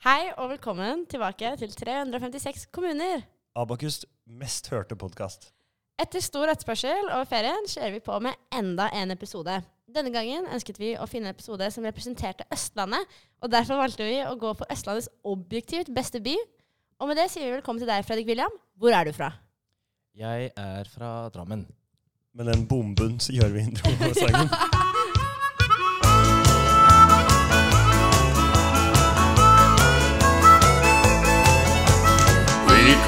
Hei 0.00 0.30
og 0.40 0.46
velkommen 0.48 1.02
tilbake 1.12 1.50
til 1.60 1.74
356 1.76 2.62
kommuner. 2.72 3.20
Abakus 3.52 3.98
mest 4.24 4.70
hørte 4.72 4.96
podkast. 4.96 5.50
Etter 6.00 6.24
stor 6.24 6.48
etterspørsel 6.48 7.10
over 7.10 7.26
ferien 7.28 7.68
kjører 7.68 7.92
vi 7.98 8.00
på 8.06 8.16
med 8.24 8.38
enda 8.56 8.86
en 8.96 9.12
episode. 9.12 9.58
Denne 9.84 10.08
gangen 10.14 10.48
ønsket 10.48 10.80
vi 10.80 10.94
å 10.96 11.04
finne 11.04 11.28
en 11.28 11.36
episode 11.36 11.68
som 11.74 11.84
representerte 11.84 12.48
Østlandet, 12.48 13.12
og 13.44 13.52
derfor 13.52 13.82
valgte 13.82 14.08
vi 14.08 14.16
å 14.24 14.32
gå 14.40 14.54
for 14.56 14.72
Østlandets 14.72 15.12
objektivt 15.20 15.92
beste 15.92 16.24
by. 16.24 16.32
Og 16.96 17.12
med 17.12 17.20
det 17.20 17.28
sier 17.28 17.50
vi 17.50 17.58
velkommen 17.58 17.84
til 17.84 17.92
deg, 17.92 18.08
Fredrik 18.08 18.32
William. 18.32 18.56
Hvor 18.80 18.96
er 18.96 19.04
du 19.04 19.12
fra? 19.12 19.34
Jeg 20.16 20.48
er 20.56 20.94
fra 20.96 21.28
Drammen. 21.28 21.68
Med 22.32 22.48
den 22.48 22.64
bomben 22.64 23.20
så 23.20 23.36
gjør 23.36 23.52
vi 23.52 23.68
introsangen. 23.68 24.48
Vi 24.48 24.76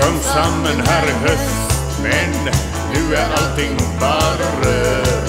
kom 0.01 0.17
sammen 0.27 0.79
her 0.89 1.09
i 1.11 1.15
høst, 1.25 1.77
men 2.05 2.35
nå 2.93 3.03
er 3.17 3.35
allting 3.39 3.77
bare 4.01 4.49
rør. 4.63 5.27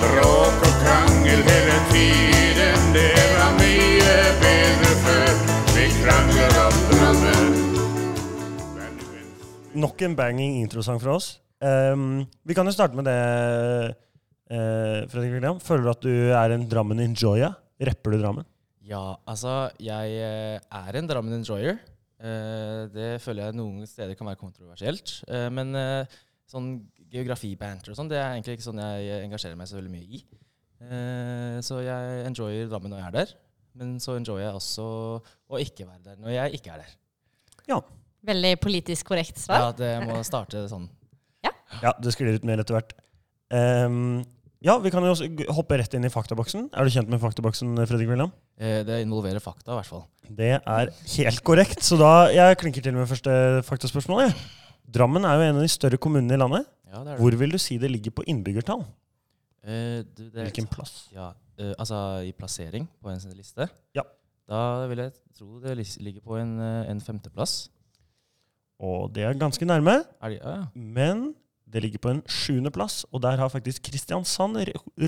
Bråk 0.00 0.64
og 0.68 0.74
krangel 0.82 1.42
hele 1.48 1.76
tiden, 1.92 2.88
det 2.96 3.10
var 3.34 3.52
mye 3.58 4.16
bedre 4.42 4.92
før. 5.04 5.32
Vi 5.76 5.86
krangler 6.00 6.58
om 6.64 6.78
Drammen. 6.92 7.50
Men 8.76 8.96
du 9.00 9.04
vet- 9.12 9.74
Nok 9.86 10.02
en 10.08 10.16
banging 10.16 10.60
introsang 10.62 11.00
fra 11.02 11.16
oss. 11.18 11.34
Um, 11.64 12.26
vi 12.44 12.54
kan 12.54 12.66
jo 12.66 12.72
starte 12.76 12.96
med 12.98 13.06
det, 13.08 13.94
uh, 14.52 15.06
Fredrik 15.08 15.32
William. 15.38 15.60
Føler 15.60 15.82
du 15.86 15.90
at 15.94 16.02
du 16.04 16.14
er 16.36 16.56
en 16.56 16.68
Drammen 16.68 17.00
enjoyer? 17.00 17.54
Rapper 17.80 18.10
du 18.12 18.20
Drammen? 18.22 18.44
Ja, 18.84 19.16
altså, 19.26 19.70
jeg 19.80 20.10
eh, 20.20 20.58
er 20.60 20.96
en 20.98 21.06
Drammen 21.08 21.32
enjoyer. 21.38 21.78
Eh, 22.24 22.82
det 22.94 23.08
føler 23.20 23.48
jeg 23.48 23.58
noen 23.58 23.84
steder 23.88 24.16
kan 24.16 24.30
være 24.30 24.40
kontroversielt. 24.40 25.18
Eh, 25.28 25.48
men 25.52 25.74
eh, 25.76 26.16
sånn 26.48 26.76
geografibanter 27.12 27.92
og 27.92 27.98
sånn, 27.98 28.10
det 28.10 28.18
er 28.18 28.32
egentlig 28.32 28.58
ikke 28.58 28.68
sånn 28.70 28.80
jeg 28.82 29.26
engasjerer 29.26 29.58
meg 29.58 29.70
så 29.70 29.78
veldig 29.78 29.92
mye 29.92 30.08
i. 30.08 30.22
Eh, 30.84 31.58
så 31.64 31.80
jeg 31.84 32.24
enjoyer 32.28 32.70
Drammen 32.70 32.94
når 32.94 33.02
jeg 33.02 33.10
er 33.10 33.16
der. 33.18 33.34
Men 33.78 33.96
så 34.02 34.16
enjoyer 34.18 34.46
jeg 34.46 34.58
også 34.58 34.86
å 35.20 35.60
ikke 35.62 35.86
være 35.88 36.12
der 36.12 36.20
når 36.22 36.36
jeg 36.36 36.60
ikke 36.60 36.74
er 36.74 36.84
der. 36.84 36.92
Ja. 37.70 37.80
Veldig 38.24 38.52
politisk 38.62 39.10
korrekt 39.10 39.40
svar. 39.40 39.68
Ja, 39.68 39.72
det 39.76 39.90
må 40.06 40.20
starte 40.26 40.64
sånn. 40.70 40.86
Ja, 41.44 41.52
ja, 41.82 41.92
det 42.00 42.14
sklir 42.14 42.38
ut 42.38 42.46
mer 42.48 42.62
etter 42.62 42.78
hvert. 42.78 42.94
Um, 43.52 44.22
ja, 44.64 44.78
vi 44.80 44.92
kan 44.92 45.04
jo 45.04 45.12
også 45.12 45.28
hoppe 45.52 45.76
rett 45.76 45.92
inn 45.96 46.06
i 46.08 46.12
faktaboksen. 46.12 46.70
Er 46.72 46.86
du 46.86 46.94
kjent 46.94 47.10
med 47.12 47.20
faktaboksen, 47.20 47.74
Fredrik 47.84 48.08
William? 48.08 48.32
Eh, 48.58 48.82
det 48.86 49.00
involverer 49.02 49.42
fakta, 49.42 49.72
i 49.72 49.78
hvert 49.80 49.90
fall. 49.90 50.04
Det 50.24 50.52
er 50.56 50.92
helt 51.16 51.42
korrekt. 51.46 51.82
Så 51.84 51.98
da 52.00 52.28
jeg 52.32 52.58
klinker 52.60 52.84
til 52.84 52.94
med 52.96 53.10
første 53.10 53.62
faktaspørsmål. 53.66 54.30
Drammen 54.94 55.24
er 55.26 55.38
jo 55.38 55.46
en 55.48 55.58
av 55.58 55.64
de 55.64 55.72
større 55.72 55.98
kommunene 55.98 56.36
i 56.36 56.40
landet. 56.40 56.68
Ja, 56.90 57.00
det 57.02 57.14
det. 57.14 57.20
Hvor 57.22 57.38
vil 57.40 57.54
du 57.56 57.58
si 57.58 57.78
det 57.82 57.90
ligger 57.90 58.14
på 58.14 58.26
innbyggertall? 58.30 58.84
Eh, 59.64 60.04
du, 60.06 60.28
det, 60.28 60.44
Hvilken 60.46 60.68
plass? 60.70 61.08
Ja, 61.14 61.32
eh, 61.58 61.72
altså 61.78 62.20
i 62.22 62.32
plassering 62.36 62.86
på 63.02 63.10
en 63.10 63.34
liste? 63.34 63.66
Ja. 63.96 64.04
Da 64.48 64.86
vil 64.90 65.00
jeg 65.00 65.14
tro 65.38 65.58
det 65.62 65.78
ligger 66.04 66.20
på 66.22 66.36
en, 66.38 66.58
eh, 66.60 66.90
en 66.92 67.00
femteplass. 67.00 67.70
Og 68.84 69.08
det 69.14 69.24
er 69.24 69.38
ganske 69.38 69.64
nærme, 69.64 70.02
Er 70.22 70.28
det, 70.28 70.40
ja. 70.42 70.66
men 70.74 71.34
det 71.74 71.80
ligger 71.82 71.98
på 71.98 72.10
en 72.12 72.20
sjuendeplass. 72.30 73.00
Og 73.10 73.22
der 73.24 73.40
har 73.40 73.50
faktisk 73.50 73.82
Kristiansand 73.88 74.60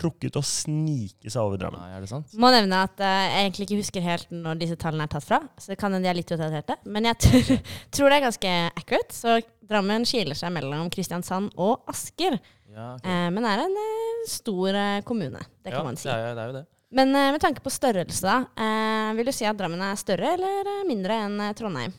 rukket 0.03 0.34
å 0.39 0.42
snike 0.42 1.31
seg 1.31 1.39
over 1.39 1.61
Drammen. 1.61 1.78
Nei, 1.78 1.95
er 1.95 2.03
det 2.03 2.11
sant? 2.11 2.34
Må 2.42 2.50
nevne 2.50 2.81
at 2.89 2.98
eh, 2.98 3.27
jeg 3.31 3.45
egentlig 3.45 3.67
ikke 3.69 3.78
husker 3.84 4.06
helt 4.06 4.34
når 4.34 4.58
disse 4.64 4.78
tallene 4.83 5.06
er 5.06 5.12
tatt 5.14 5.28
fra. 5.28 5.39
Så 5.62 5.70
det 5.70 5.78
kan 5.78 5.95
hende 5.95 6.08
de 6.08 6.11
er 6.11 6.19
litt 6.19 6.33
utdaterte. 6.34 6.78
Men 6.91 7.06
jeg 7.12 7.20
tror, 7.23 7.53
tror 7.95 8.11
det 8.11 8.19
er 8.19 8.27
ganske 8.27 8.55
accurate. 8.83 9.14
Så 9.14 9.39
Drammen 9.67 10.06
skiller 10.06 10.39
seg 10.39 10.55
mellom 10.58 10.91
Kristiansand 10.91 11.55
og 11.55 11.86
Asker. 11.91 12.41
Ja, 12.67 12.97
okay. 12.97 13.14
Eh, 13.14 13.28
men 13.36 13.46
er 13.46 13.63
en 13.63 13.83
eh, 13.86 14.24
stor 14.30 14.80
kommune. 15.07 15.46
Det 15.63 15.70
kan 15.70 15.85
ja, 15.85 15.86
man 15.86 16.01
si. 16.02 16.11
Er, 16.11 16.33
det 16.35 16.42
er 16.42 16.51
jo 16.51 16.58
det. 16.61 16.67
Men 16.96 17.11
med 17.14 17.42
tanke 17.42 17.63
på 17.63 17.70
størrelse, 17.70 18.27
da. 18.27 18.40
eh, 18.58 19.14
vil 19.19 19.30
du 19.30 19.35
si 19.35 19.46
at 19.46 19.58
Drammen 19.58 19.83
er 19.86 19.98
større 20.02 20.35
eller 20.35 20.86
mindre 20.89 21.23
enn 21.29 21.42
Trondheim? 21.58 21.95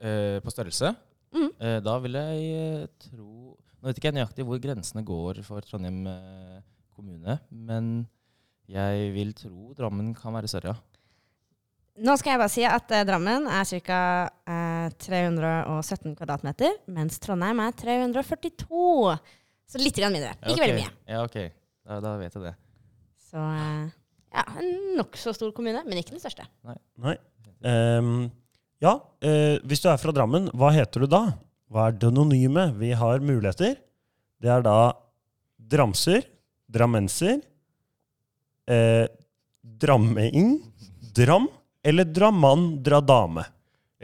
Eh, 0.00 0.40
på 0.40 0.52
størrelse? 0.52 0.96
Mhm. 1.34 1.50
Eh, 1.58 1.80
da 1.82 1.98
vil 1.98 2.14
jeg 2.18 2.88
tro 3.08 3.43
Nå 3.84 3.90
vet 3.90 3.98
ikke 4.00 4.08
jeg 4.08 4.16
nøyaktig 4.16 4.44
hvor 4.48 4.60
grensene 4.64 5.02
går 5.04 5.42
for 5.44 5.60
Trondheim 5.68 6.06
eh, 6.08 6.60
kommune, 6.96 7.34
men 7.52 7.90
jeg 8.72 9.10
vil 9.12 9.34
tro 9.36 9.74
Drammen 9.76 10.14
kan 10.16 10.32
være 10.32 10.48
større, 10.48 10.72
ja. 10.72 10.94
Nå 12.08 12.14
skal 12.16 12.32
jeg 12.32 12.40
bare 12.40 12.52
si 12.54 12.64
at 12.64 12.94
eh, 12.96 13.04
Drammen 13.04 13.44
er 13.52 13.68
ca. 13.84 13.98
Eh, 14.48 14.88
317 15.04 16.16
kvadratmeter, 16.16 16.80
mens 16.96 17.20
Trondheim 17.20 17.60
er 17.60 17.76
342. 17.76 19.12
Så 19.68 19.84
litt 19.84 20.00
grann 20.00 20.16
mindre. 20.16 20.32
Ja, 20.32 20.48
Ikke 20.48 20.56
ok. 20.56 20.64
veldig 20.64 20.80
mye. 20.80 20.96
Ja, 21.12 21.20
ok. 21.28 21.38
Da, 21.84 22.00
da 22.08 22.16
vet 22.24 22.40
jeg 22.40 22.48
det. 22.48 22.56
Så 23.28 23.44
eh, 23.52 23.86
ja, 24.32 24.48
en 24.64 24.74
nokså 24.96 25.36
stor 25.36 25.52
kommune, 25.52 25.84
men 25.84 26.00
ikke 26.00 26.16
den 26.16 26.24
største. 26.24 26.48
Nei. 26.64 27.18
Ehm, 27.68 28.30
ja, 28.80 28.96
eh, 29.20 29.60
hvis 29.68 29.84
du 29.84 29.92
er 29.92 30.00
fra 30.00 30.16
Drammen, 30.16 30.48
hva 30.56 30.72
heter 30.72 31.04
du 31.04 31.12
da? 31.20 31.26
Hva 31.74 31.88
er 31.90 31.96
denonyme? 31.98 32.68
Vi 32.78 32.92
har 32.94 33.18
muligheter. 33.24 33.74
Det 34.40 34.50
er 34.52 34.62
da 34.62 34.92
dramser, 35.58 36.22
drammenser, 36.70 37.40
eh, 38.70 39.06
drammeing, 39.82 40.60
dram 41.14 41.48
eller 41.84 42.04
drammann, 42.04 42.82
dradame. 42.84 43.44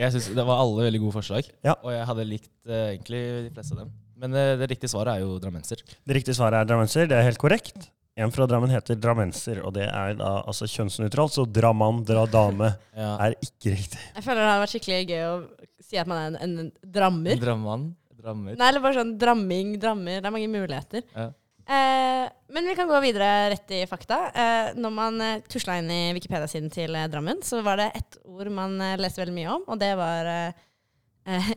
Jeg 0.01 0.13
synes 0.15 0.35
Det 0.35 0.45
var 0.47 0.59
alle 0.63 0.87
veldig 0.89 1.01
gode 1.01 1.13
forslag, 1.21 1.49
Ja. 1.65 1.75
og 1.83 1.91
jeg 1.93 2.07
hadde 2.07 2.25
likt 2.27 2.51
eh, 2.67 2.97
egentlig 2.97 3.23
de 3.49 3.51
fleste 3.55 3.73
av 3.73 3.79
dem. 3.85 3.93
Men 4.17 4.35
eh, 4.35 4.57
det 4.57 4.69
riktige 4.71 4.89
svaret 4.91 5.15
er 5.17 5.21
jo 5.25 5.39
drammenser. 5.39 5.77
Det 6.07 6.15
riktige 6.17 6.35
svaret 6.37 6.61
er 6.61 6.65
drammenser. 6.69 7.07
Det 7.09 7.17
er 7.17 7.23
helt 7.23 7.39
korrekt. 7.39 7.91
En 8.17 8.31
fra 8.31 8.45
Drammen 8.47 8.69
heter 8.69 8.97
drammenser, 9.01 9.63
og 9.65 9.73
det 9.73 9.87
er 9.89 10.15
da 10.19 10.43
altså 10.45 10.67
kjønnsnøytralt, 10.69 11.33
så 11.33 11.45
dramann, 11.47 12.03
dradame 12.05 12.75
Ja. 12.97 13.17
er 13.17 13.35
ikke 13.41 13.71
riktig. 13.77 14.01
Jeg 14.17 14.25
føler 14.25 14.43
det 14.43 14.51
hadde 14.51 14.65
vært 14.67 14.75
skikkelig 14.75 15.07
gøy 15.09 15.23
å 15.25 15.60
si 15.85 15.99
at 16.01 16.09
man 16.11 16.19
er 16.21 16.39
en, 16.45 16.59
en 16.61 16.71
drammer. 16.83 17.37
Drammann. 17.41 17.91
Drammer. 18.21 18.57
Nei, 18.61 18.69
eller 18.69 18.83
bare 18.85 18.99
sånn 19.01 19.15
dramming, 19.21 19.77
drammer. 19.81 20.21
Det 20.21 20.29
er 20.29 20.35
mange 20.35 20.51
muligheter. 20.53 21.05
Ja. 21.17 21.31
Eh, 21.71 22.25
men 22.53 22.67
vi 22.67 22.75
kan 22.77 22.89
gå 22.91 22.99
videre 23.05 23.29
rett 23.53 23.71
i 23.77 23.85
fakta. 23.89 24.19
Eh, 24.35 24.71
når 24.77 24.93
man 24.93 25.21
eh, 25.25 25.43
tusla 25.49 25.79
inn 25.81 25.91
i 25.95 26.01
Wikipedia-siden 26.17 26.69
til 26.75 26.97
eh, 26.99 27.07
Drammen, 27.13 27.41
så 27.47 27.63
var 27.65 27.81
det 27.81 27.93
ett 28.01 28.19
ord 28.27 28.51
man 28.53 28.75
eh, 28.83 28.97
leste 29.01 29.23
veldig 29.23 29.37
mye 29.37 29.55
om, 29.55 29.65
og 29.71 29.81
det 29.81 29.93
var 30.01 30.33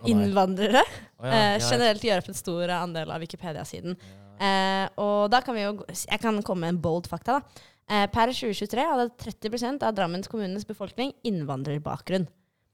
innvandrere. 0.05 0.81
Oh, 1.17 1.25
ja, 1.27 1.31
eh, 1.31 1.53
ja, 1.57 1.69
generelt 1.71 2.03
gjør 2.05 2.21
opp 2.21 2.29
en 2.29 2.37
stor 2.37 2.73
andel 2.77 3.11
av 3.15 3.23
Wikipedia-siden. 3.23 3.95
Eh, 4.43 4.85
og 5.01 5.29
da 5.31 5.39
kan 5.45 5.55
vi 5.55 5.61
jo 5.61 5.85
Jeg 5.87 6.19
kan 6.19 6.39
komme 6.43 6.65
med 6.65 6.75
en 6.75 6.81
bold 6.83 7.07
fakta. 7.07 7.39
da. 7.39 7.63
Eh, 7.89 8.07
per 8.11 8.31
2023 8.31 8.85
hadde 8.87 9.09
30% 9.19 9.83
av 9.83 9.95
Drammens 9.95 10.29
kommunes 10.31 10.65
befolkning 10.67 11.13
innvandrerbakgrunn. 11.23 12.27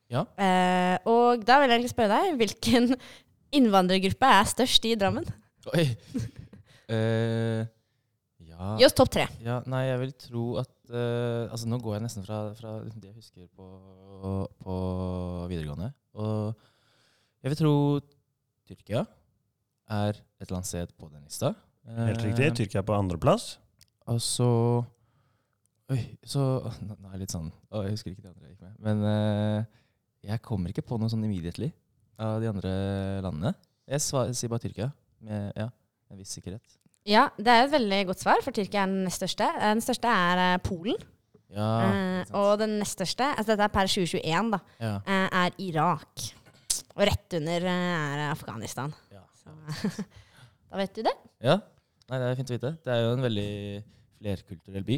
Ja. 0.10 0.24
Eh, 0.42 0.96
og 1.10 1.44
da 1.46 1.60
vil 1.62 1.70
jeg 1.70 1.78
egentlig 1.80 1.92
spørre 1.94 2.18
deg, 2.18 2.38
hvilken 2.42 2.94
innvandrergruppe 3.60 4.32
er 4.40 4.48
størst 4.50 4.88
i 4.90 4.96
Drammen? 5.00 5.28
Oi. 5.76 5.88
Eh, 6.90 7.60
ja. 8.50 8.70
Gi 8.80 8.86
oss 8.88 8.96
topp 8.98 9.12
tre. 9.14 9.28
ja. 9.46 9.60
Nei, 9.70 9.84
jeg 9.92 10.00
vil 10.02 10.14
tro 10.18 10.46
at 10.58 10.72
eh, 10.90 11.44
Altså, 11.54 11.68
nå 11.70 11.78
går 11.84 12.00
jeg 12.00 12.02
nesten 12.08 12.24
fra, 12.26 12.40
fra 12.58 12.72
det 12.82 13.12
jeg 13.12 13.14
husker 13.20 13.44
på, 13.54 13.68
på 14.66 14.78
videregående. 15.52 15.92
Og 16.18 16.58
jeg 17.46 17.54
vil 17.54 17.60
tro 17.60 17.74
Tyrkia 18.66 19.04
er 19.94 20.18
et 20.18 20.48
eller 20.48 20.58
annet 20.64 20.72
sted 20.72 20.90
på 20.98 21.12
den 21.14 21.22
lista. 21.30 21.54
Helt 22.00 22.26
riktig. 22.26 22.50
Tyrkia 22.58 22.82
er 22.82 22.88
på 22.90 22.98
andreplass. 22.98 23.52
Og 24.10 24.18
så 24.26 24.50
Oi, 25.94 26.02
så 26.26 26.48
nå 26.90 26.98
er 27.06 27.16
jeg 27.20 27.22
litt 27.28 27.34
sånn 27.38 27.54
Å, 27.70 27.84
jeg 27.86 27.96
husker 28.00 28.16
ikke 28.16 28.26
de 28.26 28.34
andre 28.34 28.50
jeg 28.50 28.58
gikk 28.58 28.66
med. 28.66 28.76
Men 28.90 29.06
eh, 29.14 29.70
jeg 30.26 30.42
kommer 30.46 30.74
ikke 30.74 30.86
på 30.86 30.98
noe 31.00 31.12
sånn 31.12 31.24
immediately 31.28 31.70
av 32.20 32.40
de 32.44 32.50
andre 32.52 32.72
landene. 33.24 33.54
Jeg 33.90 34.04
svar, 34.04 34.34
sier 34.36 34.52
bare 34.52 34.66
Tyrkia, 34.66 34.90
med 35.26 35.56
ja, 35.58 35.70
en 36.12 36.20
viss 36.20 36.34
sikkerhet. 36.36 36.76
Ja, 37.10 37.30
det 37.40 37.54
er 37.54 37.64
et 37.64 37.74
veldig 37.74 38.02
godt 38.12 38.22
svar, 38.22 38.42
for 38.46 38.56
Tyrkia 38.56 38.84
er 38.84 38.92
den 38.92 39.06
nest 39.08 39.22
største. 39.22 39.48
Den 39.64 39.82
største 39.82 40.12
er 40.12 40.44
eh, 40.44 40.60
Polen. 40.62 41.00
Ja, 41.50 41.70
eh, 41.88 42.34
og 42.38 42.60
den 42.62 42.76
nest 42.82 43.00
største, 43.00 43.32
altså 43.32 43.56
dette 43.56 43.66
er 43.66 43.74
per 43.74 43.90
2021, 43.90 44.52
da, 44.54 44.60
ja. 44.84 44.92
eh, 45.00 45.40
er 45.46 45.56
Irak. 45.66 46.28
Og 46.94 47.06
rett 47.10 47.38
under 47.40 47.66
eh, 47.72 48.20
er 48.20 48.26
Afghanistan. 48.28 48.94
Ja. 49.16 49.24
Så 49.40 49.56
da 50.70 50.82
vet 50.84 50.96
du 51.00 51.06
det. 51.08 51.16
ja. 51.46 51.60
Nei, 52.10 52.18
det 52.18 52.26
er 52.26 52.38
fint 52.40 52.50
å 52.50 52.56
vite. 52.56 52.70
Det 52.82 52.90
er 52.90 53.04
jo 53.04 53.10
en 53.14 53.22
veldig 53.22 53.50
flerkulturell 54.18 54.86
by. 54.88 54.96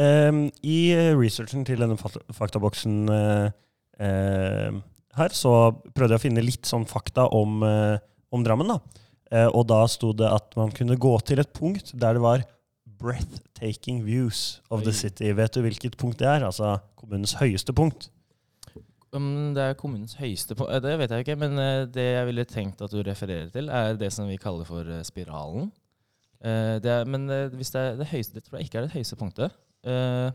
Um, 0.00 0.38
I 0.64 0.76
researchen 1.18 1.66
til 1.68 1.82
denne 1.82 1.98
faktaboksen 2.00 2.94
eh, 3.12 3.50
her, 4.00 5.34
så 5.36 5.72
prøvde 5.94 6.14
jeg 6.14 6.20
å 6.20 6.24
finne 6.24 6.44
litt 6.44 6.68
sånn 6.68 6.86
fakta 6.88 7.26
om, 7.36 7.62
eh, 7.66 7.98
om 8.32 8.44
Drammen. 8.44 8.68
da. 8.68 8.78
Eh, 9.30 9.46
og 9.46 9.66
da 9.70 9.84
sto 9.86 10.12
det 10.12 10.26
at 10.26 10.56
man 10.56 10.72
kunne 10.74 10.96
gå 10.98 11.14
til 11.22 11.38
et 11.38 11.52
punkt 11.52 11.92
der 11.94 12.14
det 12.14 12.22
var 12.22 12.44
breathtaking 13.00 14.04
views 14.04 14.60
of 14.70 14.82
the 14.84 14.92
city. 14.92 15.32
Vet 15.32 15.52
du 15.54 15.62
hvilket 15.62 15.96
punkt 15.96 16.18
det 16.18 16.26
er? 16.28 16.44
Altså 16.44 16.80
kommunens 16.96 17.34
høyeste 17.38 17.72
punkt. 17.72 18.10
Um, 19.12 19.54
det 19.54 19.62
er 19.62 19.74
kommunens 19.74 20.14
høyeste 20.14 20.54
punkt 20.54 20.84
Det 20.84 20.92
vet 21.00 21.10
jeg 21.10 21.24
ikke, 21.24 21.38
men 21.40 21.58
eh, 21.58 21.86
det 21.90 22.04
jeg 22.12 22.26
ville 22.28 22.44
tenkt 22.46 22.82
at 22.84 22.92
du 22.92 23.00
refererer 23.02 23.48
til, 23.50 23.68
er 23.68 23.96
det 23.98 24.12
som 24.14 24.28
vi 24.30 24.38
kaller 24.38 24.68
for 24.68 24.86
eh, 24.86 25.02
spiralen. 25.06 25.72
Uh, 26.40 26.78
det 26.80 26.92
er, 26.92 27.08
men 27.10 27.26
eh, 27.30 27.50
hvis 27.52 27.72
det 27.74 27.80
er 27.80 27.98
det 27.98 28.06
høyeste 28.08 28.38
Det 28.38 28.46
tror 28.46 28.56
jeg 28.56 28.68
ikke 28.68 28.78
er 28.78 28.86
det 28.86 28.94
høyeste 28.94 29.18
punktet. 29.18 29.56
Eh, 29.84 29.92
eh, 29.92 30.30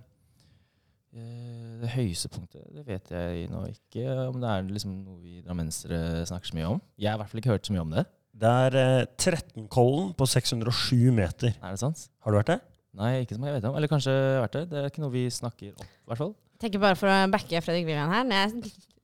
det 1.16 1.90
høyeste 1.94 2.28
punktet 2.34 2.66
Det 2.76 2.84
vet 2.88 3.12
jeg 3.14 3.46
nå 3.52 3.62
ikke 3.72 4.06
om 4.28 4.40
det 4.42 4.50
er 4.52 4.66
liksom 4.68 4.94
noe 5.06 5.20
vi 5.24 5.38
drammensere 5.46 6.26
snakker 6.28 6.52
så 6.52 6.58
mye 6.58 6.70
om. 6.76 6.82
Jeg 7.00 7.10
har 7.12 7.18
i 7.18 7.22
hvert 7.24 7.32
fall 7.32 7.42
ikke 7.44 7.54
hørt 7.56 7.68
så 7.70 7.76
mye 7.76 7.84
om 7.86 7.94
det. 7.96 8.04
Det 8.36 8.52
er 8.52 8.76
eh, 8.82 9.04
13-kollen 9.16 10.10
på 10.20 10.28
607 10.28 11.12
meter. 11.16 11.54
Er 11.64 11.76
det 11.78 11.80
sant? 11.80 12.08
Har 12.26 12.34
du 12.36 12.40
vært 12.42 12.52
der? 12.52 12.64
Nei, 12.96 13.12
ikke 13.24 13.36
som 13.38 13.46
jeg 13.48 13.56
vet 13.58 13.68
om. 13.70 13.76
Eller 13.80 13.92
kanskje 13.92 14.12
vært 14.44 14.58
det. 14.58 14.66
Det 14.72 14.82
er 14.82 14.90
ikke 14.92 15.04
noe 15.04 15.14
vi 15.14 15.24
snakker 15.32 15.72
om, 15.72 15.88
i 15.88 16.10
hvert 16.12 16.22
fall. 16.22 16.36
Jeg 16.56 16.62
tenker 16.66 16.84
bare 16.84 16.96
for 17.00 17.12
å 17.12 17.16
backe 17.32 17.60
Fredrik 17.64 17.88
Vivian 17.88 18.12
her. 18.12 18.28
Når 18.28 18.38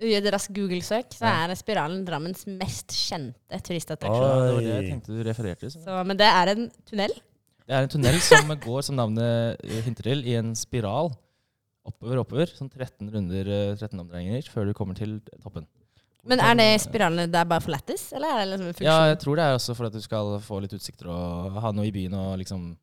jeg 0.03 0.11
gjør 0.13 0.21
et 0.27 0.33
raskt 0.35 0.53
Google-søk, 0.55 1.15
så 1.15 1.25
Ja. 1.27 1.33
er 1.47 1.55
Spiralen 1.59 2.05
Drammens 2.07 2.45
mest 2.47 2.95
kjente 2.95 3.59
turistattraksjon. 3.67 4.23
Det 4.23 4.53
var 4.55 4.61
det 4.61 4.71
jeg 4.77 4.87
tenkte 4.93 5.17
du 5.17 5.23
refererte 5.27 5.69
til. 5.71 6.05
men 6.07 6.17
det 6.19 6.27
er 6.27 6.53
en 6.55 6.71
tunnel. 6.87 7.11
Det 7.67 7.75
er 7.75 7.83
en 7.87 7.91
tunnel 7.91 8.19
som 8.23 8.47
går, 8.67 8.81
som 8.87 8.95
navnet 8.99 9.59
eh, 9.63 9.81
hinter 9.83 10.07
til, 10.11 10.23
i 10.27 10.35
en 10.39 10.55
spiral. 10.55 11.11
Oppover, 11.87 12.21
oppover. 12.21 12.51
Sånn 12.53 12.69
13 12.69 13.09
runder, 13.13 13.47
eh, 13.49 13.75
13 13.75 13.99
omdreininger 14.03 14.49
før 14.53 14.69
du 14.69 14.73
kommer 14.77 14.97
til 14.97 15.19
toppen. 15.41 15.65
Men 16.29 16.41
er 16.45 16.53
det 16.59 16.67
spiralene 16.83 17.25
det 17.31 17.39
er 17.39 17.47
bare 17.49 17.63
for 17.63 17.73
lættis, 17.73 18.11
eller 18.13 18.29
er 18.29 18.43
det 18.43 18.49
liksom 18.51 18.67
en 18.67 18.75
funksjon? 18.75 18.89
Ja, 18.91 19.07
jeg 19.09 19.19
tror 19.23 19.39
det 19.39 19.45
er 19.47 19.55
også 19.57 19.75
for 19.77 19.89
at 19.89 19.95
du 19.95 20.01
skal 20.03 20.35
få 20.45 20.59
litt 20.61 20.75
utsikter 20.77 21.09
og 21.09 21.57
ha 21.63 21.71
noe 21.73 21.87
i 21.89 21.93
byen 21.95 22.13
og 22.13 22.35
liksom 22.43 22.75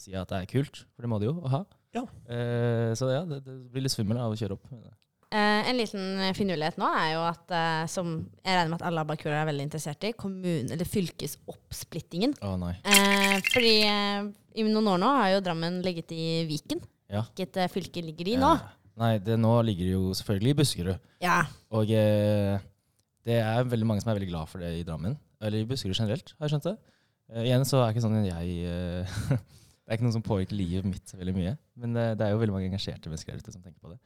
si 0.00 0.16
at 0.18 0.32
det 0.32 0.40
er 0.40 0.50
kult. 0.50 0.82
For 0.96 1.06
det 1.06 1.12
må 1.12 1.20
du 1.22 1.28
jo 1.28 1.36
å 1.38 1.52
ha. 1.52 1.60
Ja. 1.94 2.02
Eh, 2.26 2.90
så 2.98 3.12
ja, 3.12 3.22
det, 3.28 3.44
det 3.46 3.54
blir 3.70 3.86
litt 3.86 3.94
svimmel 3.94 4.18
av 4.18 4.34
å 4.34 4.38
kjøre 4.38 4.56
opp. 4.58 4.66
Eh, 5.30 5.70
en 5.70 5.78
liten 5.78 6.18
finurlighet 6.34 6.78
nå 6.82 6.88
er 6.98 7.12
jo 7.14 7.22
at, 7.28 7.52
eh, 7.54 7.86
som 7.90 8.16
jeg 8.42 8.56
regner 8.56 8.72
med 8.72 8.80
at 8.80 8.86
alle 8.88 9.04
abakurer 9.06 9.38
er 9.38 9.48
veldig 9.52 9.68
interessert 9.68 10.06
i, 10.08 10.14
kommune- 10.18 10.74
eller 10.74 10.88
fylkesoppsplittingen. 10.90 12.34
Å 12.42 12.56
nei. 12.58 12.72
Eh, 12.82 13.36
fordi 13.52 13.74
eh, 13.86 14.30
i 14.58 14.66
noen 14.66 14.90
år 14.96 14.98
nå 15.02 15.12
har 15.20 15.36
jo 15.36 15.44
Drammen 15.46 15.78
ligget 15.86 16.10
i 16.16 16.24
Viken. 16.50 16.82
Ja. 17.10 17.24
Hvilket 17.28 17.58
eh, 17.60 17.70
fylke 17.72 18.04
ligger 18.06 18.28
de 18.28 18.36
i 18.36 18.40
nå? 18.40 18.52
Nei, 19.00 19.14
det, 19.24 19.36
nå 19.40 19.52
ligger 19.66 19.88
det 19.88 19.94
jo 19.94 20.14
selvfølgelig 20.18 20.52
i 20.52 20.58
Buskerud. 20.60 21.10
Ja. 21.24 21.40
Og 21.74 21.90
eh, 21.94 22.62
det 23.26 23.38
er 23.40 23.68
veldig 23.68 23.88
mange 23.88 24.04
som 24.04 24.12
er 24.12 24.18
veldig 24.18 24.30
glad 24.32 24.50
for 24.50 24.62
det 24.62 24.72
i 24.78 24.86
Drammen. 24.86 25.16
Eller 25.40 25.62
i 25.62 25.68
Buskerud 25.68 25.96
generelt, 25.96 26.34
har 26.36 26.46
jeg 26.46 26.54
skjønt 26.54 26.68
det. 26.70 26.76
Eh, 27.32 27.46
igjen 27.48 27.64
så 27.68 27.80
er 27.80 27.88
det 27.88 27.96
ikke 27.96 28.04
sånn 28.06 28.18
at 28.20 28.28
jeg 28.30 28.58
eh, 28.70 29.16
Det 29.90 29.96
er 29.96 29.98
ikke 29.98 30.06
noe 30.06 30.14
som 30.14 30.22
påvirker 30.22 30.54
livet 30.54 30.86
mitt 30.86 31.12
veldig 31.18 31.32
mye. 31.34 31.52
Men 31.82 31.96
det, 31.96 32.04
det 32.20 32.26
er 32.26 32.34
jo 32.34 32.38
veldig 32.38 32.54
mange 32.54 32.68
engasjerte 32.68 33.10
mennesker 33.10 33.34
der 33.34 33.42
ute 33.42 33.54
som 33.56 33.62
tenker 33.64 33.80
på 33.82 33.90
det. 33.90 33.96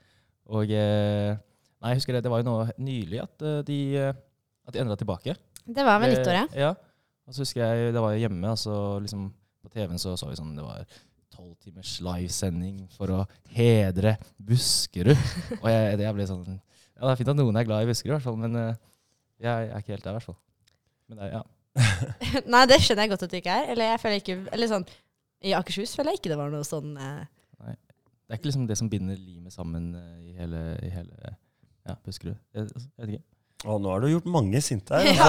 Og 0.55 0.71
eh, 0.73 1.35
Nei, 1.85 1.91
jeg 1.93 1.99
husker 2.01 2.17
det. 2.17 2.23
Det 2.25 2.31
var 2.33 2.41
jo 2.41 2.47
nå 2.49 2.55
nylig 2.81 3.19
at 3.21 3.43
eh, 3.45 3.59
de, 3.69 3.79
eh, 4.01 4.21
at 4.65 4.73
de 4.73 4.81
endra 4.81 4.97
tilbake. 4.97 5.35
Det 5.65 5.85
var 5.85 5.99
ved 6.01 6.15
nyttår, 6.15 6.39
ja. 6.39 6.47
Ja. 6.57 6.71
Og 7.29 7.37
så 7.37 7.45
husker 7.45 7.61
jeg 7.61 7.93
det 7.93 8.01
var 8.01 8.17
hjemme, 8.17 8.49
altså 8.49 9.01
liksom 9.05 9.27
på 9.65 9.73
TV-en 9.73 10.01
så 10.01 10.15
så 10.17 10.29
vi 10.31 10.37
sånn 10.37 10.57
det 10.57 10.65
var 10.65 10.85
tolv 11.35 11.53
timers 11.63 11.97
livesending 12.05 12.85
for 12.95 13.11
å 13.13 13.21
hedre 13.57 14.15
Buskerud. 14.39 15.19
og 15.61 15.69
jeg, 15.71 15.99
jeg 16.07 16.17
ble 16.17 16.27
sånn 16.31 16.47
Ja, 16.55 17.03
det 17.09 17.13
er 17.13 17.21
fint 17.21 17.33
at 17.35 17.39
noen 17.41 17.59
er 17.61 17.67
glad 17.69 17.85
i 17.85 17.91
Buskerud, 17.91 18.13
i 18.13 18.17
hvert 18.17 18.27
fall, 18.29 18.39
men 18.41 18.55
eh, 18.61 18.81
jeg 19.45 19.69
er 19.75 19.83
ikke 19.83 19.97
helt 19.97 20.07
der, 20.07 20.15
i 20.15 20.19
hvert 20.21 20.29
fall. 20.31 20.39
Men 21.11 21.21
det 21.21 21.31
ja. 21.35 21.43
Nei, 22.55 22.65
det 22.71 22.79
skjønner 22.85 23.03
jeg 23.09 23.11
godt 23.17 23.25
at 23.27 23.33
du 23.33 23.39
ikke 23.41 23.55
er. 23.59 23.65
Eller 23.75 23.89
jeg 23.91 24.01
føler 24.05 24.21
ikke 24.21 24.37
Eller 24.55 24.69
sånn 24.71 24.85
I 25.43 25.57
Akershus 25.59 25.97
føler 25.99 26.15
jeg 26.15 26.21
ikke 26.23 26.31
det 26.31 26.39
var 26.39 26.53
noe 26.55 26.63
sånn 26.65 26.93
eh, 27.03 27.25
Det 27.67 28.31
er 28.31 28.39
ikke 28.39 28.47
liksom 28.53 28.69
det 28.71 28.77
som 28.79 28.91
binder 28.93 29.19
limet 29.19 29.53
sammen 29.53 29.89
eh, 29.99 30.29
i 30.31 30.37
hele, 30.39 30.61
i 30.87 30.93
hele 30.95 31.35
ja, 31.85 31.97
Buskerud. 32.07 32.39
Jeg, 32.57 32.71
jeg 32.71 33.03
vet 33.03 33.17
ikke. 33.19 33.27
Å, 33.65 33.75
nå 33.81 33.91
har 33.93 34.01
du 34.05 34.09
gjort 34.13 34.27
mange 34.29 34.61
sinte 34.65 34.97
her. 34.97 35.11
Ja. 35.19 35.27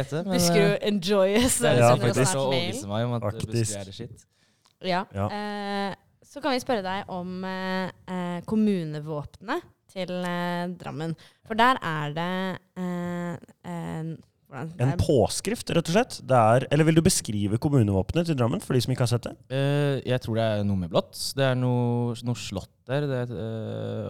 Altså, 0.00 0.20
men, 0.26 0.26
eh, 0.26 0.34
Buskerud 0.34 0.84
enjoys. 0.90 1.56
det 1.62 1.70
er 1.70 1.78
Ja, 1.78 1.88
liksom 1.94 2.02
faktisk. 2.02 2.18
faktisk 2.20 2.36
å 2.36 2.44
overbevise 2.50 2.90
meg 2.90 3.06
om 3.06 3.14
at 3.16 3.24
Faktisk. 3.30 3.54
Buskerud 3.54 3.80
er 3.80 3.88
det 3.88 3.96
shit. 3.96 4.26
Ja. 4.86 5.04
Ja. 5.14 5.26
Eh, 5.28 5.98
så 6.30 6.40
kan 6.42 6.54
vi 6.54 6.62
spørre 6.62 6.84
deg 6.84 7.08
om 7.10 7.44
eh, 7.44 7.90
eh, 8.06 8.40
kommunevåpenet 8.48 9.64
til 9.90 10.12
eh, 10.22 10.66
Drammen. 10.78 11.16
For 11.48 11.58
der 11.58 11.80
er 11.82 12.12
det 12.14 12.26
eh, 12.78 13.34
en, 13.66 14.12
en 14.50 14.92
påskrift, 14.98 15.70
rett 15.74 15.90
og 15.90 15.94
slett. 15.96 16.20
Det 16.26 16.38
er, 16.38 16.66
eller 16.70 16.86
vil 16.88 17.00
du 17.00 17.02
beskrive 17.06 17.58
kommunevåpenet 17.62 18.30
til 18.30 18.38
Drammen, 18.38 18.62
for 18.62 18.78
de 18.78 18.82
som 18.84 18.94
ikke 18.94 19.06
har 19.06 19.12
sett 19.12 19.26
det? 19.26 19.34
Eh, 19.54 19.96
jeg 20.10 20.22
tror 20.22 20.38
det 20.38 20.46
er 20.46 20.64
noe 20.66 20.78
med 20.84 20.92
blått. 20.94 21.18
Det 21.38 21.48
er 21.50 21.58
noe, 21.58 22.14
noe 22.26 22.38
slott 22.38 22.70
der, 22.90 23.06
det 23.10 23.20
er, 23.26 23.34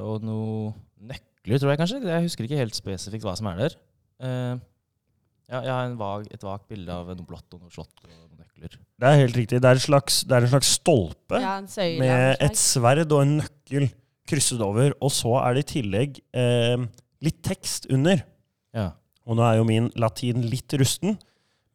og 0.05 0.25
noe 0.25 0.75
nøkler, 1.01 1.57
tror 1.61 1.73
jeg 1.73 1.81
kanskje. 1.81 2.03
Jeg 2.05 2.29
husker 2.29 2.47
ikke 2.49 2.61
helt 2.61 2.77
spesifikt 2.77 3.25
hva 3.25 3.37
som 3.41 3.49
er 3.53 3.65
der. 3.65 3.81
Ja, 5.51 5.65
jeg 5.67 5.73
har 5.75 5.89
en 5.89 5.97
vag, 5.99 6.29
et 6.31 6.45
vagt 6.47 6.69
bilde 6.71 6.95
av 6.95 7.09
noe 7.11 7.27
blått 7.27 7.57
og 7.57 7.65
noe 7.65 7.73
slått 7.75 8.05
og 8.05 8.11
noen 8.11 8.39
nøkler. 8.39 8.77
Det 9.03 9.09
er 9.09 9.17
helt 9.19 9.39
riktig. 9.39 9.59
Det 9.63 9.71
er, 9.71 9.81
slags, 9.83 10.21
det 10.29 10.37
er 10.37 10.47
en 10.47 10.53
slags 10.53 10.75
stolpe 10.79 11.41
ja, 11.43 11.57
en 11.59 11.67
søyle 11.71 11.99
med 12.03 12.45
et 12.47 12.59
sverd 12.61 13.11
og 13.11 13.25
en 13.25 13.33
nøkkel 13.41 13.89
krysset 14.31 14.63
over. 14.63 14.95
Og 15.03 15.11
så 15.15 15.33
er 15.43 15.57
det 15.57 15.65
i 15.65 15.71
tillegg 15.73 16.21
eh, 16.39 16.85
litt 17.27 17.41
tekst 17.47 17.89
under. 17.91 18.23
Ja. 18.77 18.93
Og 19.27 19.39
nå 19.39 19.47
er 19.47 19.59
jo 19.59 19.67
min 19.67 19.89
latin 19.99 20.45
litt 20.47 20.71
rusten, 20.79 21.19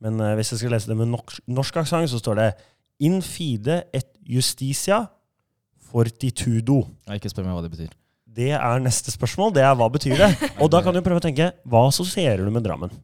men 0.03 0.23
eh, 0.23 0.37
hvis 0.39 0.53
jeg 0.53 0.63
skal 0.63 0.75
lese 0.77 0.91
det 0.91 0.97
med 1.01 1.11
norsk, 1.11 1.41
norsk 1.51 1.81
aksent, 1.83 2.13
så 2.13 2.21
står 2.21 2.39
det 2.39 2.49
In 3.03 3.19
fide 3.19 3.81
et 3.91 4.07
justitia 4.23 5.01
fortitudo. 5.89 6.85
Ja, 7.09 7.17
ikke 7.19 7.33
spør 7.33 7.49
meg 7.49 7.57
hva 7.57 7.65
det 7.65 7.73
betyr. 7.73 7.91
Det 8.35 8.53
er 8.55 8.79
neste 8.83 9.11
spørsmål. 9.11 9.51
Det 9.55 9.65
er 9.67 9.75
hva 9.75 9.89
betyr 9.91 10.15
det? 10.19 10.31
Og 10.63 10.71
da 10.71 10.79
kan 10.83 10.95
du 10.95 11.01
prøve 11.03 11.19
å 11.19 11.25
tenke 11.25 11.49
hva 11.67 11.85
assosierer 11.89 12.47
du 12.47 12.55
med 12.55 12.63
Drammen? 12.63 12.95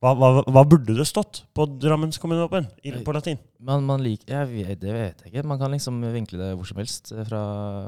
Hva, 0.00 0.14
hva, 0.16 0.28
hva 0.48 0.62
burde 0.64 0.94
det 0.96 1.04
stått 1.04 1.42
på 1.52 1.66
Drammens 1.76 2.16
kommunevåpen 2.20 2.70
på 3.04 3.12
latin? 3.12 3.36
Man, 3.60 3.84
man 3.84 4.00
liker, 4.00 4.32
jeg 4.32 4.48
vet, 4.48 4.78
det 4.80 4.94
vet 4.94 5.20
jeg 5.20 5.28
ikke. 5.28 5.44
Man 5.50 5.60
kan 5.60 5.74
liksom 5.74 5.98
vinkle 6.14 6.40
det 6.40 6.54
hvor 6.56 6.68
som 6.70 6.80
helst 6.80 7.12
eh, 7.12 7.20
fra, 7.28 7.42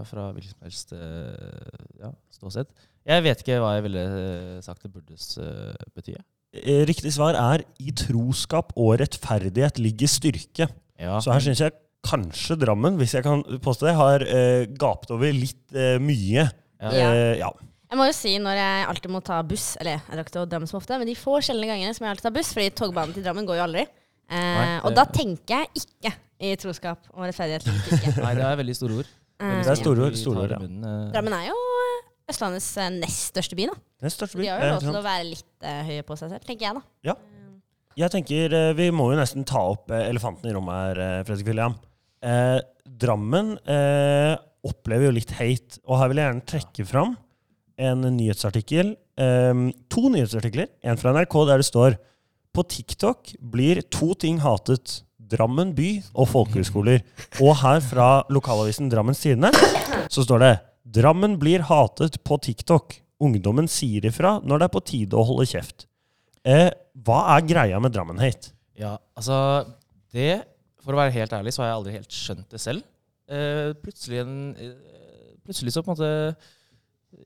fra 0.05 0.26
hvilket 0.35 0.53
som 0.53 0.67
helst 0.67 0.93
eh, 0.93 1.79
ja, 2.03 2.11
ståsted. 2.37 2.69
Jeg 3.09 3.25
vet 3.25 3.41
ikke 3.41 3.56
hva 3.64 3.73
jeg 3.79 3.87
ville 3.88 4.05
eh, 4.05 4.61
sagt 4.64 4.85
det 4.85 4.93
burde 4.93 5.17
bety. 5.97 6.19
Riktig 6.93 7.14
svar 7.17 7.38
er 7.41 7.64
i 7.81 7.97
troskap 7.97 8.76
og 8.76 8.99
rettferdighet 9.00 9.81
ligger 9.81 10.12
styrke. 10.12 10.69
Ja, 11.00 11.17
Så 11.25 11.32
her 11.32 11.41
syns 11.41 11.64
jeg 11.64 11.79
kanskje 12.05 12.59
Drammen, 12.61 13.00
hvis 13.00 13.17
jeg 13.17 13.25
kan 13.25 13.41
påstå 13.64 13.88
det, 13.88 13.97
har 13.97 14.29
gapt 14.76 15.09
over 15.14 15.32
litt 15.32 15.73
mye. 16.03 16.50
ja. 16.93 17.12
Ja. 17.41 17.55
Jeg 17.93 18.00
må 18.00 18.06
jo 18.09 18.12
si 18.17 18.31
når 18.41 18.56
jeg 18.56 18.85
alltid 18.89 19.12
må 19.12 19.21
ta 19.21 19.43
buss 19.44 19.75
Eller 19.83 19.99
jeg 19.99 20.05
drar 20.09 20.23
ikke 20.25 20.33
til 20.33 20.47
Drammen 20.49 20.71
så 20.71 20.78
ofte, 20.78 20.97
men 20.97 21.09
de 21.11 21.16
få 21.19 21.35
sjeldne 21.45 21.69
gangene 21.69 21.93
som 21.93 22.07
jeg 22.07 22.14
alltid 22.14 22.25
tar 22.31 22.35
buss, 22.38 22.52
fordi 22.57 22.71
togbanen 22.78 23.12
til 23.16 23.25
Drammen 23.26 23.49
går 23.49 23.59
jo 23.61 23.64
aldri. 23.66 23.83
Eh, 24.33 24.37
Nei, 24.57 24.69
og 24.88 24.95
da 24.97 25.05
tenker 25.12 25.61
jeg 25.66 25.83
ikke 25.83 26.12
i 26.43 26.55
troskap 26.57 27.11
og 27.12 27.26
rettferdighet. 27.28 27.69
Nei, 28.25 28.33
det 28.38 28.47
er 28.49 28.57
veldig 28.62 28.76
store 28.78 29.02
ord. 29.02 29.11
Veldig 29.11 29.19
Eh, 29.43 29.59
Det 29.66 29.73
er 29.73 29.78
store 29.81 30.05
ord, 30.07 30.16
store 30.19 30.43
ord, 30.45 30.52
ja. 30.55 30.59
munnen, 30.62 30.85
eh. 30.87 31.07
Drammen 31.11 31.35
er 31.35 31.49
jo 31.49 31.55
eh, 31.59 32.02
Østlandets 32.31 32.69
nest 32.95 33.33
største 33.33 33.57
by, 33.59 33.64
da. 33.73 33.75
Det 33.99 34.07
er 34.07 34.12
største 34.14 34.38
De 34.38 34.47
har 34.47 34.61
jo 34.62 34.69
lov 34.76 34.85
til 34.85 34.99
å 35.00 35.02
være 35.02 35.25
litt 35.26 35.66
eh, 35.66 35.81
høye 35.88 36.05
på 36.07 36.16
seg 36.21 36.31
selv, 36.31 36.45
tenker 36.47 36.69
jeg, 36.69 36.76
da. 36.78 36.83
Ja. 37.11 37.16
Jeg 37.99 38.12
tenker 38.14 38.55
eh, 38.57 38.69
Vi 38.78 38.87
må 38.95 39.09
jo 39.11 39.19
nesten 39.19 39.45
ta 39.49 39.64
opp 39.73 39.90
eh, 39.93 40.05
elefanten 40.12 40.47
i 40.49 40.55
rommet 40.55 40.78
her, 40.78 41.02
eh, 41.02 41.25
Fredrik 41.26 41.50
William. 41.50 41.75
Eh, 42.23 42.61
Drammen 43.02 43.57
eh, 43.66 44.37
opplever 44.71 45.09
jo 45.11 45.16
litt 45.19 45.35
hate, 45.40 45.83
og 45.88 45.99
her 45.99 46.12
vil 46.12 46.23
jeg 46.23 46.31
gjerne 46.31 46.47
trekke 46.55 46.87
fram 46.88 47.16
en 47.81 48.05
nyhetsartikkel. 48.17 48.95
Eh, 49.17 49.62
to 49.93 50.09
nyhetsartikler. 50.12 50.69
En 50.83 51.00
fra 51.00 51.14
NRK 51.17 51.38
der 51.49 51.62
det 51.62 51.69
står 51.69 51.99
På 52.52 52.62
TikTok 52.69 53.33
blir 53.41 53.81
to 53.88 54.12
ting 54.14 54.41
hatet. 54.45 55.02
Drammen 55.17 55.71
by 55.73 56.02
og 56.12 56.29
folkehøyskoler. 56.29 57.00
Og 57.41 57.55
her 57.62 57.81
fra 57.81 58.09
lokalavisen 58.29 58.91
Drammens 58.93 59.23
Tidende 59.25 59.49
så 60.12 60.25
står 60.26 60.43
det 60.43 60.52
Drammen 60.99 61.38
blir 61.41 61.64
hatet 61.64 62.19
på 62.26 62.37
TikTok. 62.43 62.99
Ungdommen 63.23 63.71
sier 63.71 64.05
ifra 64.05 64.37
når 64.43 64.61
det 64.61 64.67
er 64.67 64.75
på 64.75 64.85
tide 64.85 65.17
å 65.17 65.25
holde 65.25 65.47
kjeft. 65.49 65.87
Eh, 66.45 66.69
hva 67.07 67.21
er 67.37 67.47
greia 67.47 67.79
med 67.81 67.95
Drammen-hate? 67.95 68.50
Ja, 68.79 68.97
altså 69.17 69.64
Det, 70.12 70.43
for 70.83 70.93
å 70.93 70.99
være 71.00 71.14
helt 71.14 71.33
ærlig, 71.33 71.55
så 71.55 71.62
har 71.62 71.71
jeg 71.71 71.76
aldri 71.79 71.93
helt 71.95 72.12
skjønt 72.12 72.50
det 72.52 72.61
selv. 72.61 72.83
Eh, 73.33 73.71
plutselig, 73.81 74.19
en, 74.21 74.35
eh, 74.61 75.38
plutselig 75.47 75.73
så 75.73 75.81
på 75.81 75.88
en 75.88 75.97
måte 75.97 76.37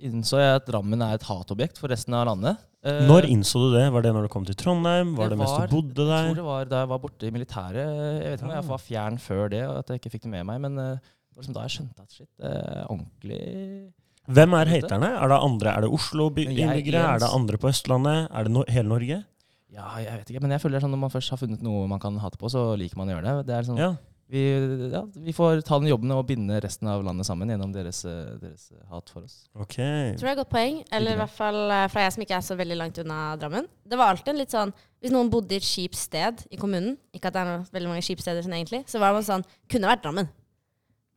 innså 0.01 0.39
jeg 0.41 0.57
at 0.61 0.67
Drammen 0.69 1.03
er 1.03 1.15
et 1.17 1.27
hatobjekt 1.29 1.79
for 1.79 1.89
resten 1.93 2.15
av 2.15 2.27
landet. 2.29 2.59
Eh, 2.87 3.01
Når 3.09 3.27
innså 3.33 3.59
du 3.65 3.77
det? 3.79 3.85
Var 3.93 4.03
det 4.03 4.13
når 4.15 4.23
du 4.27 4.29
kom 4.33 4.45
til 4.47 4.55
Trondheim? 4.55 5.15
Var 5.17 5.29
det, 5.31 5.37
Det 5.37 5.39
mens 5.39 5.51
var- 5.59 5.67
du 5.67 5.75
bodde 5.77 5.95
der? 6.07 6.23
Jeg 6.27 6.31
tror 6.31 6.35
det 6.41 6.45
var 6.45 6.65
da 6.71 6.81
jeg 6.85 6.89
var 6.89 6.99
borte 6.99 7.27
i 7.27 7.31
militæret. 7.31 7.87
Jeg 8.23 8.31
vet 8.31 8.41
ikke 8.41 8.49
om 8.51 8.55
jeg 8.57 8.65
var 8.69 8.79
fjern 8.79 9.19
før 9.19 9.49
det, 9.51 9.63
og 9.67 9.79
at 9.79 9.87
jeg 9.89 10.01
ikke 10.01 10.13
fikk 10.17 10.23
det 10.23 10.31
med 10.31 10.45
meg, 10.47 10.61
men 10.61 10.79
eh, 10.79 10.95
det 10.99 11.35
var 11.37 11.43
liksom 11.43 11.55
da 11.55 11.63
jeg 11.67 11.75
skjønte 11.77 12.01
at 12.03 12.11
shit, 12.13 12.29
er 12.41 12.87
ordentlig 12.89 13.93
Hvem 14.27 14.55
er 14.59 14.67
haterne? 14.67 15.07
Er 15.23 15.29
det 15.31 15.39
andre? 15.39 15.69
Er 15.77 15.81
det 15.83 15.91
Oslo-innbyggere? 15.95 17.03
Er 17.15 17.19
det 17.23 17.29
andre 17.33 17.57
på 17.63 17.69
Østlandet? 17.71 18.29
Er 18.35 18.43
det 18.45 18.51
no 18.53 18.65
hele 18.69 18.89
Norge? 18.89 19.25
Ja, 19.71 19.87
jeg 20.03 20.19
vet 20.19 20.31
ikke, 20.33 20.41
men 20.43 20.51
jeg 20.51 20.61
føler 20.63 20.79
det 20.79 20.83
er 20.83 20.87
sånn 20.89 20.95
når 20.97 21.03
man 21.05 21.11
først 21.11 21.31
har 21.31 21.39
funnet 21.39 21.63
noe 21.63 21.87
man 21.87 22.01
kan 22.01 22.17
hate 22.19 22.37
på, 22.39 22.49
så 22.51 22.77
liker 22.79 22.97
man 22.97 23.09
å 23.09 23.15
gjøre 23.15 23.23
det. 23.23 23.47
Det 23.47 23.55
er 23.55 23.63
sånn, 23.63 23.79
Ja. 23.79 23.93
Vi, 24.29 24.43
ja, 24.91 25.05
vi 25.15 25.33
får 25.35 25.61
ta 25.67 25.77
den 25.79 25.91
jobben 25.93 26.11
og 26.11 26.25
binde 26.27 26.57
resten 26.63 26.89
av 26.91 27.05
landet 27.07 27.29
sammen 27.29 27.51
gjennom 27.53 27.71
deres, 27.75 28.01
eh, 28.09 28.33
deres 28.43 28.73
hat 28.91 29.13
for 29.13 29.23
oss. 29.23 29.45
Ok. 29.55 29.77
Tror 29.77 30.27
jeg 30.27 30.33
er 30.33 30.35
et 30.35 30.41
godt 30.41 30.55
poeng. 30.55 30.81
Eller 30.99 31.15
i 31.15 31.21
hvert 31.21 31.37
fall 31.37 31.61
eh, 31.71 31.85
fra 31.93 32.07
jeg 32.07 32.17
som 32.17 32.25
ikke 32.25 32.39
er 32.41 32.47
så 32.49 32.57
veldig 32.59 32.79
langt 32.81 32.99
unna 33.03 33.21
Drammen. 33.39 33.69
Det 33.87 33.99
var 34.01 34.11
alltid 34.11 34.33
en 34.33 34.41
litt 34.41 34.55
sånn 34.55 34.73
Hvis 34.99 35.15
noen 35.15 35.31
bodde 35.31 35.55
i 35.55 35.61
et 35.61 35.69
kjipt 35.69 35.99
sted 36.01 36.43
i 36.51 36.59
kommunen, 36.59 36.97
ikke 37.15 37.31
at 37.31 37.37
det 37.37 37.45
er 37.45 37.53
noe, 37.53 37.69
veldig 37.77 37.93
mange 37.93 38.07
kjipsteder 38.07 38.43
sånn 38.43 38.57
egentlig, 38.59 38.83
så 38.91 38.99
var 39.03 39.15
det 39.15 39.23
sånn 39.29 39.47
Kunne 39.71 39.93
vært 39.93 40.03
Drammen. 40.07 40.33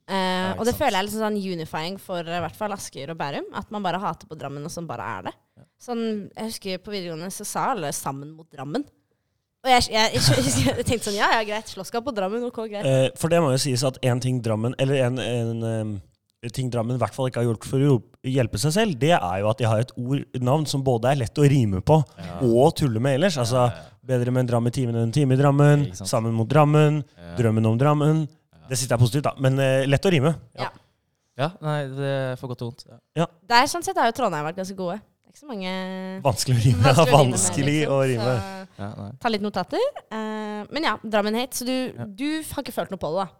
Uh, 0.09 0.57
og 0.57 0.63
det 0.65 0.73
sant. 0.73 0.79
føler 0.79 0.95
jeg 0.95 0.99
er 1.03 1.05
litt 1.05 1.13
sånn 1.13 1.35
unifying 1.37 1.97
for 2.01 2.25
eh, 2.25 2.37
i 2.39 2.41
hvert 2.41 2.57
fall 2.57 2.73
Asker 2.73 3.11
og 3.13 3.17
Bærum. 3.17 3.49
At 3.57 3.69
man 3.73 3.85
bare 3.85 4.01
hater 4.01 4.29
på 4.29 4.37
Drammen, 4.37 4.65
og 4.65 4.73
sånn 4.73 4.89
bare 4.89 5.05
er 5.17 5.27
det. 5.27 5.35
Sånn, 5.79 6.01
jeg 6.33 6.49
husker 6.49 6.81
På 6.83 6.93
videregående 6.93 7.29
så 7.33 7.45
sa 7.47 7.67
alle 7.73 7.91
'sammen 7.93 8.31
mot 8.33 8.49
Drammen'. 8.49 8.85
Og 9.59 9.71
jeg, 9.73 9.89
jeg, 9.91 10.11
jeg, 10.15 10.51
jeg, 10.67 10.85
tenkte 10.87 11.09
sånn 11.09 11.17
Ja, 11.17 11.31
ja, 11.35 11.41
greit. 11.47 11.71
Slåsskamp 11.71 12.05
på 12.07 12.13
Drammen. 12.15 12.45
Ok, 12.47 12.61
greit. 12.71 12.85
Eh, 12.85 13.09
for 13.19 13.31
det 13.31 13.41
må 13.43 13.51
jo 13.51 13.59
sies 13.59 13.83
at 13.87 13.99
en 14.07 14.21
ting 14.23 14.39
Drammen 14.45 14.77
Eller 14.79 15.03
en, 15.07 15.19
en 15.19 15.97
en 16.39 16.53
ting 16.55 16.69
Drammen 16.71 16.95
i 16.95 16.99
hvert 17.01 17.15
fall 17.15 17.27
ikke 17.27 17.41
har 17.41 17.49
gjort 17.49 17.65
for 17.67 17.83
å 17.83 17.95
hjelpe 18.23 18.59
seg 18.61 18.71
selv, 18.71 18.95
det 19.01 19.11
er 19.11 19.41
jo 19.41 19.49
at 19.51 19.59
de 19.59 19.67
har 19.67 19.81
et 19.83 19.89
ord, 19.99 20.21
navn 20.39 20.63
som 20.71 20.83
både 20.87 21.11
er 21.11 21.19
lett 21.19 21.41
å 21.41 21.47
rime 21.51 21.81
på 21.83 21.97
og 21.99 22.75
tulle 22.79 23.01
med 23.03 23.17
ellers. 23.17 23.35
Altså 23.41 23.65
bedre 24.09 24.31
med 24.33 24.45
en 24.45 24.51
dram 24.53 24.69
i 24.69 24.73
timen 24.73 24.95
enn 24.95 25.09
en 25.09 25.15
time 25.15 25.35
i 25.35 25.39
Drammen. 25.39 25.89
Sammen 25.99 26.33
mot 26.33 26.49
Drammen. 26.49 27.01
Ja. 27.17 27.33
Drømmen 27.37 27.67
om 27.69 27.77
Drammen. 27.79 28.23
Det 28.69 28.77
siste 28.79 28.95
er 28.95 29.01
positivt, 29.01 29.27
da. 29.27 29.35
Men 29.41 29.59
eh, 29.61 29.83
lett 29.89 30.05
å 30.05 30.13
rime. 30.13 30.33
Ja. 30.57 30.71
Ja, 31.39 31.53
nei, 31.63 31.77
det 31.95 32.09
er 32.09 32.39
for 32.39 32.51
godt 32.51 32.65
og 32.65 32.71
vondt. 32.71 32.87
Ja. 33.17 33.29
Der 33.47 33.67
sånn 33.71 33.85
sett 33.85 33.99
har 33.99 34.09
jo 34.09 34.15
Trondheim 34.17 34.47
vært 34.49 34.59
ganske 34.59 34.75
gode. 34.75 34.97
Det 34.99 35.29
er 35.29 35.35
ikke 35.35 35.43
så 35.43 35.51
mange 35.51 35.73
Vanskelig 36.25 36.57
å 36.57 36.63
rime. 36.63 36.81
vanskelig 36.83 37.05
å 37.05 37.13
rime 37.13 37.19
Vanskelig 37.19 37.75
liksom. 37.75 37.93
å 37.95 37.99
rime. 38.11 38.33
Ja, 38.79 39.09
ta 39.19 39.31
litt 39.31 39.43
notater. 39.43 39.83
Uh, 40.07 40.63
men 40.71 40.87
ja, 40.87 40.95
Drammen 41.03 41.35
hate. 41.35 41.59
Så 41.59 41.67
du, 41.67 41.91
du 42.15 42.27
har 42.53 42.63
ikke 42.63 42.75
følt 42.75 42.93
noe 42.93 43.01
på 43.01 43.11
det, 43.13 43.25
da? 43.25 43.39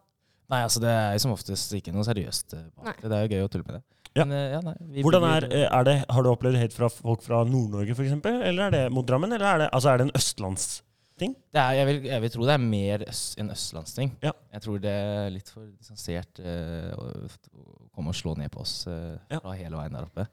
nei, 0.50 0.64
altså 0.66 0.82
det 0.82 0.90
er 0.90 1.20
som 1.22 1.34
oftest 1.36 1.74
ikke 1.78 1.94
noe 1.94 2.06
seriøst 2.08 2.56
eh, 2.58 2.68
bak 2.74 2.98
det. 2.98 3.10
Det 3.12 3.18
er 3.18 3.26
jo 3.26 3.38
gøy 3.38 3.46
å 3.46 3.50
tulle 3.54 3.68
med 3.68 3.76
det. 3.78 3.84
Ja. 4.18 4.24
Men, 4.26 4.32
eh, 4.34 4.54
ja, 4.56 4.60
nei, 4.66 4.76
Hvordan 5.06 5.26
er, 5.30 5.46
er 5.70 5.84
det, 5.86 5.96
Har 6.10 6.26
du 6.26 6.30
opplevd 6.32 6.58
hate 6.58 6.74
fra 6.74 6.90
folk 6.90 7.22
fra 7.22 7.44
Nord-Norge, 7.46 7.94
f.eks.? 7.94 8.16
Eller 8.26 8.64
er 8.66 8.74
det 8.74 8.84
mot 8.94 9.06
Drammen? 9.06 9.32
Eller 9.38 9.46
er 9.46 9.62
det, 9.64 9.68
altså 9.78 9.92
er 9.92 10.02
det 10.02 10.08
en 10.08 10.16
østlandsting? 10.18 11.36
Det 11.54 11.62
er, 11.62 11.76
jeg, 11.78 11.88
vil, 11.90 12.00
jeg 12.10 12.24
vil 12.24 12.34
tro 12.34 12.48
det 12.48 12.56
er 12.56 12.64
mer 12.64 13.04
øst, 13.12 13.38
en 13.44 13.54
østlandsting. 13.54 14.16
Ja. 14.26 14.34
Jeg 14.56 14.66
tror 14.66 14.82
det 14.82 14.96
er 14.96 15.30
litt 15.36 15.52
for 15.54 15.68
distansert 15.68 16.42
uh, 16.42 16.96
å, 16.96 17.10
å 17.54 17.66
komme 17.94 18.14
og 18.14 18.18
slå 18.18 18.34
ned 18.40 18.50
på 18.54 18.64
oss 18.64 18.82
uh, 18.90 19.20
Ja. 19.30 19.42
fra 19.44 19.54
hele 19.60 19.76
veien 19.76 20.00
der 20.00 20.08
oppe. 20.08 20.26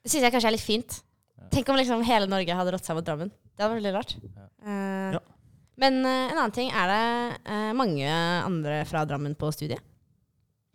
Det 0.00 0.12
syns 0.14 0.24
jeg 0.24 0.32
kanskje 0.32 0.52
er 0.52 0.56
litt 0.56 0.64
fint. 0.64 1.00
Ja. 1.36 1.50
Tenk 1.58 1.68
om 1.68 1.76
liksom 1.76 2.06
hele 2.06 2.30
Norge 2.30 2.56
hadde 2.56 2.72
rått 2.72 2.86
seg 2.88 2.96
mot 2.96 3.04
Drammen. 3.04 3.34
Det 3.58 3.64
hadde 3.64 3.74
vært 3.74 3.80
veldig 3.82 3.94
rart. 3.96 4.14
Ja. 4.22 4.46
Eh, 4.62 5.16
Ja. 5.18 5.20
Men 5.78 6.00
uh, 6.02 6.10
en 6.10 6.38
annen 6.40 6.54
ting, 6.54 6.70
er 6.74 6.90
det 6.90 7.02
uh, 7.46 7.72
mange 7.78 8.06
andre 8.10 8.80
fra 8.86 9.04
Drammen 9.06 9.34
på 9.38 9.50
studiet? 9.54 9.82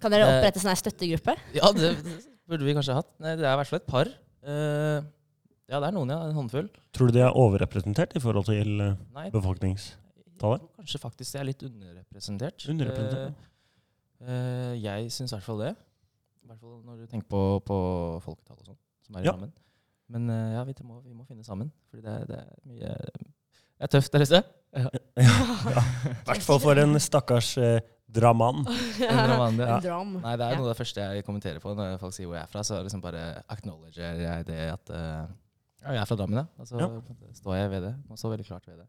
Kan 0.04 0.12
dere 0.12 0.28
opprette 0.30 0.60
sånn 0.62 0.72
her 0.72 0.80
støttegruppe? 0.80 1.36
Ja, 1.56 1.72
det, 1.76 1.90
burde 2.48 2.64
vi 2.68 2.76
kanskje 2.76 2.96
hatt. 2.96 3.10
Nei, 3.24 3.34
det 3.40 3.44
er 3.44 3.56
i 3.56 3.60
hvert 3.60 3.72
fall 3.72 3.80
et 3.82 3.88
par. 3.88 4.12
Eh, 4.44 5.00
ja, 5.72 5.80
det 5.80 5.88
er 5.90 5.96
noen, 5.96 6.12
ja. 6.12 6.20
En 6.28 6.36
håndfull. 6.36 6.68
Tror 6.96 7.12
du 7.12 7.16
de 7.16 7.24
er 7.24 7.36
overrepresentert 7.40 8.16
i 8.16 8.22
forhold 8.24 8.48
til 8.48 8.72
Nei, 8.80 9.26
befolknings... 9.32 9.90
jeg 10.20 10.40
tallet? 10.44 10.64
tror 10.66 10.84
kanskje 10.84 11.00
faktisk 11.04 11.36
det 11.36 11.40
er 11.40 11.48
litt 11.52 11.64
underrepresentert. 11.68 12.68
Underrepresentert, 12.74 13.48
jeg 14.84 15.12
syns 15.16 15.32
i 15.32 15.38
hvert 15.38 15.48
fall 15.48 15.64
det. 15.64 15.74
I 16.44 16.52
hvert 16.52 16.60
fall 16.64 16.80
når 16.84 17.04
du 17.04 17.06
tenker 17.12 17.28
på, 17.32 17.44
på 17.64 17.78
folketallet 18.26 18.60
og 18.66 18.74
sånn, 18.74 18.82
som 19.08 19.20
er 19.20 19.24
i 19.24 19.30
Ja. 19.30 19.36
Drammen. 19.36 19.56
Men 20.12 20.30
eh, 20.30 20.54
ja, 20.58 20.64
vi 20.68 20.74
må, 20.84 21.00
vi 21.06 21.14
må 21.16 21.24
finne 21.28 21.44
sammen. 21.48 21.72
Fordi 21.90 22.04
det, 22.04 22.14
er- 22.14 22.28
det 22.28 22.40
er 22.42 22.52
mye 22.68 22.94
Det 23.14 23.88
er 23.88 23.92
tøft 23.96 24.14
der 24.14 24.26
ute. 24.28 24.44
Ja. 24.74 24.90
ja. 25.28 25.84
I 26.10 26.26
hvert 26.28 26.46
fall 26.46 26.60
for 26.64 26.80
en 26.82 26.98
stakkars 27.02 27.54
eh, 27.62 27.80
draman. 28.14 28.64
En 29.10 29.22
Drammen, 29.28 29.58
det, 29.58 29.68
ja. 29.70 29.78
Dram. 29.88 30.12
Nei, 30.24 30.34
det 30.40 30.46
er 30.48 30.58
noe 30.60 30.68
av 30.68 30.74
det 30.74 30.80
første 30.82 31.06
jeg 31.18 31.26
kommenterer 31.28 31.62
på 31.64 31.74
når 31.78 31.96
folk 32.02 32.14
sier 32.16 32.28
hvor 32.30 32.38
jeg 32.38 32.46
er 32.48 32.52
fra. 32.52 32.64
Så 32.66 32.78
er 32.78 32.86
liksom 32.88 33.02
bare 33.04 33.24
acknowledger 33.54 34.20
jeg 34.22 34.46
det 34.50 34.60
at 34.74 34.92
uh, 34.94 35.24
ja, 35.84 35.96
jeg 35.96 36.02
er 36.04 36.10
fra 36.12 36.18
Drammen, 36.20 36.42
ja. 36.44 36.46
Og 36.62 36.70
så 36.70 36.82
Ja. 36.82 36.90
står 37.40 37.58
jeg 37.58 37.72
ved 37.74 37.88
det. 37.88 37.94
Og 38.14 38.20
så 38.22 38.30
veldig 38.34 38.46
klart 38.48 38.68
ved 38.70 38.78
det. 38.84 38.88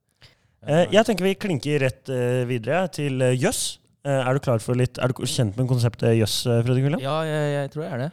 Eh, 0.65 0.85
jeg 0.95 1.05
tenker 1.09 1.27
vi 1.29 1.35
klinker 1.37 1.83
rett 1.87 2.13
uh, 2.13 2.43
videre 2.49 2.85
til 2.93 3.25
jøss. 3.39 3.65
Er 4.05 4.37
du 4.37 4.41
klar 4.45 4.61
for 4.61 4.77
litt 4.77 4.99
Er 5.01 5.09
du 5.09 5.23
kjent 5.25 5.57
med 5.57 5.65
konseptet 5.71 6.13
jøss, 6.19 6.43
Fredrik 6.45 6.85
William? 6.85 7.01
Ja, 7.01 7.23
jeg, 7.25 7.53
jeg 7.55 7.71
tror 7.73 7.87
jeg 7.87 7.93
er 7.97 8.03
det. 8.03 8.11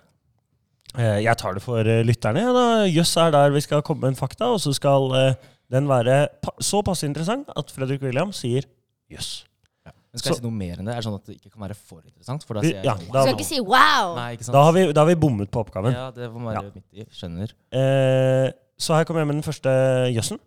Eh, 1.00 1.22
jeg 1.24 1.38
tar 1.40 1.56
det 1.56 1.62
for 1.64 1.80
eh, 1.88 2.02
lytterne. 2.04 2.44
Da. 2.56 2.66
Jøss 2.92 3.14
er 3.22 3.32
der 3.32 3.54
vi 3.56 3.62
skal 3.64 3.82
komme 3.86 4.02
med 4.08 4.14
en 4.14 4.20
fakta, 4.20 4.50
og 4.52 4.60
så 4.60 4.74
skal 4.76 5.08
eh, 5.16 5.34
den 5.72 5.88
være 5.88 6.26
så 6.60 6.82
passe 6.84 7.08
interessant 7.08 7.48
at 7.56 7.72
Fredrik 7.72 8.02
William 8.04 8.34
sier 8.36 8.68
jøss. 9.12 9.46
Men 9.86 10.20
skal 10.20 10.34
Så- 10.34 10.36
jeg 10.36 10.42
si 10.42 10.44
noe 10.50 10.58
mer 10.58 10.76
enn 10.82 10.86
det? 10.90 10.92
Er 10.92 11.00
det 11.00 11.06
sånn 11.06 11.16
at 11.16 11.26
det 11.30 11.38
ikke 11.38 11.52
kan 11.54 11.62
være 11.64 11.76
for 11.80 12.02
interessant? 12.04 12.44
For 12.44 12.58
da 12.60 12.62
sier 12.66 12.84
ja, 12.84 12.96
jeg, 13.00 13.08
da- 13.14 13.22
skal 13.24 13.38
ikke 13.38 13.48
si 13.48 13.60
'wow'! 13.62 14.16
Nei, 14.18 14.34
ikke 14.36 14.44
sant? 14.44 14.54
Da 14.58 14.64
har, 14.68 14.74
vi, 14.76 14.82
da 14.92 15.00
har 15.06 15.08
vi 15.08 15.16
bommet 15.16 15.50
på 15.50 15.62
oppgaven. 15.64 15.94
Ja, 15.96 16.12
det 16.12 16.28
var 16.34 16.54
Ja. 16.54 16.62
midt 16.68 16.84
i. 16.92 17.06
Skjønner. 17.08 17.54
Eh, 17.72 18.52
så 18.78 18.96
her 18.98 19.06
kommer 19.06 19.22
jeg 19.22 19.28
med 19.28 19.36
den 19.40 19.48
første 19.48 19.70
jøssen. 20.12 20.40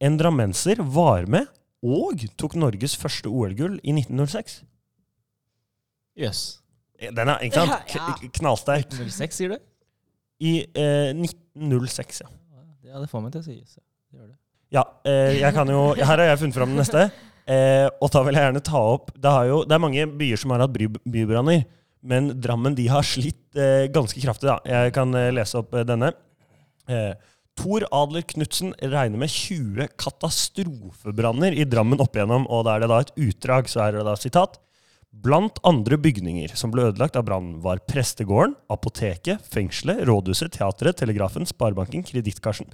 En 0.00 0.16
drammenser 0.16 0.80
var 0.80 1.26
med 1.28 1.46
og 1.84 2.24
tok 2.38 2.54
Norges 2.56 2.96
første 2.96 3.28
OL-gull 3.28 3.78
i 3.84 3.92
1906. 3.92 4.62
Jøss. 6.16 6.60
Yes. 7.00 7.12
Den 7.14 7.28
er 7.28 7.38
ikke 7.44 7.54
sant? 7.54 8.32
Knallsterk. 8.32 8.86
1906, 8.92 9.36
sier 9.36 9.48
du? 9.54 9.58
I 10.40 10.52
eh, 10.74 11.10
1906, 11.14 12.22
ja. 12.24 12.30
Ja, 12.90 12.98
det 12.98 13.10
får 13.10 13.22
meg 13.22 13.34
til 13.34 13.42
å 13.42 13.46
si 13.46 13.54
jøss. 13.54 13.76
Det 14.10 14.18
gjør 14.18 14.30
det. 14.32 14.36
Ja, 14.74 14.82
eh, 15.06 15.36
jeg 15.40 15.54
kan 15.54 15.68
jo, 15.70 15.82
her 15.98 16.08
har 16.16 16.24
jeg 16.30 16.40
funnet 16.40 16.56
fram 16.56 16.72
den 16.72 16.80
neste. 16.80 17.04
Eh, 17.50 17.86
og 18.02 18.10
da 18.14 18.22
vil 18.26 18.36
jeg 18.36 18.44
gjerne 18.44 18.60
ta 18.62 18.80
opp 18.92 19.08
Det, 19.16 19.30
har 19.32 19.46
jo, 19.48 19.56
det 19.66 19.74
er 19.74 19.82
mange 19.82 20.04
byer 20.20 20.38
som 20.38 20.52
har 20.54 20.62
hatt 20.62 20.74
by, 20.74 20.86
bybranner. 21.10 21.64
Men 22.06 22.30
Drammen 22.40 22.76
de 22.78 22.86
har 22.90 23.04
slitt 23.06 23.58
eh, 23.58 23.88
ganske 23.92 24.22
kraftig. 24.22 24.48
da. 24.48 24.58
Jeg 24.64 24.94
kan 24.96 25.12
eh, 25.18 25.32
lese 25.34 25.58
opp 25.60 25.74
eh, 25.76 25.84
denne. 25.86 26.12
Eh, 26.88 27.12
Tor 27.60 27.84
Adler 27.92 28.24
Knutsen 28.24 28.72
regner 28.80 29.20
med 29.20 29.28
20 29.34 29.90
katastrofebranner 30.00 31.58
i 31.58 31.66
Drammen 31.68 32.00
opp 32.00 32.16
igjennom. 32.16 32.46
Og 32.48 32.64
da 32.66 32.76
er 32.78 32.84
det 32.86 32.90
da 32.92 33.00
et 33.04 33.12
utdrag. 33.28 33.68
Så 33.68 33.82
er 33.84 33.98
det 33.98 34.06
da 34.08 34.16
sitat. 34.18 34.56
Blant 35.10 35.58
andre 35.66 35.98
bygninger 36.00 36.52
som 36.56 36.70
ble 36.70 36.84
ødelagt 36.86 37.16
av 37.18 37.24
brannen, 37.26 37.56
var 37.64 37.80
prestegården, 37.90 38.54
apoteket, 38.70 39.42
fengselet, 39.50 40.04
rådhuset, 40.08 40.52
teatret, 40.54 40.96
telegrafen, 41.00 41.44
sparebanken, 41.48 42.04
kredittkassen, 42.06 42.70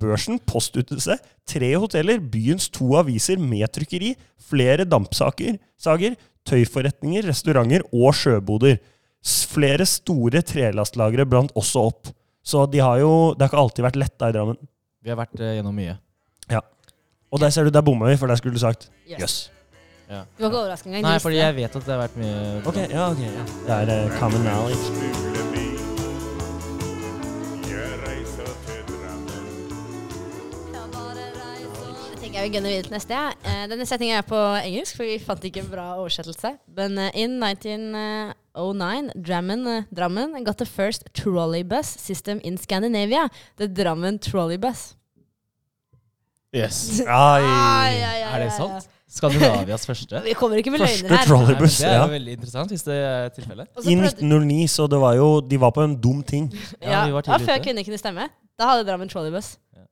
børsen, 0.00 0.40
postuthuset, 0.48 1.20
tre 1.46 1.70
hoteller, 1.76 2.18
byens 2.18 2.70
to 2.72 2.94
aviser 2.96 3.38
med 3.38 3.68
trykkeri, 3.76 4.14
flere 4.40 4.86
dampsaker, 4.88 5.60
sager, 5.76 6.16
tøyforretninger, 6.48 7.28
restauranter 7.28 7.84
og 7.92 8.16
sjøboder. 8.16 8.80
Flere 9.24 9.86
store 9.88 10.42
trelastlagre 10.44 11.28
brant 11.28 11.52
også 11.56 11.86
opp. 11.92 12.08
Så 12.44 12.64
de 12.72 12.80
har 12.84 12.98
jo, 13.00 13.32
det 13.36 13.44
har 13.44 13.52
ikke 13.52 13.62
alltid 13.62 13.86
vært 13.86 14.00
lett 14.00 14.16
da 14.20 14.32
i 14.32 14.36
Drammen. 14.36 14.58
Vi 15.04 15.12
har 15.12 15.20
vært 15.20 15.38
eh, 15.40 15.58
gjennom 15.58 15.76
mye. 15.76 15.98
Og 17.34 17.40
der 17.42 17.50
ser 17.50 17.66
du, 17.66 17.72
der 17.74 17.82
bomma 17.82 18.06
vi, 18.06 18.18
for 18.20 18.30
der 18.30 18.38
skulle 18.38 18.54
du 18.54 18.62
sagt 18.62 18.86
Yes. 19.10 19.18
jøss. 19.18 19.36
Ja. 20.14 20.24
Du 20.36 20.44
var 20.44 20.50
ikke 20.52 20.62
overrasket 20.62 20.90
engang. 20.92 21.06
Nei, 21.08 21.18
fordi 21.22 21.40
jeg 21.40 21.56
vet 21.58 21.76
at 21.80 21.86
det 21.86 21.94
har 21.94 22.02
vært 22.04 22.18
mye 22.20 22.34
Ok, 22.70 22.82
ja, 22.86 23.08
ok. 23.10 23.22
Ja. 23.26 23.46
Det 23.66 23.78
er 23.80 23.94
uh, 24.06 24.18
common 24.20 24.46
knowledge. 24.46 25.32
Jeg 32.34 32.42
Drammen. 32.42 32.44
Vil 32.44 32.52
gønne 32.52 32.70
videre 32.70 32.84
til 32.84 32.92
neste. 32.92 33.14
Ja. 33.14 33.30
Eh, 33.46 33.66
Denne 33.70 33.86
setningen 33.88 34.18
er 34.18 34.24
på 34.26 34.36
engelsk, 34.36 34.98
for 34.98 35.08
vi 35.08 35.20
fant 35.22 35.44
ikke 35.48 35.62
en 35.62 35.70
bra 35.70 35.86
oversettelse. 35.96 36.50
Men 36.76 36.98
eh, 36.98 37.14
in 37.22 37.38
1909, 37.42 39.14
Drammen, 39.16 39.66
eh, 39.70 39.86
Drammen 39.94 40.34
got 40.44 40.58
the 40.58 40.66
first 40.66 41.08
trolleybus 41.14 41.94
system 42.02 42.40
in 42.44 42.58
Scandinavia. 42.58 43.28
The 43.56 43.68
Drammen 43.70 44.18
trolleybus. 44.18 44.92
Yes. 46.52 47.00
Ai. 47.06 47.40
Ai, 47.42 47.94
ai, 48.02 48.20
ai, 48.22 48.34
Er 48.34 48.44
det 48.44 48.50
ai, 48.50 48.58
sant? 48.58 48.90
Skandinavias 49.10 49.84
første? 49.90 50.20
Vi 50.24 50.32
kommer 50.38 50.56
ikke 50.58 50.72
med 50.74 50.80
Første 50.80 51.02
løgner 51.04 51.16
her. 51.18 51.26
trolley- 51.28 51.44
Nei, 51.44 51.54
Trolleybus, 51.58 51.76
det 51.80 51.88
er 51.90 51.96
ja. 51.98 52.04
jo 52.06 52.12
veldig 52.14 52.32
interessant 52.38 52.72
hvis 52.74 52.84
det 52.86 52.96
er 52.96 53.28
tilfellet. 53.36 53.68
I 53.68 53.74
prøvde- 53.74 54.12
1909, 54.14 54.68
så 54.72 54.86
det 54.90 55.00
var 55.04 55.14
jo 55.18 55.28
De 55.44 55.58
var 55.60 55.70
på 55.76 55.84
en 55.84 55.94
dum 56.00 56.22
ting. 56.22 56.48
Ja, 56.80 56.90
Ja, 56.90 57.04
vi 57.06 57.12
var 57.12 57.22
det 57.26 57.34
var 57.34 57.44
før 57.44 57.58
ute. 57.60 57.64
kvinner 57.68 57.84
kunne 57.86 57.98
stemme. 58.00 58.28
Da 58.58 58.70
hadde 58.70 58.86
Drammen 58.88 59.08
trolleybus. 59.12 59.56
Ja. 59.74 59.84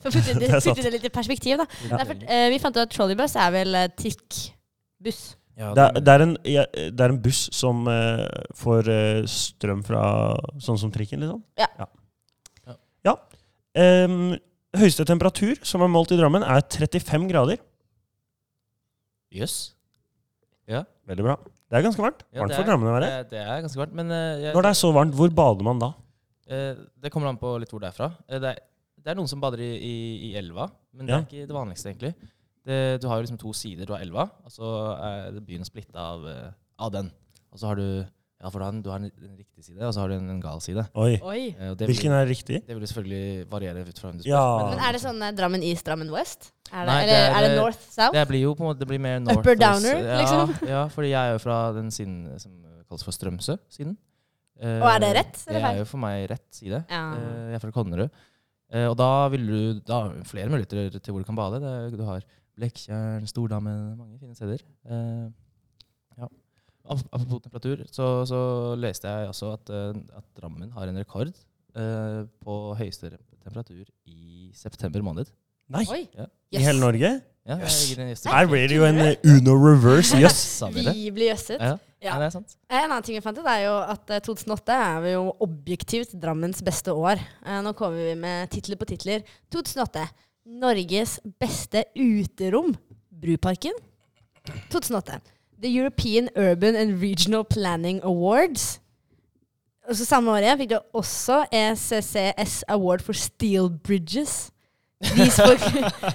For 0.00 0.08
å 0.10 0.12
putte 0.16 0.30
inn- 0.34 0.40
Det 0.46 0.62
putte 0.64 0.82
det 0.86 0.92
litt 0.96 1.04
i 1.08 1.12
perspektiv, 1.14 1.58
da. 1.62 1.66
Ja. 1.90 1.96
Derfor, 2.00 2.22
eh, 2.26 2.46
vi 2.54 2.58
fant 2.62 2.76
ut 2.76 2.82
at 2.86 2.94
trolleybus 2.96 3.36
er 3.36 3.50
vel 3.54 3.74
eh, 3.74 3.88
trikkbuss. 3.98 5.20
Ja, 5.56 5.70
Det 5.72 5.84
er, 5.86 6.00
det 6.04 6.12
er, 6.12 6.22
en, 6.26 6.34
ja, 6.44 6.64
det 6.92 7.00
er 7.00 7.12
en 7.14 7.20
buss 7.24 7.46
som 7.56 7.86
eh, 7.88 8.26
får 8.60 8.88
eh, 8.92 9.22
strøm 9.30 9.80
fra 9.86 10.02
Sånn 10.60 10.76
som 10.80 10.90
trikken, 10.92 11.22
liksom? 11.24 11.40
Ja. 11.60 11.68
Ja. 11.80 11.86
Ja. 12.66 12.76
Ja. 13.08 13.14
Høyeste 14.76 15.06
temperatur 15.08 15.56
som 15.64 15.80
er 15.84 15.88
målt 15.88 16.12
i 16.12 16.18
Drammen, 16.18 16.42
er 16.44 16.60
35 16.60 17.28
grader. 17.30 17.62
Jøss. 19.40 19.56
Veldig 21.06 21.22
bra. 21.22 21.36
Det 21.70 21.78
er 21.78 21.82
ganske 21.86 22.02
varmt. 22.02 22.22
Ja, 22.34 22.40
varmt 22.42 22.54
for 22.56 22.66
Drammen 22.66 22.88
å 22.90 22.94
være. 22.96 23.08
Det, 23.10 23.30
det 23.34 23.42
er 23.42 23.60
ganske 23.64 23.78
varmt, 23.80 23.94
men 23.98 24.10
eh, 24.14 24.40
jeg, 24.46 24.54
Når 24.56 24.66
det 24.66 24.70
er 24.72 24.78
så 24.78 24.90
varmt, 24.94 25.14
hvor 25.18 25.30
bader 25.34 25.66
man 25.66 25.80
da? 25.82 25.88
eh, 26.50 26.78
det 27.02 27.10
kommer 27.14 27.30
an 27.30 27.38
på 27.40 27.52
litt 27.62 27.70
hvor 27.74 27.82
det 27.82 27.88
er 27.90 27.96
fra. 27.96 28.08
Eh, 28.28 28.38
det, 28.42 28.52
er, 28.54 28.60
det 29.02 29.12
er 29.12 29.18
noen 29.18 29.30
som 29.30 29.42
bader 29.42 29.62
i, 29.62 29.70
i, 29.78 29.94
i 30.28 30.30
elva, 30.38 30.68
men 30.94 31.06
det 31.08 31.14
Ja. 31.14 31.18
er 31.22 31.26
ikke 31.26 31.46
det 31.50 31.56
vanligste, 31.56 31.90
egentlig. 31.90 32.12
Det, 32.66 32.78
du 33.02 33.06
har 33.10 33.18
jo 33.18 33.26
liksom 33.26 33.38
to 33.42 33.52
sider. 33.54 33.86
Du 33.86 33.94
har 33.94 34.02
elva, 34.02 34.28
og 34.46 34.50
så 34.54 34.70
er 35.08 35.38
byen 35.46 35.66
splitta 35.66 36.02
av, 36.14 36.26
av 36.82 36.94
den. 36.94 37.10
Og 37.54 37.58
så 37.62 37.70
har 37.70 37.78
du 37.78 37.86
ja, 38.36 38.50
for 38.52 38.60
du 38.60 38.64
har 38.66 38.72
en, 38.74 38.80
du 38.84 38.90
har 38.92 38.98
en, 39.00 39.06
en 39.08 39.36
riktig 39.38 39.64
side, 39.64 39.80
og 39.86 39.94
så 39.96 40.02
har 40.02 40.10
du 40.12 40.14
en, 40.18 40.26
en 40.34 40.40
gal 40.42 40.60
side. 40.60 40.82
Oi. 40.94 41.14
Oi. 41.24 41.40
Eh, 41.56 41.70
og 41.72 41.78
det 41.80 41.86
Hvilken 41.88 42.12
vil, 42.12 42.18
er 42.20 42.26
riktig? 42.28 42.58
det 42.66 42.76
vil 42.76 42.86
selvfølgelig 42.90 43.46
variere 43.50 43.84
ut 43.88 43.98
fra 44.02 44.10
hvem 44.10 44.18
du 44.20 44.24
spør. 44.26 44.34
Ja. 44.34 44.42
Men 44.70 44.82
er 44.88 44.92
det 44.98 45.00
sånn 45.04 45.22
eh, 45.24 45.32
Drammen 45.38 45.64
East, 45.64 45.86
Drammen 45.88 46.10
West? 46.12 46.50
Er 46.72 46.82
det, 46.84 46.86
Nei, 46.90 46.98
eller 47.02 47.12
det 47.12 47.22
er, 47.22 47.36
er- 47.38 47.46
det 47.48 47.56
North, 47.62 47.86
South? 47.94 48.12
Det 48.18 48.26
blir 48.28 48.42
jo 48.44 48.52
på 48.58 48.64
en 48.66 48.68
måte 48.72 48.82
det 48.84 48.90
blir 48.92 49.00
mer 49.06 49.20
north 49.24 49.40
Upper 49.40 49.56
downer, 49.60 50.02
ja, 50.04 50.18
liksom? 50.20 50.54
Ja, 50.74 50.82
fordi 50.92 51.12
jeg 51.14 51.22
er 51.30 51.36
jo 51.38 51.42
fra 51.46 51.58
den 51.78 51.88
siden 51.94 52.18
som 52.42 52.52
kalles 52.90 53.06
for 53.08 53.16
Strømsø-siden. 53.16 53.96
Uh, 54.56 54.78
Og 54.80 54.88
er 54.88 55.00
det 55.04 55.08
rett, 55.18 55.40
eller 55.48 55.60
Det 55.60 55.68
er 55.74 55.80
jo 55.82 55.88
for 55.90 56.00
meg 56.00 56.22
rett 56.30 56.46
side. 56.56 56.78
Ja. 56.92 57.02
Uh, 57.12 57.40
jeg 57.52 57.58
er 57.58 57.62
fra 57.64 57.72
Konnerud. 57.76 58.20
Uh, 58.72 58.86
og 58.90 58.94
da 58.98 59.08
vil 59.30 59.44
du 59.46 59.58
Da 59.86 59.98
har 60.04 60.14
du 60.16 60.22
flere 60.28 60.48
muligheter 60.50 60.96
til 60.98 61.12
hvor 61.14 61.20
du 61.24 61.28
kan 61.28 61.36
bade. 61.38 61.60
Det, 61.64 61.72
er- 61.80 61.96
du 62.00 62.04
har 62.08 62.24
Blekkjern, 62.56 63.26
Stordammen, 63.28 63.96
mange 63.98 64.16
fine 64.20 64.32
steder. 64.34 64.62
Eh. 64.88 65.26
Ap- 65.28 65.34
Apropos 66.86 67.42
temperatur, 67.44 67.84
så, 67.92 68.08
så 68.28 68.40
leste 68.78 69.10
jeg 69.10 69.30
også 69.32 69.52
at, 69.56 69.70
eh, 69.74 70.02
at 70.18 70.26
Drammen 70.38 70.70
har 70.76 70.88
en 70.90 70.98
rekord 71.00 71.32
eh, 71.32 72.20
på 72.44 72.58
høyeste 72.78 73.10
temperatur 73.42 73.84
i 74.06 74.50
september 74.54 75.02
måned. 75.06 75.30
Nei. 75.72 75.82
Ja. 76.14 76.28
Yes. 76.52 76.60
I 76.60 76.66
hele 76.68 76.80
Norge? 76.80 77.16
Ja, 77.46 77.56
Yes. 77.62 78.24
Her 78.26 78.46
blir 78.50 78.64
det 78.66 78.74
jo 78.74 78.86
en 78.88 78.96
eh, 78.98 79.18
Uno 79.22 79.54
reverse. 79.54 80.18
Jøss. 80.22 80.38
Sa? 80.58 80.70
Vi 80.74 81.10
blir 81.14 81.30
jøsset. 81.30 81.60
Ja. 81.62 81.76
Ja. 82.02 82.10
ja, 82.10 82.16
det 82.20 82.26
er 82.26 82.32
sant. 82.34 82.56
En 82.68 82.90
annen 82.90 83.04
ting 83.06 83.16
vi 83.16 83.22
fant 83.24 83.38
ut, 83.38 83.46
er 83.46 83.60
jo 83.64 83.74
at 83.86 84.10
eh, 84.12 84.22
2008 84.26 84.74
er 84.74 85.06
jo 85.12 85.22
objektivt 85.46 86.14
Drammens 86.22 86.62
beste 86.66 86.94
år. 86.94 87.22
Eh, 87.46 87.60
Nå 87.62 87.72
kommer 87.78 88.02
vi 88.02 88.16
med 88.18 88.50
titler 88.50 88.78
på 88.80 88.88
titler. 88.90 89.22
2008. 89.54 90.04
Norges 90.58 91.16
beste 91.40 91.84
uterom. 91.98 92.74
Bruparken. 93.10 93.78
2008. 94.74 95.20
The 95.62 95.70
European 95.70 96.28
Urban 96.36 96.76
and 96.76 97.00
Regional 97.00 97.44
Planning 97.44 98.02
Awards. 98.04 98.80
Og 99.88 99.96
så 99.96 100.04
Samme 100.04 100.30
året 100.34 100.58
fikk 100.58 100.72
du 100.74 100.78
også 100.98 101.44
ECCS 101.54 102.64
Award 102.68 103.04
for 103.06 103.16
Steel 103.16 103.70
Bridges. 103.84 104.50
Pris 105.00 105.36
for, 105.36 105.60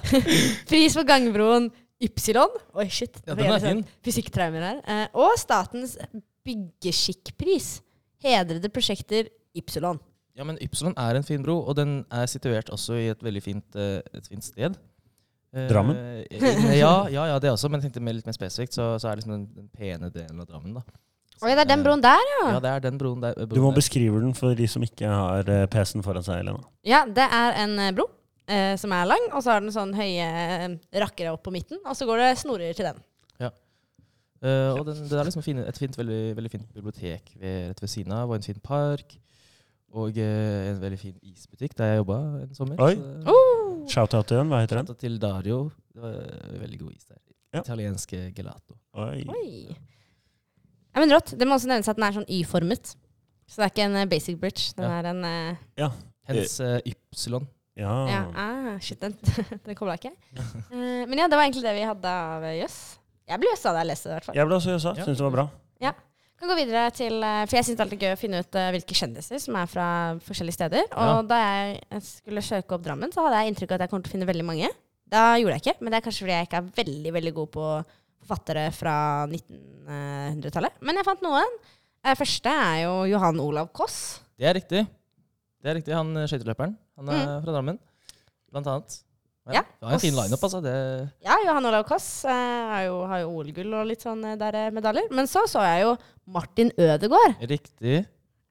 pris 0.72 0.98
for 0.98 1.08
gangbroen 1.08 1.70
Ypsilon. 2.02 2.54
Oi, 2.74 2.88
shit. 2.90 3.22
Ja, 3.28 3.36
den 3.38 3.46
er 3.46 3.62
fin. 3.62 3.82
sånn 3.82 4.06
Fysikktraumer 4.06 4.66
her. 4.66 4.80
Eh, 4.84 5.08
og 5.14 5.36
Statens 5.40 5.96
byggeskikkpris. 6.46 7.76
Hedrede 8.22 8.70
prosjekter 8.74 9.30
Ypsilon. 9.58 10.02
Ja, 10.38 10.46
men 10.48 10.58
Ypsilon 10.64 10.96
er 10.98 11.18
en 11.20 11.26
fin 11.28 11.44
bro, 11.44 11.60
og 11.68 11.76
den 11.78 12.02
er 12.12 12.30
situert 12.32 12.72
også 12.74 12.98
i 12.98 13.10
et 13.12 13.24
veldig 13.24 13.44
fint, 13.44 13.78
eh, 13.78 14.00
et 14.16 14.30
fint 14.32 14.46
sted. 14.46 14.78
Eh, 15.52 15.68
Drammen? 15.70 15.98
Uh, 15.98 16.74
ja, 16.78 16.94
ja, 17.12 17.26
ja, 17.34 17.40
det 17.44 17.52
også, 17.52 17.70
men 17.70 17.82
jeg 17.82 17.90
tenkte 17.90 18.04
mer, 18.06 18.16
litt 18.18 18.28
mer 18.30 18.38
spesifikt, 18.38 18.76
så, 18.78 18.94
så 19.02 19.10
er 19.10 19.18
det 19.18 19.24
liksom 19.24 19.34
den, 19.36 19.48
den 19.58 19.68
pene 19.76 20.12
delen 20.14 20.40
av 20.40 20.48
Drammen. 20.50 20.80
da. 20.80 20.86
Oi, 21.42 21.52
det 21.58 21.64
er 21.64 21.70
den 21.72 21.84
broen 21.84 22.02
der, 22.04 22.22
ja. 22.36 22.42
Ja, 22.54 22.58
det 22.62 22.72
er 22.72 22.84
den 22.84 22.98
broen 23.02 23.22
der. 23.24 23.38
Du 23.50 23.62
må 23.64 23.72
beskrive 23.74 24.20
den 24.22 24.36
for 24.38 24.54
de 24.58 24.68
som 24.70 24.84
ikke 24.86 25.10
har 25.10 25.48
eh, 25.50 25.64
PC-en 25.74 26.06
foran 26.06 26.26
seg. 26.26 26.44
Helena. 26.44 26.62
Ja, 26.86 27.02
det 27.10 27.26
er 27.26 27.58
en 27.64 27.80
eh, 27.82 27.94
bro 27.98 28.06
uh, 28.06 28.76
som 28.78 28.94
er 28.94 29.08
lang, 29.10 29.26
og 29.32 29.42
så 29.42 29.56
har 29.56 29.64
den 29.66 29.74
sånn 29.74 29.96
høye 29.98 30.28
eh, 30.28 30.68
rakkere 31.02 31.34
opp 31.34 31.42
på 31.48 31.56
midten, 31.56 31.82
og 31.82 31.98
så 31.98 32.06
går 32.06 32.22
det 32.22 32.36
snorer 32.44 32.78
til 32.78 32.92
den. 32.92 33.02
Eh, 34.42 34.74
og 34.74 34.86
den, 34.88 35.04
det 35.06 35.18
er 35.20 35.28
liksom 35.28 35.44
et 35.62 35.78
fint, 35.78 35.98
veldig, 35.98 36.22
veldig 36.36 36.52
fint 36.52 36.74
bibliotek 36.74 37.34
ved, 37.38 37.68
rett 37.70 37.82
ved 37.82 37.92
siden 37.92 38.14
av, 38.18 38.30
og 38.30 38.40
en 38.40 38.46
fin 38.46 38.62
park. 38.64 39.18
Og 39.94 40.18
eh, 40.18 40.72
en 40.72 40.82
veldig 40.82 40.98
fin 41.00 41.18
isbutikk 41.22 41.76
der 41.78 41.92
jeg 41.92 42.02
jobba 42.02 42.18
en 42.42 42.56
sommer. 42.58 42.82
Oi. 42.82 42.96
Så, 42.96 43.34
Oh! 43.36 43.61
Shout-out 43.92 44.28
til 44.32 44.40
den. 44.42 44.52
Hva 44.52 44.62
heter 44.64 44.80
den? 44.82 44.88
Shoutout 44.90 45.02
til 45.04 45.18
Dario. 45.22 45.60
Det 45.92 46.02
var 46.04 46.18
eh, 46.22 46.58
veldig 46.64 46.80
god 46.82 46.92
is 46.96 47.06
der. 47.10 47.20
Ja. 47.52 47.62
Italienske 47.66 48.20
gelato. 48.36 48.78
Oi. 48.96 49.24
Oi. 49.28 49.76
Ja, 50.92 51.00
men 51.04 51.12
rått. 51.16 51.34
Det 51.40 51.48
må 51.48 51.56
også 51.58 51.70
nevnes 51.72 51.90
at 51.92 52.00
den 52.00 52.06
er 52.08 52.16
sånn 52.20 52.28
Y-formet. 52.32 52.94
Så 53.52 53.60
det 53.60 53.66
er 53.68 53.74
ikke 53.74 53.88
en 53.90 53.98
eh, 54.02 54.08
basic 54.12 54.38
bridge. 54.40 54.70
Den 54.78 54.88
Ja. 54.88 55.00
er 55.02 55.10
en 55.12 55.26
eh, 55.28 55.98
Hens 56.32 56.60
eh, 56.64 56.78
Ypsilon. 56.88 57.48
Ja. 57.80 57.92
Ja, 58.12 58.22
ah, 58.36 58.74
shit, 58.84 59.00
den, 59.02 59.16
den 59.66 59.76
kobla 59.80 59.96
ikke. 60.00 60.12
Eh, 60.36 61.04
men 61.08 61.18
ja, 61.20 61.28
det 61.32 61.38
var 61.40 61.46
egentlig 61.48 61.64
det 61.64 61.76
vi 61.78 61.86
hadde 61.88 62.12
av 62.36 62.44
eh, 62.48 62.58
jøss. 62.62 62.78
Jeg 63.32 63.40
ble 63.40 63.52
jøssa 63.54 63.72
da 63.72 63.84
jeg 63.84 63.90
leste 63.94 64.10
det, 64.10 64.12
i 64.12 64.18
hvert 64.20 64.28
fall. 64.28 64.36
Jeg 64.40 64.48
ble 64.50 64.58
også 64.60 64.74
jøssa. 64.76 64.94
Ja. 65.00 65.06
Syns 65.08 65.22
det 65.22 65.28
var 65.28 65.36
bra. 65.38 65.46
Kan 66.42 66.50
gå 66.50 66.56
videre 66.58 66.88
til, 66.98 67.20
eh, 67.22 67.44
For 67.46 67.60
jeg 67.60 67.66
syns 67.68 67.78
det 67.78 67.82
er 67.84 67.86
alltid 67.86 68.02
gøy 68.02 68.14
å 68.16 68.20
finne 68.20 68.40
ut 68.42 68.56
eh, 68.58 68.70
hvilke 68.74 68.96
kjendiser 68.98 69.42
som 69.44 69.58
er 69.62 69.68
fra 69.70 69.88
forskjellige 70.26 70.58
steder. 70.58 70.88
Og 70.90 71.10
Ja. 71.12 71.22
da 71.30 71.38
jeg 71.38 72.02
skulle 72.02 72.42
søke 72.42 72.74
opp 72.74 72.82
Drammen, 72.82 73.12
så 73.14 73.22
hadde 73.28 73.38
jeg 73.44 73.54
inntrykk 73.54 73.72
av 73.72 73.76
at 73.78 73.82
jeg 73.86 73.90
kom 73.92 74.02
til 74.02 74.10
å 74.10 74.16
finne 74.16 74.26
veldig 74.30 74.46
mange. 74.48 74.70
Da 75.12 75.36
gjorde 75.38 75.60
jeg 75.60 75.62
ikke, 75.62 75.82
men 75.82 75.92
det 75.92 76.00
er 76.00 76.06
kanskje 76.10 76.24
fordi 76.26 76.34
jeg 76.40 76.48
ikke 76.48 76.58
er 76.58 76.72
veldig 76.82 77.12
veldig 77.14 77.34
god 77.36 77.52
på 77.52 77.66
forfattere 78.26 78.64
fra 78.74 78.96
1900-tallet. 79.28 80.72
Men 80.82 80.96
jeg 80.96 81.06
fant 81.06 81.22
noen. 81.22 81.54
Eh, 82.04 82.16
Første 82.16 82.50
er 82.50 82.84
jo 82.88 82.94
Johan 83.12 83.40
Olav 83.40 83.70
Koss. 83.72 84.20
Det 84.40 84.48
er 84.50 84.56
riktig. 84.58 84.88
Det 85.62 85.70
er 85.70 85.76
riktig, 85.78 85.94
Han 85.94 86.16
skøyteløperen. 86.26 86.76
Han 86.98 87.10
er 87.10 87.26
Mm. 87.28 87.44
fra 87.46 87.52
Drammen, 87.54 87.80
blant 88.52 88.66
annet. 88.68 89.04
Ja, 89.56 89.64
Du 89.80 89.86
har 89.88 89.94
en 89.98 90.04
fin 90.04 90.16
lineup, 90.16 90.42
altså. 90.48 90.62
Det, 90.64 90.74
Ja, 91.26 91.36
Johan 91.46 91.66
Olav 91.70 91.84
Koss 91.90 92.08
eh, 92.26 92.32
er 92.78 92.88
jo, 92.88 93.02
har 93.10 93.24
jo 93.24 93.30
OL-gull 93.40 93.74
og 93.82 93.86
litt 93.92 94.02
sånn 94.06 94.24
eh, 94.32 94.38
der 94.40 94.58
eh, 94.66 94.72
medaljer. 94.76 95.12
Men 95.12 95.30
så 95.32 95.46
så 95.50 95.64
jeg 95.68 95.86
jo 95.86 95.96
Martin 96.32 96.72
Ødegaard. 96.78 97.38
riktig. 97.50 98.02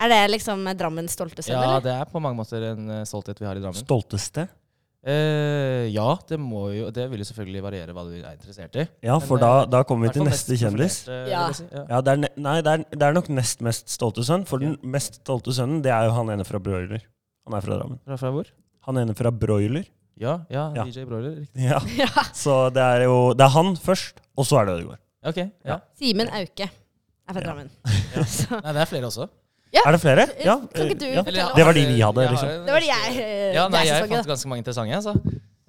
Er 0.00 0.08
det 0.08 0.20
liksom 0.36 0.62
eh, 0.66 0.74
Drammens 0.80 1.12
stolte 1.16 1.42
sønn, 1.44 1.56
Ja, 1.58 1.76
eller? 1.76 1.84
det 1.84 1.92
er 1.98 2.08
på 2.08 2.22
mange 2.24 2.38
måter 2.40 2.70
en 2.72 2.88
eh, 3.00 3.04
stolthet 3.08 3.40
vi 3.40 3.46
har 3.48 3.56
i 3.58 3.62
Drammen. 3.64 3.80
Stolteste. 3.84 4.48
Eh, 5.00 5.86
ja, 5.94 6.10
det 6.28 6.36
må 6.36 6.66
jo 6.76 6.90
Det 6.92 7.06
vil 7.08 7.22
jo 7.22 7.26
selvfølgelig 7.30 7.62
variere 7.64 7.94
hva 7.96 8.02
du 8.04 8.18
er 8.18 8.34
interessert 8.34 8.74
i. 8.76 8.82
Ja, 9.06 9.14
for 9.18 9.40
Men, 9.40 9.46
da, 9.46 9.52
da 9.78 9.80
kommer 9.88 10.08
vi 10.10 10.18
til 10.18 10.26
neste 10.28 10.58
kjendis. 10.60 10.98
Ja. 11.08 11.46
si. 11.56 11.64
ja. 11.72 11.86
Ja, 11.88 12.00
det 12.04 12.12
er, 12.12 12.34
nei, 12.36 12.58
det 12.60 12.74
er, 12.74 12.84
det 12.92 13.06
er 13.06 13.16
nok 13.16 13.30
nest 13.32 13.64
mest 13.64 13.88
stolte 13.88 14.24
sønn. 14.26 14.44
For 14.48 14.60
den 14.60 14.76
mest 14.82 15.22
stolte 15.22 15.54
sønnen, 15.56 15.80
det 15.84 15.92
er 15.94 16.10
jo 16.10 16.12
han 16.18 16.28
ene 16.36 16.44
fra 16.44 16.60
Broiler. 16.60 17.00
Han 17.48 17.56
er 17.56 17.64
fra 17.64 17.78
Drammen. 17.80 18.00
Fra, 18.04 18.18
fra 18.20 18.32
hvor? 18.34 18.50
Han 18.88 19.00
ene 19.00 19.16
fra 19.16 19.32
Broiler. 19.32 19.88
Ja, 20.20 20.34
ja, 20.52 20.66
Ja. 20.76 20.84
DJ 20.84 21.06
Broiler. 21.08 21.38
Riktig. 21.40 21.64
Ja. 21.64 21.80
Ja. 22.02 22.24
Så 22.36 22.56
det 22.74 22.82
er 22.84 23.04
jo 23.08 23.32
Det 23.34 23.44
er 23.46 23.52
han 23.56 23.74
først, 23.80 24.20
og 24.36 24.44
så 24.46 24.60
er 24.60 24.68
det 24.68 24.74
Ødegaard. 24.78 25.00
Ok, 25.30 25.38
ja. 25.64 25.78
Simen 25.98 26.28
Auke 26.28 26.66
er 26.68 27.32
fra 27.32 27.40
Ja. 27.40 27.46
Drammen. 27.46 27.70
så, 28.36 28.60
Nei, 28.60 28.72
det 28.76 28.82
er 28.84 28.90
flere 28.90 29.08
også. 29.10 29.28
Er 29.70 29.92
det 29.94 30.00
flere? 30.02 30.24
Ja. 30.42 30.56
Kan 30.74 30.88
ikke 30.90 30.98
du 30.98 31.04
eh, 31.06 31.12
ja. 31.14 31.20
fortelle 31.22 31.40
Eller, 31.44 31.54
Det 31.56 31.64
var 31.68 31.76
de 31.78 31.82
vi 31.86 32.00
hadde, 32.02 32.22
jeg 32.24 32.28
har 32.28 32.34
liksom. 32.34 32.48
det 32.66 32.72
var 32.74 32.82
det 32.82 32.88
jeg 32.90 33.18
eh, 33.22 33.54
Ja, 33.54 33.68
nei, 33.70 33.84
jeg 33.86 34.00
jeg 34.00 34.08
fant 34.10 34.30
ganske 34.32 34.48
mange 34.50 34.64
interessante. 34.64 34.96
Altså. 34.98 35.12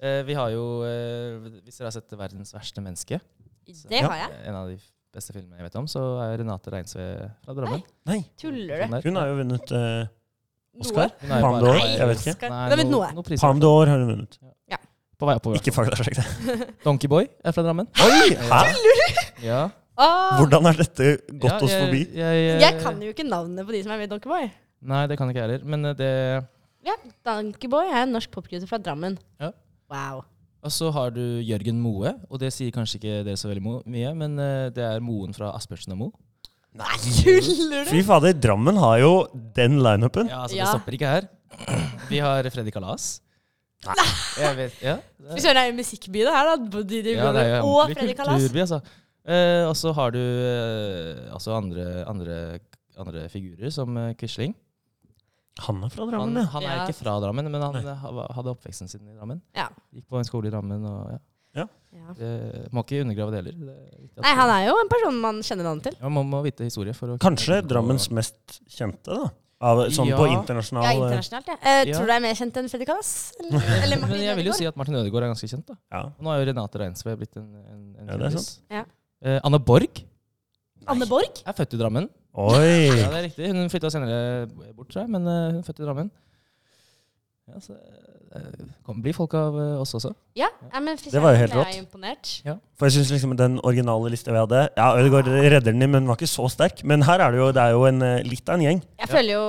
Eh, 0.02 0.22
vi 0.26 0.34
har 0.34 0.48
jo 0.50 0.64
eh, 0.88 1.52
Hvis 1.62 1.78
dere 1.78 1.86
har 1.86 1.94
sett 1.94 2.10
'Verdens 2.18 2.50
verste 2.56 2.82
menneske', 2.82 3.20
Det 3.88 4.00
har 4.02 4.16
jeg. 4.24 4.40
en 4.50 4.56
av 4.58 4.66
de 4.72 4.76
beste 5.14 5.32
filmene 5.36 5.60
jeg 5.60 5.68
vet 5.68 5.76
om, 5.78 5.86
så 5.86 6.02
er 6.24 6.38
Renate 6.40 6.72
Reinsve 6.72 7.04
fra 7.44 7.54
Drammen. 7.54 7.82
Nei, 8.08 8.24
Tuller 8.40 8.88
du? 8.88 8.96
hun 9.06 9.16
har 9.20 9.28
jo 9.28 9.34
vunnet 9.38 9.72
uh, 9.76 10.06
Oscar. 10.80 11.10
Er 11.22 11.28
Palme 11.42 11.60
d'Or, 11.60 11.76
jeg 11.82 12.08
vet 12.08 12.22
ikke. 12.26 12.48
Nei, 12.50 12.68
Det 12.70 12.78
har 12.78 12.84
noe- 12.84 12.90
noe. 12.90 13.12
noe 13.18 13.22
priser. 13.26 13.42
Palme 13.46 13.60
d'Or 13.60 13.86
har 13.86 13.98
hun 13.98 14.08
vunnet. 14.14 14.38
På 15.22 15.26
vei 15.28 15.36
oppover. 15.38 15.54
Ikke 15.60 15.70
faktasjekk 15.70 16.16
det. 16.18 16.24
Donkeyboy 16.84 17.28
er 17.44 17.52
fra 17.54 17.62
Drammen. 17.62 17.86
Oi! 18.02 18.32
Hæ? 18.34 18.62
Ja. 19.44 19.60
Åh, 20.02 20.38
Hvordan 20.40 20.64
har 20.66 20.72
dette 20.80 21.10
gått 21.30 21.44
Ja, 21.52 21.58
oss 21.62 21.70
jeg- 21.70 21.84
forbi? 21.84 22.00
Jeg, 22.16 22.60
jeg 22.60 22.80
kan 22.82 22.98
jo 23.04 23.12
ikke 23.12 23.28
navnet 23.28 23.64
på 23.68 23.70
de 23.76 23.82
som 23.84 23.92
er 23.92 23.98
med 24.00 24.08
i 24.08 24.10
Donkeyboy. 24.16 24.48
Nei, 24.82 25.06
det 25.06 25.18
kan 25.20 25.28
ikke 25.30 25.38
jeg 25.38 25.46
heller. 25.50 25.64
Men 25.68 25.84
eh, 25.84 25.94
det 25.94 26.10
Ja, 26.88 26.96
Donkeyboy 27.28 27.86
er 27.92 28.02
en 28.02 28.12
norsk 28.16 28.32
popgutter 28.34 28.66
fra 28.66 28.78
Drammen. 28.82 29.16
Ja. 29.38 29.52
Wow. 29.92 30.24
Og 30.64 30.70
så 30.74 30.90
har 30.90 31.10
du 31.14 31.20
Jørgen 31.42 31.78
Moe, 31.82 32.16
og 32.30 32.40
det 32.42 32.50
sier 32.54 32.72
kanskje 32.74 32.98
ikke 32.98 33.24
dere 33.28 33.36
så 33.38 33.46
veldig 33.52 33.62
mo 33.62 33.76
mye, 33.86 34.10
men 34.18 34.34
eh, 34.42 34.70
det 34.74 34.82
er 34.82 34.98
Moen 35.02 35.34
fra 35.34 35.52
Aspertsen 35.54 35.92
og 35.94 35.98
Moe. 35.98 36.12
Tuller 36.72 37.84
Fy 37.90 38.00
fader, 38.06 38.32
Drammen 38.40 38.78
har 38.80 38.98
jo 39.02 39.12
den 39.56 39.78
lineupen. 39.84 40.28
Ja, 40.30 40.42
altså 40.46 40.56
Ja. 40.56 40.64
Det 40.64 40.72
stopper 40.72 40.92
ikke 40.96 41.10
her. 41.10 41.28
Vi 42.08 42.18
har 42.24 42.48
Freddy 42.50 42.72
Kalas. 42.72 43.20
Jeg 44.38 44.56
vet, 44.56 44.74
ja. 44.82 44.96
Det 45.18 45.44
er 45.52 45.66
jo 45.68 45.74
musikkby 45.76 46.22
det 46.24 46.32
her, 46.32 46.48
da. 46.52 46.56
Både 46.70 47.00
Ja, 47.02 47.32
det 47.32 47.42
er 47.42 47.56
jo 47.58 47.64
og 47.66 47.74
ordentlig 47.82 47.98
Freddy 47.98 48.16
Kalas. 48.16 48.40
kulturby, 48.40 48.60
altså. 48.64 48.80
Eh, 49.22 49.64
og 49.68 49.76
så 49.78 49.92
har 49.94 50.10
du 50.10 50.18
eh, 50.18 51.32
altså 51.34 51.52
andre, 51.54 52.04
andre, 52.08 52.58
andre 52.98 53.28
figurer, 53.28 53.70
som 53.70 53.96
eh, 53.96 54.14
Quisling. 54.18 54.54
Han 55.66 55.82
er 55.84 55.88
fra 55.92 56.06
Han, 56.06 56.10
Drammen, 56.14 56.36
ja. 56.40 56.48
han 56.54 56.62
er 56.64 56.76
Ja. 56.76 56.86
ikke 56.86 56.96
fra 57.04 57.18
Drammen, 57.20 57.50
men 57.52 57.60
han 57.62 57.74
Nei. 57.74 57.94
ha- 57.94 58.26
hadde 58.34 58.50
oppveksten 58.56 58.88
sin 58.88 59.04
i 59.06 59.14
Drammen. 59.18 59.42
Ja. 59.54 59.68
Gikk 59.94 60.08
på 60.08 60.18
en 60.18 60.24
skole 60.24 60.48
i 60.48 60.50
Drammen. 60.50 60.84
og 60.86 61.10
ja. 61.12 61.18
Ja. 61.92 62.14
Det, 62.16 62.72
må 62.72 62.82
ikke 62.86 63.02
undergrave 63.04 63.30
det 63.34 63.38
heller. 63.42 63.56
Det 63.60 64.16
er 64.16 64.24
Nei, 64.24 64.32
han 64.38 64.50
er 64.54 64.62
jo 64.70 64.74
en 64.80 64.88
person 64.88 65.18
man 65.20 65.40
kjenner 65.44 65.66
navnet 65.68 65.84
til. 65.90 65.96
Ja, 66.00 66.08
Man 66.08 66.28
må 66.30 66.40
vite 66.46 66.64
historie. 66.64 66.94
for 66.96 67.12
å 67.12 67.18
Kanskje 67.20 67.58
Drammens 67.68 68.06
mest 68.10 68.60
kjente, 68.72 69.12
da. 69.12 69.28
Av, 69.62 69.78
sånn 69.94 70.08
Ja. 70.08 70.16
på 70.18 70.24
internasjonal 70.26 70.82
Ja, 70.88 70.94
internasjonalt, 70.98 71.46
ja. 71.52 71.56
Eh, 71.62 71.84
Ja. 71.86 71.94
Tror 71.98 72.06
du 72.08 72.10
det 72.10 72.16
er 72.16 72.20
mer 72.24 72.34
kjent 72.34 72.56
enn 72.56 72.68
Freddy 72.72 72.84
Kalas? 72.88 73.10
Eller, 73.38 73.60
eller 73.84 74.00
Men 74.00 74.18
jeg 74.24 74.36
vil 74.40 74.46
jo 74.50 74.52
si 74.58 74.66
at 74.66 74.76
Martin 74.80 74.96
Ødegaard 74.98 75.22
er 75.28 75.34
ganske 75.34 75.46
kjent. 75.52 75.66
da. 75.68 75.76
Ja. 75.92 76.00
Og 76.08 76.24
nå 76.26 76.32
er 76.32 76.40
jo 76.42 76.48
Renate 76.50 76.80
Reinsve 76.82 77.14
blitt 77.20 77.36
en, 77.36 77.46
en, 77.60 77.84
en 78.00 78.08
Ja, 78.08 78.16
det 78.16 78.26
er 78.32 78.38
sant. 78.38 78.56
Ja. 78.72 78.84
Eh, 79.22 79.38
Anne 79.44 79.60
Borg 79.62 80.02
Anne 80.88 81.06
Borg? 81.06 81.42
er 81.46 81.52
født 81.54 81.74
i 81.76 81.78
Drammen. 81.78 82.08
Oi! 82.34 82.88
Ja, 82.90 83.06
det 83.12 83.18
er 83.20 83.24
riktig. 83.28 83.52
Hun 83.52 83.68
flytta 83.70 83.90
senere 83.92 84.48
bort, 84.74 84.88
tror 84.90 85.04
jeg, 85.04 85.10
men 85.14 85.28
eh, 85.30 85.50
hun 85.52 85.60
er 85.60 85.66
født 85.68 85.78
i 85.78 85.86
Drammen. 85.86 86.10
Ja, 87.50 87.58
så 87.58 87.74
det 87.74 88.66
kommer 88.86 89.02
bli 89.04 89.12
folk 89.12 89.34
av 89.36 89.56
eh, 89.60 89.80
oss 89.82 89.92
også. 89.98 90.12
Ja, 90.38 90.46
ja 90.72 90.80
men 90.80 90.96
Det 90.96 91.20
var 91.20 91.34
jo 91.34 91.40
helt 91.42 91.54
rått. 91.58 91.72
jeg 91.74 91.82
imponert. 91.82 92.30
For 92.78 92.86
jeg 92.86 92.92
synes 92.96 93.10
liksom 93.16 93.34
den 93.36 93.58
originale 93.66 94.12
lista 94.14 94.32
vi 94.32 94.38
hadde 94.40 94.60
Ja, 94.78 94.92
Ødegaard 94.96 95.26
redder 95.28 95.72
den 95.72 95.78
men 95.82 96.02
den 96.04 96.08
var 96.08 96.16
ikke 96.20 96.30
så 96.30 96.46
sterk. 96.52 96.84
Men 96.84 97.02
her 97.02 97.20
er 97.20 97.34
det 97.34 97.40
jo, 97.42 97.48
det 97.52 97.62
er 97.64 97.74
jo 97.74 97.82
en, 97.90 98.00
eh, 98.02 98.22
litt 98.22 98.48
av 98.48 98.56
en 98.60 98.64
gjeng. 98.68 98.82
Jeg 99.02 99.10
føler 99.10 99.34
jo 99.34 99.44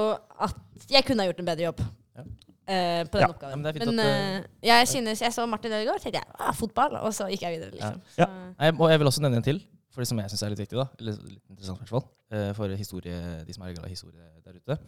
at 0.48 0.90
jeg 0.90 1.06
kunne 1.06 1.24
ha 1.24 1.30
gjort 1.30 1.40
en 1.40 1.46
bedre 1.52 1.68
jobb 1.70 1.80
Ja. 2.18 2.24
eh, 2.68 3.04
på 3.06 3.14
den 3.20 3.22
Ja. 3.22 3.30
oppgaven. 3.30 3.52
Ja, 3.52 3.56
men 3.56 3.94
men 3.94 4.00
at, 4.00 4.06
eh, 4.06 4.50
jeg 4.74 4.88
synes 4.88 5.22
jeg 5.22 5.32
så 5.34 5.46
Martin 5.48 5.72
Ødegaard, 5.72 6.02
tenkte 6.02 6.20
jeg 6.20 6.28
ah, 6.40 6.52
fotball, 6.52 6.98
og 6.98 7.14
så 7.14 7.30
gikk 7.30 7.42
jeg 7.46 7.60
videre, 7.60 7.72
liksom. 7.78 8.02
Ja. 8.18 8.26
Nei, 8.60 8.72
og 8.80 8.90
jeg 8.90 9.00
vil 9.00 9.08
også 9.08 9.22
nevne 9.22 9.38
en 9.38 9.44
til, 9.44 9.62
for 9.94 10.02
det 10.02 10.08
som 10.08 10.18
jeg 10.20 10.30
syns 10.34 10.44
er 10.44 10.50
litt 10.50 10.60
viktig. 10.66 10.76
da 10.82 10.88
Eller 11.00 11.14
litt 11.30 11.44
interessant 11.50 11.78
i 11.78 11.86
hvert 11.86 11.90
fall 11.90 12.06
uh, 12.34 12.54
For 12.58 12.68
historie, 12.76 13.46
de 13.46 13.54
som 13.54 13.64
er 13.64 13.74
glad 13.78 13.86
i 13.86 13.94
historie 13.94 14.20
der 14.44 14.58
ute. 14.58 14.80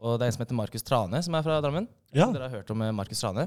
Og 0.00 0.16
det 0.16 0.24
er 0.24 0.30
en 0.30 0.36
som 0.36 0.44
heter 0.44 0.56
Markus 0.56 0.84
Trane, 0.86 1.20
som 1.24 1.34
er 1.36 1.44
fra 1.44 1.58
Drammen. 1.60 1.86
Ja. 2.16 2.30
Dere 2.32 2.48
har 2.48 2.60
hørt 2.60 2.70
om 2.72 2.82
eh, 2.86 2.92
Markus 2.96 3.20
Trane. 3.20 3.46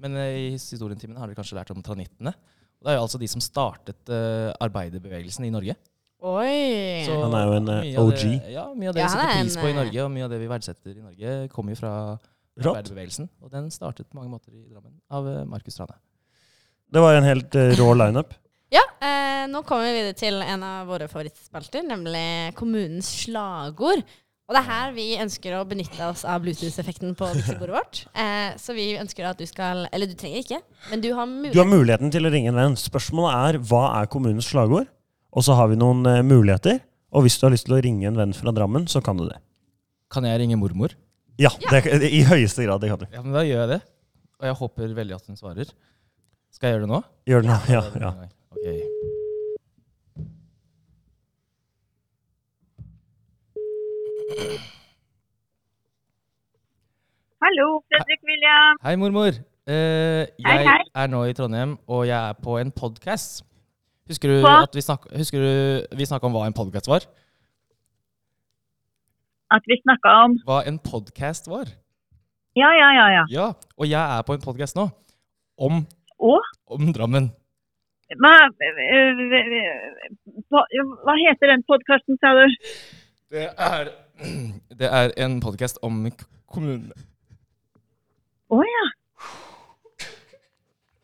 Men 0.00 0.16
eh, 0.16 0.36
i 0.38 0.48
historietimene 0.54 1.18
har 1.18 1.30
dere 1.30 1.38
kanskje 1.38 1.58
lært 1.58 1.72
om 1.74 1.82
tranittene. 1.84 2.32
Og 2.80 2.86
det 2.86 2.92
er 2.92 2.98
jo 3.00 3.06
altså 3.08 3.20
de 3.20 3.28
som 3.28 3.42
startet 3.44 4.12
eh, 4.14 4.50
arbeiderbevegelsen 4.62 5.48
i 5.48 5.52
Norge. 5.52 5.74
Oi! 6.20 7.06
Så 7.06 7.16
Han 7.24 7.34
er 7.34 7.46
jo 7.48 7.56
en, 7.56 7.70
OG. 8.04 8.20
Det, 8.20 8.52
ja, 8.54 8.66
mye 8.76 8.92
av 8.92 8.96
det 8.96 9.02
Ja, 9.02 9.08
vi 9.08 9.16
er 9.16 9.16
setter 9.16 9.40
pris 9.40 9.56
på 9.58 9.70
i 9.70 9.78
Norge, 9.78 10.04
og 10.04 10.12
mye 10.14 10.26
av 10.28 10.34
det 10.34 10.40
vi 10.42 10.50
verdsetter 10.52 10.92
i 10.94 11.00
Norge, 11.02 11.32
kommer 11.54 11.74
jo 11.74 11.80
fra 11.80 11.94
Rått. 12.12 12.68
arbeiderbevegelsen. 12.68 13.30
Og 13.40 13.50
den 13.54 13.70
startet 13.74 14.06
på 14.10 14.20
mange 14.20 14.30
måter 14.30 14.54
i 14.54 14.62
Drammen 14.68 14.94
av 15.10 15.26
Markus 15.50 15.80
Trane. 15.80 15.96
Det 16.90 17.02
var 17.02 17.16
en 17.18 17.26
helt 17.26 17.58
rå 17.80 17.90
lineup. 17.98 18.36
Ja, 18.70 18.84
eh, 19.02 19.48
nå 19.50 19.64
kommer 19.66 19.88
vi 19.88 19.96
videre 19.96 20.14
til 20.14 20.36
en 20.44 20.62
av 20.62 20.86
våre 20.86 21.08
favorittspalter, 21.10 21.82
nemlig 21.82 22.54
kommunens 22.54 23.08
slagord. 23.24 24.04
Og 24.50 24.56
det 24.56 24.60
er 24.64 24.66
her 24.66 24.94
vi 24.96 25.04
ønsker 25.22 25.54
å 25.54 25.60
benytte 25.70 26.06
oss 26.10 26.24
av 26.26 26.40
Bluetooth-effekten 26.42 27.12
på 27.14 27.28
Dixie-bordet 27.36 27.74
vårt. 27.76 28.00
Eh, 28.18 28.56
så 28.58 28.74
vi 28.74 28.88
ønsker 28.98 29.28
at 29.28 29.38
du 29.38 29.46
skal 29.46 29.84
Eller 29.94 30.10
du 30.10 30.16
trenger 30.18 30.42
ikke, 30.42 30.58
men 30.90 31.04
du 31.04 31.12
har 31.14 31.28
muligheten. 31.30 31.54
Du 31.54 31.60
har 31.62 31.68
muligheten 31.70 32.10
til 32.10 32.26
å 32.26 32.32
ringe 32.34 32.50
en 32.50 32.58
venn. 32.58 32.74
Spørsmålet 32.74 33.36
er 33.54 33.60
hva 33.70 33.84
er 34.00 34.10
kommunens 34.10 34.48
slagord? 34.50 34.90
Og 35.30 35.46
så 35.46 35.54
har 35.54 35.70
vi 35.70 35.78
noen 35.78 36.02
eh, 36.10 36.24
muligheter. 36.26 36.80
Og 37.14 37.28
hvis 37.28 37.38
du 37.38 37.46
har 37.46 37.54
lyst 37.54 37.68
til 37.70 37.76
å 37.78 37.80
ringe 37.86 38.10
en 38.10 38.18
venn 38.18 38.34
fra 38.34 38.50
Drammen, 38.54 38.90
så 38.90 38.98
kan 39.06 39.22
du 39.22 39.28
det. 39.28 39.38
Kan 40.10 40.26
jeg 40.26 40.42
ringe 40.42 40.58
mormor? 40.58 40.98
Ja, 41.38 41.54
Det, 41.70 42.10
i 42.10 42.24
høyeste 42.26 42.66
grad. 42.66 42.82
Det 42.82 42.90
kan 42.90 43.04
du. 43.04 43.06
Ja, 43.14 43.22
men 43.22 43.38
da 43.38 43.46
gjør 43.46 43.62
jeg 43.62 43.70
det. 43.76 43.80
Og 44.40 44.50
jeg 44.50 44.58
håper 44.64 44.96
veldig 44.98 45.20
at 45.20 45.30
hun 45.30 45.38
svarer. 45.38 45.70
Skal 46.50 46.72
jeg 46.72 46.80
gjøre 46.80 46.88
det 46.88 46.94
nå? 46.96 47.04
Gjør 47.30 47.46
det 47.46 47.52
nå. 47.54 47.60
Ja, 47.70 47.84
ja. 48.02 48.12
Ok. 48.50 48.99
Hallo, 57.40 57.82
Fredrik 57.88 58.22
William. 58.22 58.76
Hei, 58.84 58.94
mormor. 58.96 59.32
Eh, 59.66 60.26
Hei, 60.46 60.54
jeg 60.54 60.68
hei. 60.68 60.82
er 60.94 61.08
nå 61.10 61.24
i 61.26 61.34
Trondheim, 61.34 61.72
og 61.90 62.04
jeg 62.06 62.14
er 62.18 62.36
på 62.44 62.58
en 62.60 62.70
podkast. 62.70 63.42
Husker 64.10 64.30
du 64.30 64.46
at 64.46 64.74
vi 64.74 64.82
snak 64.82 65.04
Husker 65.14 65.38
du 65.42 65.96
vi 65.98 66.06
snakka 66.06 66.26
om 66.26 66.34
hva 66.34 66.44
en 66.46 66.54
podkast 66.54 66.86
var? 66.90 67.06
At 69.50 69.66
vi 69.70 69.76
snakka 69.82 70.14
om 70.24 70.38
Hva 70.46 70.60
en 70.66 70.78
podkast 70.82 71.50
var? 71.50 71.66
Ja, 72.58 72.70
ja, 72.74 72.88
ja. 72.98 73.06
ja. 73.16 73.24
Ja, 73.30 73.48
og 73.78 73.86
jeg 73.90 73.98
er 74.18 74.22
på 74.26 74.34
en 74.38 74.42
podkast 74.46 74.78
nå 74.78 74.88
om, 75.58 75.84
Og 76.18 76.42
om 76.70 76.92
Drammen. 76.94 77.30
hva, 78.22 78.34
øh, 78.46 79.14
hva, 80.50 80.62
hva 81.06 81.14
heter 81.18 81.46
den 81.54 81.62
podkasten, 81.66 82.18
sa 82.22 82.34
du? 82.38 82.46
Det 83.30 83.46
er, 83.46 83.92
det 84.80 84.88
er 84.88 85.12
en 85.24 85.40
podkast 85.40 85.78
om 85.86 86.02
kommunene. 86.50 86.96
Å 88.50 88.58
oh, 88.58 88.64
ja. 88.66 88.86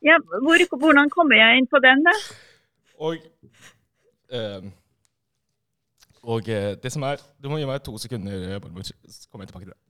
Ja, 0.07 0.17
hvor, 0.45 0.61
hvordan 0.79 1.09
kommer 1.11 1.39
jeg 1.39 1.61
inn 1.61 1.69
på 1.71 1.81
den, 1.83 2.03
da? 2.07 2.15
Og 3.07 3.17
eh, 4.33 4.63
Og 6.27 6.49
eh, 6.49 6.75
det 6.83 6.91
som 6.95 7.05
er 7.07 7.21
Du 7.43 7.49
må 7.51 7.59
gi 7.61 7.67
meg 7.69 7.83
to 7.85 7.97
sekunder, 8.01 8.57
eh, 8.57 8.61
så 9.11 9.29
kommer 9.31 9.45
jeg 9.47 9.53
tilbake 9.53 9.67
til 9.67 9.75
det. 9.75 9.81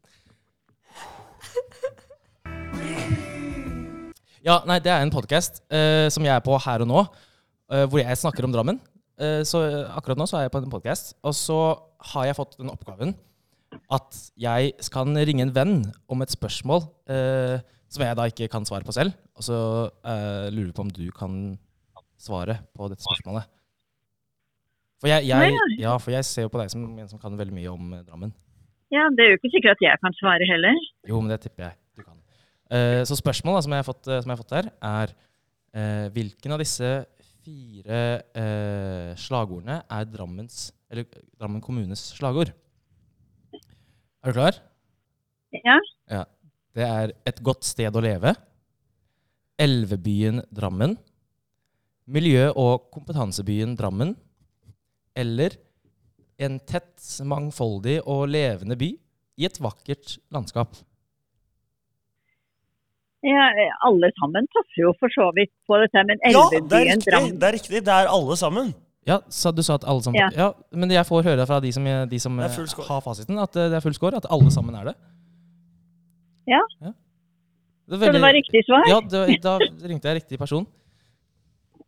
Ja, 4.46 4.60
nei, 4.68 4.78
det 4.78 4.92
er 4.92 5.02
en 5.02 5.10
podkast 5.10 5.58
som 6.14 6.22
jeg 6.22 6.30
er 6.30 6.42
på 6.44 6.54
her 6.62 6.84
og 6.84 6.86
nå, 6.86 7.00
eh, 7.72 7.82
hvor 7.90 7.98
jeg 7.98 8.20
snakker 8.20 8.46
om 8.46 8.52
Drammen. 8.54 8.78
Eh, 9.16 9.42
så 9.48 9.62
eh, 9.64 9.96
akkurat 9.96 10.18
nå 10.20 10.26
så 10.29 10.38
er 10.38 10.46
jeg 10.46 10.52
på 10.52 10.61
en 10.61 10.72
podkast, 10.72 11.14
og 11.24 11.33
så 11.37 11.61
har 12.12 12.29
jeg 12.29 12.37
fått 12.37 12.59
den 12.61 12.72
oppgaven 12.72 13.14
at 13.92 14.18
jeg 14.40 14.74
skal 14.85 15.09
ringe 15.29 15.44
en 15.46 15.55
venn 15.55 15.76
om 16.12 16.22
et 16.24 16.33
spørsmål 16.33 16.85
eh, 17.12 17.57
som 17.92 18.05
jeg 18.05 18.18
da 18.18 18.26
ikke 18.31 18.48
kan 18.52 18.66
svare 18.68 18.87
på 18.87 18.94
selv. 18.94 19.14
Og 19.37 19.46
så 19.46 19.59
eh, 20.05 20.48
lurer 20.52 20.70
vi 20.70 20.76
på 20.76 20.85
om 20.85 20.92
du 20.92 21.05
kan 21.16 21.57
svare 22.20 22.59
på 22.76 22.88
dette 22.92 23.05
spørsmålet. 23.05 23.48
For 25.00 25.11
jeg, 25.12 25.26
jeg, 25.29 25.57
ja, 25.81 25.96
for 26.00 26.14
jeg 26.14 26.24
ser 26.24 26.46
jo 26.46 26.52
på 26.52 26.61
deg 26.61 26.70
som 26.72 26.85
en 26.88 27.09
som 27.11 27.20
kan 27.20 27.37
veldig 27.37 27.57
mye 27.57 27.72
om 27.72 27.96
eh, 27.96 28.05
Drammen. 28.07 28.35
Ja, 28.92 29.09
Det 29.16 29.24
er 29.24 29.33
jo 29.33 29.40
ikke 29.40 29.52
sikkert 29.57 29.76
at 29.81 29.85
jeg 29.88 30.02
kan 30.05 30.14
svare 30.20 30.46
heller. 30.48 30.76
Jo, 31.09 31.20
men 31.20 31.33
det 31.33 31.40
tipper 31.44 31.70
jeg 31.70 31.79
du 31.98 32.05
kan. 32.05 32.20
Eh, 32.72 33.02
så 33.09 33.18
spørsmålet 33.18 33.66
som 33.66 33.74
jeg 33.74 33.83
har 33.83 33.88
fått, 33.88 34.05
som 34.07 34.29
jeg 34.29 34.35
har 34.37 34.44
fått 34.44 34.59
her, 34.61 34.74
er 34.92 35.16
hvilken 36.09 36.55
av 36.55 36.61
disse 36.62 36.88
fire 37.46 37.98
eh, 38.35 39.12
slagordene 39.20 39.80
er 39.87 40.09
Drammens, 40.11 40.70
eller 40.90 41.06
Drammen 41.38 41.62
kommunes 41.62 42.02
slagord? 42.16 42.50
Er 44.26 44.32
du 44.32 44.35
klar? 44.35 44.59
Ja, 46.11 46.24
Det 46.74 46.87
er 46.87 47.12
et 47.28 47.42
godt 47.46 47.64
sted 47.64 47.94
å 47.94 48.02
leve. 48.02 48.35
Elvebyen 49.62 50.42
Drammen. 50.52 50.96
Miljø- 52.11 52.52
og 52.59 52.90
kompetansebyen 52.94 53.76
Drammen. 53.78 54.16
Eller 55.16 55.56
en 56.42 56.59
tett, 56.68 56.98
mangfoldig 57.24 58.00
og 58.04 58.26
levende 58.28 58.76
by 58.76 58.90
i 59.38 59.46
et 59.48 59.61
vakkert 59.62 60.18
landskap. 60.35 60.74
Ja, 63.26 63.68
alle 63.88 64.10
sammen 64.20 64.46
passer 64.54 64.82
jo 64.84 64.92
for 65.00 65.12
så 65.12 65.28
vidt 65.36 65.52
på 65.68 65.78
dette, 65.82 66.02
men 66.08 66.20
Ja, 66.22 66.42
det 66.50 66.58
er 66.58 66.62
Elvebyen 66.62 66.92
riktig! 66.92 67.12
Drammen 67.12 67.38
Det 67.40 67.48
er 67.48 67.56
riktig, 67.58 67.80
det 67.86 67.94
er 67.94 68.10
alle 68.16 68.36
sammen. 68.40 68.74
Ja, 69.06 69.20
så 69.30 69.52
du 69.54 69.62
sa 69.62 69.76
at 69.78 69.84
alle 69.86 70.02
sammen 70.02 70.18
Ja. 70.18 70.28
ja. 70.34 70.48
Men 70.72 70.90
jeg 70.90 71.06
får 71.06 71.22
høre 71.22 71.46
fra 71.46 71.60
de 71.62 71.70
som, 71.72 71.84
de 71.84 72.18
som 72.18 72.38
Det 72.42 72.50
eh, 72.50 72.86
har 72.88 73.00
fasiten, 73.04 73.38
at 73.38 73.56
eh, 73.56 73.68
det 73.70 73.78
er 73.78 73.84
full 73.84 73.94
score. 73.94 74.16
At 74.18 74.26
alle 74.30 74.50
sammen 74.50 74.74
er 74.74 74.90
det. 74.90 74.94
Ja. 76.50 76.62
Det 76.82 78.00
er 78.00 78.06
Så 78.06 78.12
det 78.16 78.22
var 78.22 78.34
riktig 78.34 78.64
svar? 78.66 78.82
Ja, 78.90 78.98
da, 79.12 79.26
da 79.46 79.58
ringte 79.86 80.10
jeg 80.10 80.22
riktig 80.22 80.38
person. 80.38 80.66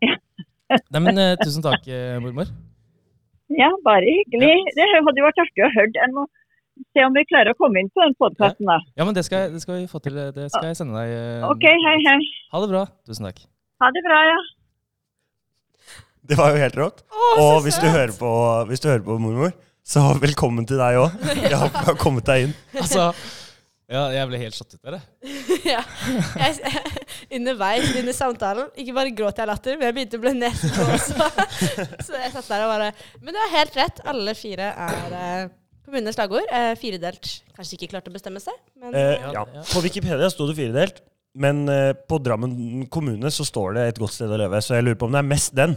Ja. 0.03 0.15
Nei, 0.95 1.01
men 1.01 1.19
eh, 1.19 1.35
Tusen 1.43 1.63
takk, 1.65 1.83
mormor. 2.23 2.47
Ja, 3.51 3.71
bare 3.83 4.07
hyggelig. 4.07 4.55
Det 4.77 4.87
hadde 4.87 5.19
jo 5.19 5.27
vært 5.27 5.43
artig 5.43 5.65
å 5.67 5.73
høre. 5.75 6.09
Må 6.15 6.29
se 6.95 7.05
om 7.07 7.17
vi 7.17 7.25
klarer 7.29 7.55
å 7.55 7.59
komme 7.59 7.83
inn 7.83 7.91
på 7.95 8.05
den 8.05 8.15
podkasten, 8.21 8.69
da. 8.69 8.79
Ja, 8.99 9.07
men 9.09 9.17
det 9.17 9.25
skal, 9.27 9.51
det 9.55 9.63
skal 9.65 9.81
vi 9.81 9.89
få 9.91 10.01
til. 10.05 10.19
Det 10.35 10.49
skal 10.53 10.71
jeg 10.71 10.79
sende 10.79 11.01
deg. 11.01 11.15
eh, 11.17 11.49
OK, 11.49 11.67
hei, 11.87 11.97
hei. 12.07 12.19
Ha 12.55 12.63
det 12.65 12.71
bra. 12.73 12.85
Tusen 13.09 13.29
takk. 13.29 13.43
Ha 13.83 13.91
det 13.95 14.05
bra, 14.07 14.21
ja. 14.33 14.39
Det 16.29 16.37
var 16.37 16.53
jo 16.53 16.61
helt 16.61 16.77
rått. 16.77 17.05
Å, 17.09 17.27
Og 17.41 17.59
hvis 17.65 17.79
du, 17.81 17.89
hører 17.89 18.13
på, 18.13 18.31
hvis 18.69 18.83
du 18.85 18.91
hører 18.91 19.05
på 19.07 19.17
mormor, 19.23 19.55
så 19.89 20.03
velkommen 20.21 20.67
til 20.69 20.81
deg 20.81 20.99
òg. 21.01 21.15
Jeg 21.41 21.57
håper 21.57 21.85
du 21.85 21.87
har 21.93 22.01
kommet 22.01 22.27
deg 22.29 22.49
inn. 22.49 22.57
Altså, 22.77 23.07
ja, 23.89 24.03
jeg 24.13 24.29
ble 24.29 24.41
helt 24.43 24.57
satt 24.57 24.75
ut 24.75 24.83
der, 24.85 24.99
jeg. 24.99 25.63
ja. 25.73 25.81
jeg, 26.43 26.83
underveis 27.39 27.95
under 27.97 28.17
samtalen 28.17 28.69
ikke 28.77 28.97
bare 28.99 29.15
gråt 29.17 29.41
jeg 29.41 29.47
av 29.47 29.53
latter, 29.55 29.79
men 29.79 29.89
jeg 29.89 29.97
begynte 29.97 30.21
å 30.21 30.25
bli 30.27 30.35
neseblå 30.37 30.89
også. 30.99 31.31
så 32.11 32.21
jeg 32.21 32.35
satt 32.35 32.51
der 32.51 32.67
og 32.67 32.75
bare 32.75 32.91
Men 33.23 33.33
det 33.33 33.47
har 33.47 33.55
helt 33.55 33.81
rett. 33.81 34.03
Alle 34.13 34.37
fire 34.37 34.69
er 34.89 35.17
eh, 35.23 35.49
kommunenes 35.89 36.17
slagord. 36.19 36.47
Eh, 36.55 36.73
firedelt. 36.81 37.31
Kanskje 37.57 37.79
ikke 37.79 37.91
klart 37.97 38.09
å 38.11 38.15
bestemme 38.15 38.41
seg, 38.45 38.55
men 38.81 38.95
Eh, 38.95 39.29
Ja. 39.35 39.45
På 39.73 39.83
Wikipedia 39.85 40.29
sto 40.31 40.47
det 40.49 40.57
firedelt, 40.61 41.03
men 41.35 41.65
eh, 41.73 41.93
på 42.09 42.21
Drammen 42.23 42.87
kommune 42.93 43.31
så 43.35 43.45
står 43.49 43.75
det 43.79 43.89
et 43.93 44.01
godt 44.03 44.15
sted 44.17 44.31
å 44.33 44.39
leve, 44.41 44.61
så 44.65 44.77
jeg 44.79 44.87
lurer 44.87 44.99
på 45.01 45.09
om 45.11 45.13
det 45.17 45.25
er 45.25 45.31
mest 45.35 45.55
den. 45.59 45.77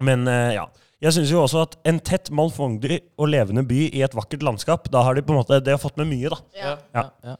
Men 0.00 0.26
eh, 0.28 0.54
ja. 0.58 0.66
Jeg 1.04 1.12
syns 1.12 1.28
jo 1.28 1.42
også 1.42 1.60
at 1.66 1.74
en 1.84 1.98
tett, 2.00 2.30
mangfoldig 2.32 3.02
og 3.20 3.28
levende 3.28 3.60
by 3.68 3.82
i 3.92 4.00
et 4.06 4.14
vakkert 4.16 4.40
landskap, 4.46 4.86
da 4.90 5.02
har 5.04 5.14
de 5.18 5.20
på 5.26 5.34
en 5.34 5.42
måte 5.42 5.58
Det 5.60 5.74
har 5.74 5.80
fått 5.82 5.98
med 6.00 6.08
mye, 6.08 6.30
da. 6.32 6.38
ja. 6.56 6.70
ja, 6.96 7.04
ja. 7.32 7.34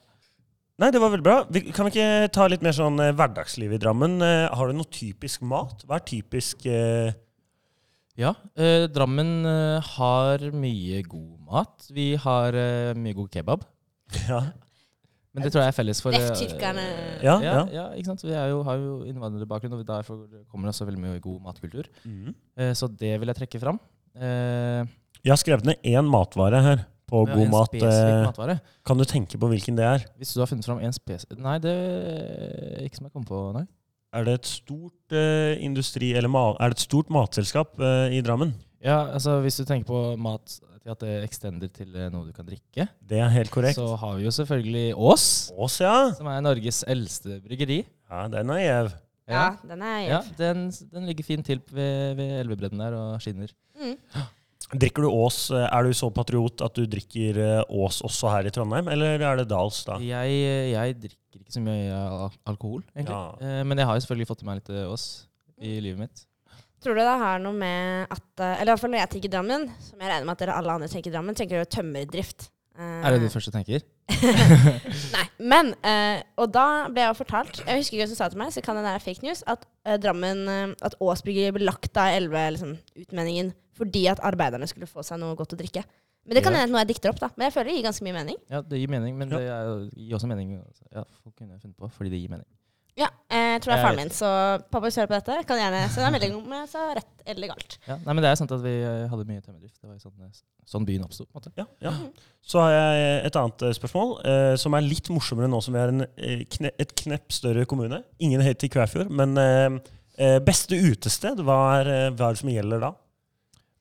Nei, 0.76 0.90
det 0.92 1.00
var 1.00 1.08
veldig 1.08 1.24
bra. 1.24 1.36
Vi, 1.48 1.62
kan 1.72 1.86
vi 1.88 1.94
ikke 1.94 2.28
ta 2.36 2.44
litt 2.52 2.60
mer 2.60 2.74
sånn 2.76 3.00
eh, 3.00 3.14
hverdagsliv 3.16 3.72
i 3.72 3.78
Drammen? 3.80 4.18
Eh, 4.20 4.42
har 4.52 4.68
du 4.68 4.76
noe 4.76 4.90
typisk 4.92 5.40
mat? 5.48 5.80
Hva 5.88 5.96
er 5.96 6.04
typisk 6.04 6.66
eh, 6.68 7.14
Ja, 8.16 8.30
eh, 8.56 8.86
Drammen 8.88 9.32
eh, 9.44 9.88
har 9.96 10.44
mye 10.56 11.02
god 11.04 11.40
mat. 11.50 11.88
Vi 11.92 12.14
har 12.22 12.56
eh, 12.56 12.94
mye 12.96 13.16
god 13.18 13.30
kebab. 13.34 13.66
Ja. 14.30 14.40
Men 15.36 15.44
det 15.44 15.50
tror 15.52 15.66
jeg 15.66 15.68
er 15.68 15.76
felles 15.76 15.98
for 16.00 16.14
eh. 16.16 16.22
Ja, 17.20 17.34
ja, 17.36 17.36
ja. 17.44 17.64
ja, 17.68 17.82
ikke 17.98 18.08
sant? 18.08 18.22
Vi 18.24 18.32
er 18.32 18.48
jo, 18.54 18.62
har 18.64 18.78
jo 18.80 18.94
innvandrerbakgrunn, 19.04 19.74
og 19.76 19.82
derfor 19.84 20.22
kommer 20.48 20.64
det 20.64 20.72
også 20.72 20.86
veldig 20.88 21.02
mye 21.02 21.18
god 21.20 21.42
matkultur. 21.44 21.90
Mhm. 22.08 22.30
Eh, 22.56 22.70
så 22.72 22.88
det 22.88 23.18
vil 23.20 23.28
jeg 23.28 23.36
trekke 23.42 23.60
fram. 23.60 23.76
Eh, 24.16 24.86
Jeg 25.26 25.34
har 25.34 25.42
skrevet 25.42 25.68
ned 25.68 25.84
én 25.84 26.08
matvare 26.08 26.62
her 26.64 26.86
på 27.06 27.26
Ja, 27.28 27.34
god 27.34 27.44
en 27.44 27.52
mat. 27.52 27.68
spesifikk 27.68 28.14
eh, 28.14 28.24
matvare. 28.30 28.56
Kan 28.88 28.96
du 28.96 29.04
tenke 29.04 29.36
på 29.42 29.50
hvilken 29.52 29.76
det 29.76 29.84
er? 29.84 30.06
Hvis 30.16 30.32
du 30.32 30.40
har 30.40 30.48
funnet 30.48 30.64
fram 30.64 30.80
en 30.80 30.96
spes... 30.96 31.26
Nei, 31.36 31.58
det 31.60 31.74
er 31.76 32.86
ikke 32.88 32.96
som 33.02 33.10
jeg 33.10 33.14
kom 33.18 33.28
på, 33.28 33.42
nei. 33.58 33.66
Er 34.14 34.24
det 34.24 34.34
et 34.40 34.46
stort 34.48 35.12
eh, 35.16 35.56
industri, 35.66 36.12
eller 36.16 36.30
ma 36.30 36.50
er 36.60 36.72
det 36.72 36.78
et 36.78 36.84
stort 36.86 37.10
matselskap 37.12 37.74
eh, 37.82 38.14
i 38.16 38.22
Drammen? 38.24 38.54
Ja, 38.84 39.00
altså 39.16 39.40
hvis 39.42 39.56
du 39.58 39.64
tenker 39.66 39.88
på 39.88 40.00
mat 40.20 40.46
til 40.86 40.92
at 40.92 41.00
det 41.02 41.14
ekstender 41.26 41.70
til 41.74 41.90
eh, 41.98 42.06
noe 42.14 42.28
du 42.28 42.32
kan 42.36 42.46
drikke, 42.46 42.86
Det 43.02 43.18
er 43.18 43.28
helt 43.34 43.50
korrekt. 43.50 43.76
så 43.80 43.96
har 43.98 44.14
vi 44.16 44.24
jo 44.28 44.30
selvfølgelig 44.30 44.94
Ås, 44.94 45.26
Ås, 45.56 45.80
ja. 45.82 45.96
som 46.14 46.30
er 46.30 46.40
Norges 46.44 46.84
eldste 46.86 47.40
bryggeri. 47.42 47.80
Ja, 48.10 48.28
den 48.30 48.50
er 48.54 48.62
gjev. 48.62 48.92
Ja, 49.26 49.46
den 49.66 49.82
er 49.82 49.98
Ja, 50.06 50.20
den, 50.38 50.68
den 50.92 51.06
ligger 51.10 51.24
fint 51.26 51.46
til 51.46 51.58
ved, 51.74 52.14
ved 52.14 52.40
elvebredden 52.44 52.78
der 52.78 52.94
og 52.94 53.20
skinner. 53.20 53.50
Mm. 53.74 53.96
Drikker 54.74 55.04
du 55.06 55.10
Ås? 55.12 55.50
eh, 55.54 55.66
Er 55.70 55.86
du 55.86 55.92
så 55.94 56.08
patriot 56.10 56.62
at 56.66 56.74
du 56.74 56.86
drikker 56.90 57.36
eh, 57.38 57.62
Ås 57.70 58.00
også 58.02 58.32
her 58.32 58.48
i 58.48 58.50
Trondheim, 58.54 58.88
eller 58.90 59.20
er 59.22 59.36
det 59.42 59.48
Dals, 59.52 59.84
da? 59.86 59.98
Jeg, 60.02 60.40
jeg 60.72 60.96
drikker 61.04 61.38
ikke 61.42 61.52
så 61.54 61.62
mye 61.62 62.00
alkohol, 62.50 62.82
egentlig. 62.96 63.14
Ja. 63.14 63.60
Eh, 63.60 63.62
Men 63.68 63.78
jeg 63.78 63.86
har 63.86 63.94
jo 63.98 64.02
selvfølgelig 64.06 64.30
fått 64.32 64.42
i 64.42 64.48
meg 64.48 64.58
litt 64.62 64.72
eh, 64.74 64.88
Ås 64.90 65.04
i 65.62 65.76
livet 65.84 66.02
mitt. 66.02 66.24
Tror 66.84 66.92
du 66.98 67.00
det 67.00 67.14
har 67.22 67.38
noe 67.40 67.54
med 67.56 68.10
at 68.12 68.42
eh, 68.42 68.58
Eller 68.60 68.68
i 68.68 68.74
hvert 68.74 68.82
fall 68.82 68.90
når 68.92 69.04
jeg 69.04 69.12
tenker 69.14 69.32
Drammen, 69.36 69.68
som 69.86 70.02
jeg 70.02 70.10
regner 70.10 70.26
med 70.28 70.34
at 70.34 70.42
dere 70.44 70.56
alle 70.58 70.74
andre 70.80 70.88
tenker 70.92 71.14
Drammen, 71.14 71.38
tenker 71.38 71.60
dere 71.62 71.70
tømmerdrift. 71.76 72.48
Eh, 72.76 72.98
Er 73.06 73.14
det 73.14 73.20
det 73.22 73.30
du 73.30 73.36
først 73.38 73.54
tenker? 73.54 73.86
Nei, 75.16 75.24
men 75.42 75.72
eh, 75.86 76.20
Og 76.38 76.50
da 76.54 76.66
ble 76.92 77.02
jeg 77.02 77.10
jo 77.10 77.16
fortalt 77.18 77.56
Jeg 77.64 77.80
husker 77.80 77.96
ikke 77.96 78.02
hvem 78.04 78.10
som 78.12 78.18
sa 78.20 78.28
til 78.30 78.38
meg, 78.38 78.52
så 78.54 78.62
kan 78.62 78.76
det 78.78 78.84
være 78.86 79.02
fake 79.02 79.24
news, 79.26 79.40
at 79.50 79.64
eh, 79.86 79.96
Drammen 80.02 80.42
eh, 80.52 80.74
At 80.86 80.94
Ås 81.02 81.24
blir 81.26 81.56
lagt 81.64 81.96
av 81.98 82.12
Elve, 82.14 82.42
liksom, 82.54 82.76
utmenningen, 83.02 83.50
fordi 83.76 84.06
at 84.12 84.22
arbeiderne 84.24 84.68
skulle 84.70 84.88
få 84.90 85.04
seg 85.06 85.20
noe 85.22 85.36
godt 85.38 85.54
å 85.56 85.60
drikke. 85.60 85.84
Men 86.26 86.34
det 86.34 86.42
kan 86.42 86.56
Ja. 86.56 86.66
noe 86.66 86.82
jeg 86.82 86.88
dikter 86.96 87.12
opp, 87.12 87.20
da. 87.22 87.30
Men 87.36 87.46
jeg 87.46 87.54
føler 87.54 87.70
det 87.70 87.76
gir 87.78 87.86
ganske 87.86 88.02
mye 88.02 88.16
mening. 88.16 88.36
Ja, 88.50 88.60
det 88.60 88.80
gir 88.80 88.90
mening, 88.90 89.16
men 89.16 89.28
det 89.30 89.42
er 89.46 89.90
gir 89.94 90.16
også 90.18 90.26
mening 90.26 90.56
Ja, 90.92 91.04
folk 91.22 91.36
kunne 91.38 91.60
funnet 91.60 91.76
på 91.78 91.90
fordi 91.92 92.10
det 92.10 92.20
gir 92.24 92.30
mening. 92.34 92.46
Ja, 92.96 93.10
eh, 93.28 93.52
jeg 93.52 93.60
tror 93.60 93.74
det 93.74 93.76
er 93.76 93.84
faren 93.84 93.96
min, 94.00 94.08
så 94.08 94.28
pappa 94.72 94.88
hører 94.88 95.06
på 95.10 95.16
dette, 95.18 95.34
kan 95.46 95.58
gjerne 95.60 95.82
sende 95.92 96.06
en 96.08 96.14
melding 96.16 96.34
om 96.38 96.54
jeg 96.56 96.68
sa 96.72 96.94
rett 96.96 97.26
eller 97.28 97.50
galt. 97.52 97.76
Ja, 97.86 97.98
nei, 97.98 98.14
men 98.14 98.22
det 98.24 98.30
er 98.30 98.38
sant 98.40 98.54
at 98.56 98.62
vi 98.64 98.72
eh, 98.72 99.02
hadde 99.12 99.26
mye 99.28 99.42
tømmerdrift. 99.44 99.76
Det 99.82 99.84
var 99.90 99.98
jo 99.98 100.08
sånn, 100.08 100.24
eh, 100.24 100.40
sånn 100.64 100.86
byen 100.88 101.04
oppsto. 101.04 101.26
Ja, 101.60 101.66
ja. 101.84 101.92
Så 102.40 102.62
har 102.64 102.72
jeg 102.72 103.26
et 103.28 103.36
annet 103.36 103.66
eh, 103.68 103.74
spørsmål, 103.76 104.14
eh, 104.24 104.56
som 104.56 104.72
er 104.78 104.86
litt 104.88 105.10
morsommere 105.12 105.50
nå 105.52 105.60
som 105.62 105.76
vi 105.76 105.82
er 105.84 105.92
en, 105.92 106.06
eh, 106.16 106.44
kne 106.48 106.72
et 106.80 106.96
knepp 106.96 107.28
større 107.36 107.66
kommune. 107.68 108.02
Ingen 108.18 108.40
høyt 108.40 108.58
til 108.64 108.70
Kvæfjord, 108.72 109.10
men 109.12 109.36
eh, 109.36 109.78
eh, 110.16 110.38
beste 110.40 110.72
utested, 110.80 111.36
hva 111.44 111.82
er, 111.82 111.92
eh, 111.92 112.10
hva 112.16 112.30
er 112.30 112.32
det 112.32 112.38
som 112.40 112.48
gjelder 112.48 112.80
da? 112.80 112.94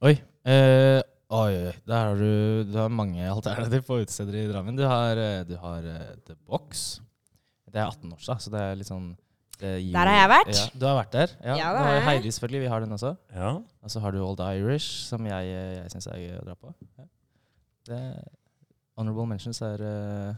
Oi. 0.05 0.13
Eh, 0.45 0.99
oi, 1.33 1.51
oi. 1.65 1.73
Der 1.89 1.97
har 2.09 2.19
du, 2.19 2.63
du 2.69 2.75
har 2.77 2.91
mange 2.93 3.23
alternativer 3.31 3.85
på 3.87 3.97
utesteder 4.03 4.37
i 4.43 4.47
Drammen. 4.51 4.77
Du 4.77 4.83
har, 4.87 5.17
eh, 5.17 5.43
du 5.47 5.55
har 5.61 5.87
eh, 5.89 6.11
The 6.27 6.35
Box. 6.45 6.99
Det 7.65 7.81
er 7.81 7.87
18 7.89 8.13
år 8.13 8.21
siden, 8.23 8.43
så 8.45 8.51
det 8.53 8.61
er 8.61 8.77
litt 8.79 8.87
sånn 8.91 9.07
det 9.59 9.71
gir- 9.81 9.93
Der 9.95 10.09
har 10.11 10.17
jeg 10.19 10.29
vært. 10.31 10.51
Ja, 10.55 10.65
du 10.79 10.85
har 10.85 10.97
vært 10.99 11.11
der. 11.15 11.33
Ja, 11.41 11.55
Ja, 11.55 11.71
det 11.73 11.79
har 11.79 11.85
har 11.87 11.93
jeg. 11.95 12.03
Heidi, 12.09 12.31
selvfølgelig. 12.35 12.61
Vi 12.61 12.69
har 12.73 12.79
den 12.85 12.91
også. 12.95 13.11
Ja. 13.33 13.49
Og 13.83 13.89
så 13.91 13.99
har 14.03 14.11
du 14.11 14.19
Old 14.23 14.39
Irish, 14.45 15.07
som 15.09 15.25
jeg, 15.25 15.45
eh, 15.55 15.75
jeg 15.81 15.91
syns 15.95 16.07
er 16.11 16.19
gøy 16.21 16.37
å 16.41 16.45
dra 16.45 16.55
på. 16.55 16.73
Ja. 16.99 17.05
Det, 17.89 18.01
honorable 18.97 19.25
mentions 19.27 19.61
er 19.61 19.81
eh, 19.81 20.33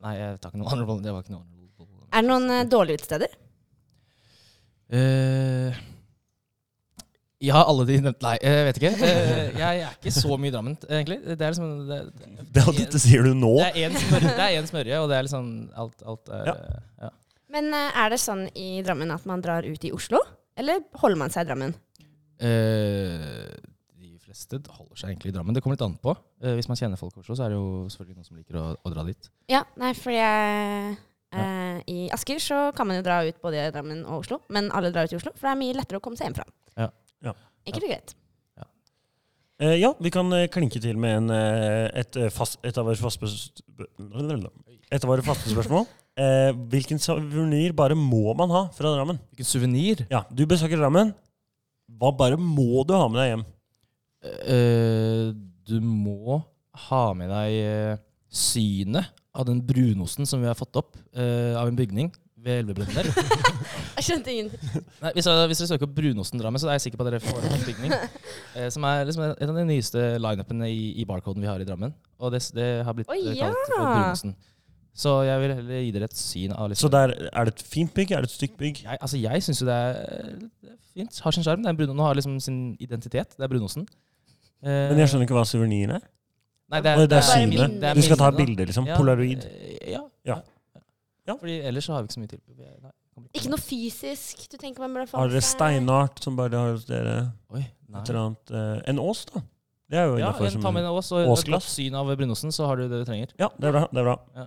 Nei, 0.00 0.14
jeg 0.16 0.40
tar 0.40 0.50
ikke 0.54 0.62
noe 0.62 0.70
honorable. 0.72 1.02
Det 1.04 1.12
var 1.12 1.22
ikke 1.26 1.34
noe 1.36 1.44
honorable. 1.44 2.08
Er 2.10 2.22
det 2.24 2.30
noen 2.30 2.50
eh, 2.56 2.64
dårlige 2.72 3.02
utesteder? 3.02 3.34
Eh, 4.90 5.76
ja, 7.40 7.60
alle 7.64 7.86
de 7.88 7.96
nevnte 8.04 8.26
Nei, 8.26 8.34
jeg 8.44 8.64
vet 8.68 8.80
ikke. 8.80 8.90
Eh, 9.06 9.58
jeg 9.58 9.82
er 9.86 9.94
ikke 9.96 10.12
så 10.12 10.36
mye 10.36 10.50
i 10.50 10.54
Drammen, 10.54 10.74
egentlig. 10.88 11.18
Det 11.24 11.38
er 11.40 11.54
liksom 11.54 11.70
det, 11.88 12.00
det, 12.18 12.48
Det, 12.52 12.64
dette 12.82 13.00
sier 13.00 13.24
du 13.24 13.32
nå? 13.38 13.54
det 13.62 13.70
er 13.76 14.58
én 14.58 14.68
smørje, 14.68 14.98
og 15.00 15.08
det 15.08 15.16
er 15.16 15.24
liksom 15.28 15.48
alt, 15.80 16.04
alt 16.04 16.32
er 16.36 16.50
Ja. 16.52 16.56
ja. 17.06 17.10
Men 17.50 17.72
eh, 17.74 17.96
er 18.04 18.12
det 18.12 18.20
sånn 18.22 18.44
i 18.54 18.68
Drammen 18.86 19.10
at 19.14 19.24
man 19.26 19.40
drar 19.42 19.64
ut 19.66 19.84
i 19.88 19.92
Oslo? 19.96 20.20
Eller 20.60 20.84
holder 21.00 21.18
man 21.24 21.32
seg 21.32 21.46
i 21.46 21.50
Drammen? 21.50 21.72
Eh, 22.40 23.56
de 24.00 24.12
fleste 24.24 24.60
holder 24.76 25.00
seg 25.00 25.10
egentlig 25.12 25.32
i 25.32 25.34
Drammen. 25.36 25.56
Det 25.56 25.62
kommer 25.64 25.76
litt 25.78 25.84
an 25.86 25.96
på. 26.02 26.14
Eh, 26.44 26.54
hvis 26.58 26.68
man 26.70 26.78
kjenner 26.78 27.00
folk 27.00 27.16
i 27.16 27.24
Oslo, 27.24 27.36
så 27.38 27.46
er 27.46 27.52
det 27.54 27.58
jo 27.58 27.88
selvfølgelig 27.92 28.20
noen 28.20 28.28
som 28.28 28.38
liker 28.38 28.60
å, 28.60 28.66
å 28.76 28.92
dra 28.94 29.04
dit. 29.08 29.30
Ja, 29.50 29.64
nei, 29.80 29.90
fordi 29.98 30.20
jeg 30.20 30.96
eh, 31.34 31.82
I 31.90 31.98
Asker 32.14 32.40
så 32.42 32.60
kan 32.76 32.88
man 32.90 33.00
jo 33.00 33.04
dra 33.06 33.20
ut 33.26 33.40
både 33.42 33.64
i 33.66 33.74
Drammen 33.74 34.04
og 34.06 34.22
Oslo, 34.26 34.42
men 34.52 34.70
alle 34.76 34.92
drar 34.94 35.08
ut 35.08 35.16
i 35.16 35.18
Oslo, 35.18 35.32
for 35.36 35.48
det 35.48 35.56
er 35.56 35.62
mye 35.64 35.78
lettere 35.80 36.00
å 36.00 36.04
komme 36.04 36.20
seg 36.20 36.30
hjem 36.30 36.38
fra. 36.42 36.46
Ja. 36.78 36.90
Ja. 37.24 37.36
Ikke 37.68 37.82
det 37.82 37.92
greit. 37.92 38.16
Eh, 39.60 39.76
ja, 39.76 39.90
vi 40.00 40.08
kan 40.12 40.30
eh, 40.32 40.46
klinke 40.48 40.80
til 40.80 40.96
med 40.96 41.18
en, 41.18 41.32
eh, 41.36 41.90
et, 42.00 42.16
eh, 42.16 42.30
fast, 42.32 42.56
et, 42.64 42.78
av 42.80 42.86
våre 42.88 42.96
faste, 42.96 43.28
et 44.88 45.04
av 45.04 45.10
våre 45.10 45.24
faste 45.26 45.52
spørsmål. 45.52 45.84
Eh, 46.16 46.52
hvilken 46.72 47.00
suvenir 47.00 47.74
bare 47.76 47.96
må 47.96 48.32
man 48.36 48.50
ha 48.54 48.62
fra 48.72 48.94
Drammen? 48.94 49.20
Hvilken 49.30 49.48
suvenir? 49.48 50.06
Ja, 50.10 50.24
Du 50.32 50.46
besøker 50.48 50.80
Drammen. 50.80 51.12
Hva 51.90 52.10
bare 52.16 52.38
må 52.40 52.86
du 52.88 52.94
ha 52.96 53.06
med 53.08 53.20
deg 53.20 53.30
hjem? 53.34 53.44
Eh, 54.48 55.28
du 55.68 55.76
må 55.84 56.40
ha 56.88 57.04
med 57.16 57.28
deg 57.28 57.60
eh, 57.60 58.00
synet 58.32 59.12
av 59.36 59.44
den 59.46 59.60
brunosten 59.60 60.26
som 60.26 60.40
vi 60.40 60.48
har 60.48 60.58
fått 60.58 60.76
opp 60.80 60.96
eh, 61.12 61.52
av 61.58 61.68
en 61.68 61.76
bygning 61.76 62.10
ved 62.44 62.60
Elvebredden 62.62 62.94
der. 62.96 63.08
Jeg 64.00 64.04
skjønte 64.06 64.32
ingenting. 64.32 64.84
Nei, 65.04 65.10
hvis, 65.16 65.26
jeg, 65.28 65.48
hvis 65.50 65.58
dere 65.60 65.68
søker 65.74 65.86
opp 65.88 65.94
Brunosten 65.96 66.40
Drammen, 66.40 66.60
så 66.62 66.70
er 66.70 66.78
jeg 66.78 66.84
sikker 66.86 67.00
på 67.00 67.04
at 67.04 67.10
dere 67.12 67.20
får 67.24 67.46
en 67.48 67.64
bygning. 67.66 67.92
Eh, 68.56 68.68
som 68.72 68.84
er 68.88 69.02
liksom 69.08 69.24
en 69.28 69.50
av 69.52 69.58
de 69.58 69.64
nyeste 69.68 70.04
lineupene 70.24 70.68
i, 70.72 70.86
i 71.02 71.04
barcoden 71.08 71.42
vi 71.44 71.50
har 71.50 71.60
i 71.60 71.66
Drammen. 71.68 71.92
Og 72.20 72.32
det, 72.32 72.40
det 72.56 72.68
har 72.86 72.96
blitt 72.96 73.10
Oi, 73.12 73.18
eh, 73.34 73.36
kalt 73.42 73.60
for. 73.68 73.82
Brunosten. 73.84 74.32
Så 75.00 75.12
jeg 75.28 75.40
vil 75.42 75.52
heller 75.54 75.82
gi 75.84 75.90
dere 75.94 76.08
et 76.10 76.16
syn 76.18 76.52
av 76.56 76.70
liksom 76.72 76.88
Så 76.88 76.92
der, 76.92 77.12
Er 77.30 77.46
det 77.46 77.52
et 77.54 77.62
fint 77.62 77.92
bygg? 77.94 78.10
Er 78.16 78.24
det 78.24 78.30
et 78.32 78.34
stygt 78.34 78.56
bygg? 78.58 78.80
jeg, 78.84 78.98
altså 79.00 79.20
jeg 79.20 79.44
syns 79.46 79.60
jo 79.62 79.68
det 79.68 79.76
er, 79.76 80.30
det 80.64 80.72
er 80.72 80.78
fint. 80.96 81.20
Har 81.24 81.36
sin 81.36 81.46
sjarm. 81.46 81.62
Det 81.64 81.70
er 81.70 81.76
Bruno, 81.78 81.94
nå 82.00 82.08
har 82.08 82.16
liksom 82.18 82.38
sin 82.42 82.58
identitet. 82.82 83.36
Det 83.36 83.44
er 83.46 83.52
brunosten. 83.52 83.84
Eh, 84.64 84.88
Men 84.90 84.98
jeg 85.04 85.12
skjønner 85.12 85.28
ikke 85.28 85.36
hva 85.38 85.44
suvenir 85.48 85.92
er. 85.98 86.08
Nei, 86.70 86.80
det 86.86 86.96
er 86.96 87.26
synet. 87.26 87.52
minner. 87.54 87.76
det 87.82 87.92
er 87.92 88.00
Du 88.00 88.02
skal 88.06 88.18
ta 88.20 88.30
bilder, 88.34 88.66
liksom. 88.72 88.86
Ja, 88.90 88.96
Polaroid. 88.98 89.44
eh, 89.46 89.92
Ja. 89.94 90.02
Ja. 90.26 90.40
Ja. 91.30 91.36
Fordi 91.40 91.56
ellers 91.70 91.86
så 91.88 91.94
har 91.96 92.02
vi 92.04 92.10
ikke 92.10 92.18
så 92.18 92.22
mye 92.24 92.32
til. 92.34 92.42
Vi 92.58 92.66
er- 92.66 92.76
nei, 92.84 92.92
Ikke 93.36 93.50
noe 93.52 93.60
fysisk 93.62 94.44
du 94.50 94.56
tenker 94.58 94.80
man 94.84 94.94
burde 94.96 95.10
få 95.10 95.18
Har 95.20 95.28
dere 95.32 95.44
steinart 95.44 96.22
som 96.24 96.36
bare 96.38 96.56
har 96.58 96.70
hos 96.76 96.86
dere? 96.88 97.16
Oi, 97.52 97.64
nei. 97.88 98.00
Et 98.02 98.08
eller 98.12 98.20
annet 98.26 98.54
eh, 98.60 98.82
En 98.92 99.00
ås, 99.02 99.24
da. 99.30 99.42
Det 99.90 99.98
er 99.98 100.06
jo 100.06 100.16
Ja, 100.20 100.28
innafor. 100.30 100.46
en, 100.46 100.62
ta 100.62 100.70
med 100.70 100.84
en 100.86 100.92
ås 100.94 101.08
og 101.12 101.20
et 101.24 101.28
Åsglass. 101.32 101.66
godt 101.66 101.74
syn 101.74 101.94
av 101.98 102.06
brunosten, 102.16 102.52
så 102.54 102.66
har 102.70 102.76
du 102.78 102.84
det 102.88 103.00
du 103.02 103.04
trenger. 103.08 103.32
Ja, 103.42 103.48
det 103.58 103.68
er 103.68 103.72
bra. 103.74 103.82
det 103.90 103.98
er 104.04 104.06
bra. 104.06 104.46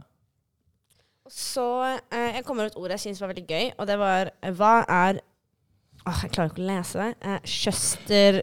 Og 1.27 1.31
så 1.31 1.65
eh, 2.11 2.33
Jeg 2.37 2.45
kommer 2.45 2.63
med 2.63 2.71
et 2.71 2.77
ord 2.79 2.89
jeg 2.95 2.99
syns 3.03 3.21
var 3.21 3.31
veldig 3.33 3.45
gøy, 3.47 3.69
og 3.77 3.87
det 3.87 3.97
var 3.99 4.31
eh, 4.41 4.51
Hva 4.51 4.73
er 4.87 5.19
Åh, 6.07 6.19
Jeg 6.23 6.31
klarer 6.35 6.49
ikke 6.51 6.63
å 6.63 6.67
lese 6.67 6.99
det. 6.99 7.11
Eh, 7.21 7.39
Kjøster... 7.47 8.41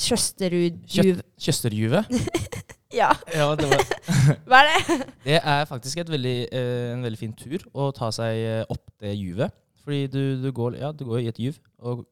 Kjøsterudjuv... 0.00 1.20
Kjøsterjuve. 1.38 2.00
Ja, 2.94 3.10
Ja, 3.34 3.48
det, 3.58 3.68
var, 3.70 3.84
hva 4.50 4.60
er 4.64 4.70
det? 4.70 4.96
det 5.28 5.36
er 5.38 5.64
faktisk 5.70 6.00
et 6.02 6.10
veldig, 6.10 6.36
eh, 6.50 6.86
en 6.94 7.04
veldig 7.06 7.20
fin 7.20 7.34
tur 7.38 7.62
å 7.72 7.90
ta 7.94 8.08
seg 8.14 8.40
eh, 8.42 8.64
opp 8.72 8.82
det 9.02 9.12
juvet. 9.14 9.54
Fordi 9.84 10.00
du, 10.12 10.20
du, 10.42 10.50
går, 10.54 10.76
ja, 10.80 10.90
du 10.92 11.04
går 11.08 11.22
i 11.22 11.28
et 11.30 11.38
juv 11.40 11.60
og 11.80 12.02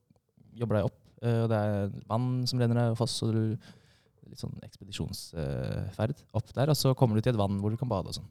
jobber 0.59 0.79
deg 0.79 0.89
opp. 0.89 0.97
eh, 1.23 1.41
og 1.45 1.51
det 1.53 1.59
er 1.59 1.91
vann 2.09 2.31
som 2.49 2.63
renner 2.63 2.79
deg, 2.79 2.95
og 2.95 3.01
foss, 3.03 3.19
og 3.27 3.35
du 3.35 3.75
Litt 4.29 4.43
sånn 4.43 4.59
ekspedisjonsferd 4.61 6.19
opp 6.37 6.51
der. 6.53 6.69
Og 6.69 6.77
så 6.77 6.91
kommer 6.93 7.17
du 7.17 7.23
til 7.25 7.33
et 7.33 7.39
vann 7.41 7.55
hvor 7.63 7.73
du 7.73 7.79
kan 7.81 7.89
bade 7.89 8.11
og 8.11 8.17
sånn. 8.19 8.27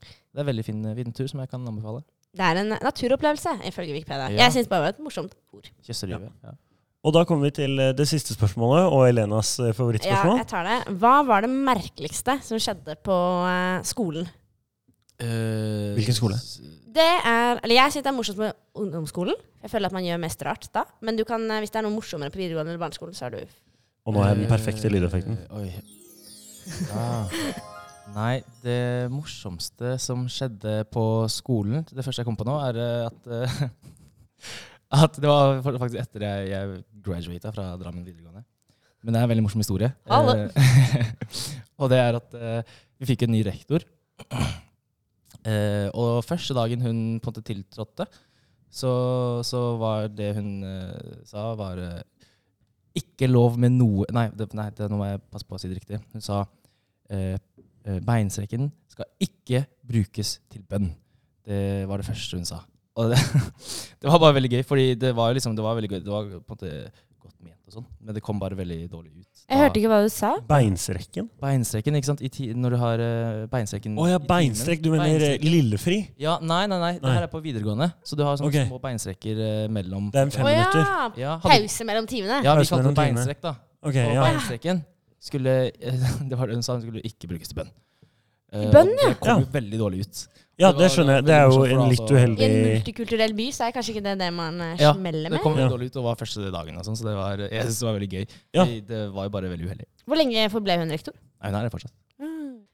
Det 0.00 0.36
er 0.36 0.42
en 0.44 0.48
veldig 0.50 0.64
fin, 0.66 0.82
fin 0.98 1.14
tur 1.16 1.30
som 1.32 1.40
jeg 1.40 1.48
kan 1.48 1.64
anbefale. 1.64 2.02
Det 2.36 2.44
er 2.44 2.60
en 2.60 2.74
naturopplevelse, 2.76 3.54
ifølge 3.70 3.94
Wikipedia. 3.96 4.26
Ja. 4.28 4.42
Jeg 4.44 4.52
syns 4.58 4.68
bare 4.68 4.82
det 4.82 4.90
var 4.90 4.94
et 4.98 5.00
morsomt 5.06 5.32
ord. 5.56 5.70
Kjøsterjuve. 5.86 6.28
Ja. 6.44 6.52
Og 7.00 7.14
da 7.16 7.22
kommer 7.24 7.48
vi 7.48 7.54
til 7.62 7.78
eh, 7.80 7.94
det 7.96 8.04
siste 8.08 8.36
spørsmålet, 8.36 8.90
og 8.92 9.06
Elenas 9.08 9.54
favorittspørsmål. 9.76 10.36
Ja, 10.36 10.42
jeg 10.42 10.50
tar 10.50 10.68
det. 10.68 10.98
Hva 11.00 11.14
var 11.28 11.46
det 11.46 11.52
merkeligste 11.52 12.36
som 12.44 12.60
skjedde 12.60 12.98
på 13.04 13.16
eh, 13.48 13.80
skolen? 13.88 14.28
Uh, 15.20 15.92
Hvilken 15.96 16.16
skole? 16.16 16.36
Det 16.90 17.04
er, 17.04 17.58
eller 17.60 17.74
Jeg 17.76 17.92
syns 17.92 18.04
det 18.06 18.08
er 18.08 18.16
morsomt 18.16 18.38
med 18.40 18.56
ungdomsskolen. 18.74 19.36
Jeg 19.60 19.72
føler 19.72 19.90
at 19.90 19.96
man 19.96 20.06
gjør 20.06 20.20
mest 20.22 20.44
rart 20.46 20.68
da. 20.72 20.86
Men 21.04 21.18
du 21.18 21.26
kan, 21.28 21.44
eh, 21.50 21.60
hvis 21.60 21.72
det 21.72 21.80
er 21.80 21.86
noe 21.86 21.96
morsommere 21.96 22.32
på 22.32 22.40
videregående 22.40 22.72
eller 22.72 22.82
barneskolen, 22.82 23.16
så 23.16 23.28
er 23.28 23.36
du 23.36 23.58
Og 24.08 24.16
nå 24.16 24.22
er 24.24 24.38
den 24.38 24.48
perfekte 24.48 24.88
lydeffekten. 24.88 25.36
Uh, 25.50 25.60
Oi. 25.60 25.68
Ja. 26.88 27.10
Nei, 28.10 28.40
det 28.64 29.10
morsomste 29.12 29.94
som 30.02 30.24
skjedde 30.30 30.80
på 30.90 31.04
skolen, 31.30 31.84
det 31.86 32.02
første 32.02 32.24
jeg 32.24 32.26
kom 32.26 32.38
på 32.38 32.46
nå, 32.48 32.56
er 32.64 32.80
eh, 32.80 33.06
at 33.06 33.28
eh, 33.36 33.60
At 34.90 35.18
det 35.22 35.28
var 35.30 35.60
faktisk 35.62 36.00
etter 36.00 36.24
jeg, 36.26 36.46
jeg 36.50 36.80
graduata 37.04 37.52
fra 37.54 37.66
Drammen 37.78 38.02
videregående. 38.02 38.42
Men 39.00 39.14
det 39.14 39.20
er 39.20 39.26
en 39.26 39.30
veldig 39.30 39.44
morsom 39.46 39.62
historie. 39.62 39.88
Eh, 40.10 40.48
og 41.80 41.92
det 41.92 42.00
er 42.00 42.18
at 42.18 42.34
uh, 42.36 42.80
vi 43.00 43.08
fikk 43.12 43.24
en 43.24 43.32
ny 43.32 43.40
rektor. 43.46 43.86
Uh, 45.40 45.88
og 45.96 46.24
første 46.26 46.56
dagen 46.56 46.82
hun 46.84 46.98
på 47.22 47.30
en 47.30 47.32
måte 47.32 47.44
tiltrådte, 47.46 48.08
så, 48.70 48.90
så 49.46 49.62
var 49.80 50.10
det 50.12 50.34
hun 50.36 50.50
uh, 50.66 51.22
sa, 51.26 51.52
var 51.58 51.80
ikke 52.98 53.30
lov 53.30 53.56
med 53.62 53.72
noe 53.78 54.04
Nei, 54.12 54.26
det, 54.34 54.50
nei 54.58 54.68
det, 54.74 54.90
nå 54.90 54.98
må 54.98 55.06
jeg 55.06 55.22
passe 55.30 55.46
på 55.46 55.56
å 55.56 55.62
si 55.62 55.70
det 55.70 55.78
riktig. 55.78 56.02
Hun 56.10 56.24
sa 56.24 56.42
beinstreken 58.06 58.68
skal 58.90 59.08
ikke 59.22 59.64
brukes 59.86 60.36
til 60.50 60.62
bønn. 60.68 60.90
Det 61.46 61.88
var 61.90 62.02
det 62.02 62.06
første 62.06 62.38
hun 62.38 62.46
sa. 62.46 62.60
Og 63.00 63.12
det, 63.14 63.20
det 64.02 64.10
var 64.12 64.20
bare 64.26 64.36
veldig 64.36 64.50
gøy, 64.58 64.64
fordi 64.68 64.88
det 65.00 65.14
var 65.16 65.32
liksom, 65.36 65.54
det 65.56 65.64
var 65.64 65.78
veldig 65.78 65.90
gøy. 65.94 66.00
Det 66.04 66.12
var 66.12 66.26
på 66.28 66.36
en 66.36 66.50
måte 66.52 66.72
godt 67.20 67.36
ment 67.44 67.56
og 67.70 67.74
sånn, 67.78 67.86
men 68.04 68.16
det 68.16 68.22
kom 68.26 68.38
bare 68.42 68.56
veldig 68.58 68.78
dårlig 68.92 69.10
ut. 69.14 69.26
Jeg 69.50 69.58
hørte 69.58 69.80
ikke 69.80 69.90
hva 69.90 69.98
du 70.04 70.10
sa. 70.14 70.28
Beinsrekken? 70.46 71.26
Beinstrekken, 71.42 71.96
ikke 71.98 72.08
sant? 72.12 72.20
I 72.22 72.28
ti, 72.30 72.44
når 72.54 72.74
du 72.74 72.78
har 72.78 73.02
eh, 73.02 73.40
beinstrekken 73.50 73.96
Å 73.98 74.04
ja, 74.06 74.14
i 74.14 74.20
timen. 74.20 74.28
beinstrekk. 74.30 74.82
Du 74.84 74.90
mener 74.92 75.24
eh, 75.26 75.42
lillefri? 75.42 75.96
Ja, 76.22 76.36
nei, 76.42 76.60
nei, 76.70 76.78
nei. 76.82 76.92
Det 77.00 77.06
Nei. 77.08 77.14
her 77.16 77.26
er 77.26 77.32
på 77.32 77.40
videregående. 77.42 77.88
Så 78.06 78.18
du 78.18 78.22
har 78.26 78.38
sånne 78.38 78.52
Ok. 78.52 78.68
små 78.70 78.78
beinstrekker 78.84 79.42
eh, 79.46 79.64
mellom 79.74 80.06
Det 80.14 80.22
er 80.22 80.28
en 80.28 80.34
fem 80.36 80.46
Å 80.46 80.52
minutter. 80.52 80.84
ja! 80.86 81.08
Ja, 81.24 81.32
hadde, 81.42 81.56
Pause 81.66 81.88
mellom 81.90 82.06
timene. 82.10 82.38
ja, 82.46 82.54
vi 82.54 82.62
Pause 82.62 82.74
kalte 82.76 82.84
mellom 82.84 82.94
det 82.94 83.02
timene. 83.02 83.24
beinstrekk, 83.24 83.42
da. 83.48 83.54
Ok, 83.82 83.96
Og 84.06 84.14
ja. 84.14 84.24
beinstrekken 84.28 84.84
skulle 85.30 85.56
Det 86.30 86.38
var 86.38 86.46
det 86.52 86.58
hun 86.60 86.62
sa, 86.66 86.76
hun 86.78 86.84
skulle 86.86 87.02
ikke 87.10 87.32
brukes 87.34 87.50
til 87.50 87.58
bønn. 87.62 87.72
Eh, 88.52 88.70
Bønn, 88.74 88.90
ja. 88.98 89.08
Det 89.12 89.20
kom 89.20 89.28
Ja. 89.28 89.38
jo 89.40 89.46
veldig 89.54 89.78
dårlig 89.78 90.00
ut. 90.06 90.22
ja, 90.58 90.72
Det 90.72 90.78
det 90.78 90.90
skjønner 90.90 91.14
jeg. 91.20 91.24
det 91.24 91.30
Det 91.30 91.36
er 91.38 91.46
jo 91.50 91.62
en 91.64 91.88
litt 91.88 92.10
uheldig 92.10 92.40
I 92.40 92.44
en 92.44 92.66
multikulturell 92.66 93.34
by 93.38 93.46
så 93.54 93.68
er 93.68 93.72
kanskje 93.76 93.94
ikke 93.94 94.02
det 94.08 94.18
det 94.18 94.32
man 94.34 94.60
eh, 94.60 94.76
Ja, 94.80 94.92
smeller 94.92 95.30
Det 95.30 95.40
kom 95.40 95.54
veldig 95.54 95.70
dårlig 95.70 95.86
ut 95.92 95.96
og 95.96 96.04
var 96.04 96.16
første 96.16 96.50
dagen, 96.50 96.76
og 96.76 96.84
sånn, 96.84 96.96
så 96.98 97.04
det 97.06 97.16
var, 97.16 97.38
jeg 97.50 97.62
synes 97.62 97.78
det 97.78 97.86
var 97.86 97.98
veldig 98.00 98.12
gøy. 98.12 98.26
Ja. 98.58 98.64
Det 98.64 99.02
var 99.14 99.24
jo 99.24 99.30
bare 99.30 99.48
veldig 99.54 99.66
uheldig. 99.70 99.86
Hvor 100.06 100.16
lenge 100.18 100.50
forble 100.50 100.78
hun 100.82 100.90
rektor? 100.90 101.14
Nei, 101.40 101.50
hun 101.50 101.60
er 101.60 101.62
det 101.68 101.72
fortsatt. 101.72 101.94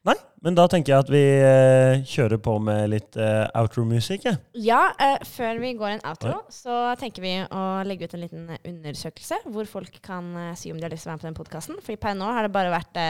Nei, 0.07 0.15
men 0.41 0.55
da 0.55 0.69
tenker 0.71 0.93
jeg 0.93 1.03
at 1.03 1.09
vi 1.11 1.21
uh, 1.43 2.05
kjører 2.07 2.39
på 2.39 2.53
med 2.63 2.93
litt 2.93 3.17
uh, 3.19 3.49
outro-musikk, 3.59 4.23
Ja, 4.29 4.37
Ja, 4.55 4.83
uh, 5.03 5.17
før 5.27 5.59
vi 5.59 5.73
går 5.75 5.97
en 5.97 6.05
outro, 6.07 6.45
så 6.49 6.95
tenker 7.01 7.25
vi 7.25 7.33
å 7.43 7.63
legge 7.83 8.07
ut 8.07 8.15
en 8.15 8.23
liten 8.23 8.45
undersøkelse 8.63 9.41
hvor 9.51 9.67
folk 9.67 9.99
kan 10.07 10.55
si 10.55 10.71
om 10.71 10.79
de 10.79 10.87
har 10.87 10.95
lyst 10.95 11.09
til 11.09 11.11
å 11.11 11.17
være 11.17 11.19
med 11.19 11.25
på 11.27 11.31
den 11.33 11.39
podkasten. 11.41 11.81
For 11.83 11.99
per 11.99 12.15
nå 12.15 12.29
har 12.31 12.47
det 12.47 12.53
bare 12.55 12.71
vært 12.71 13.03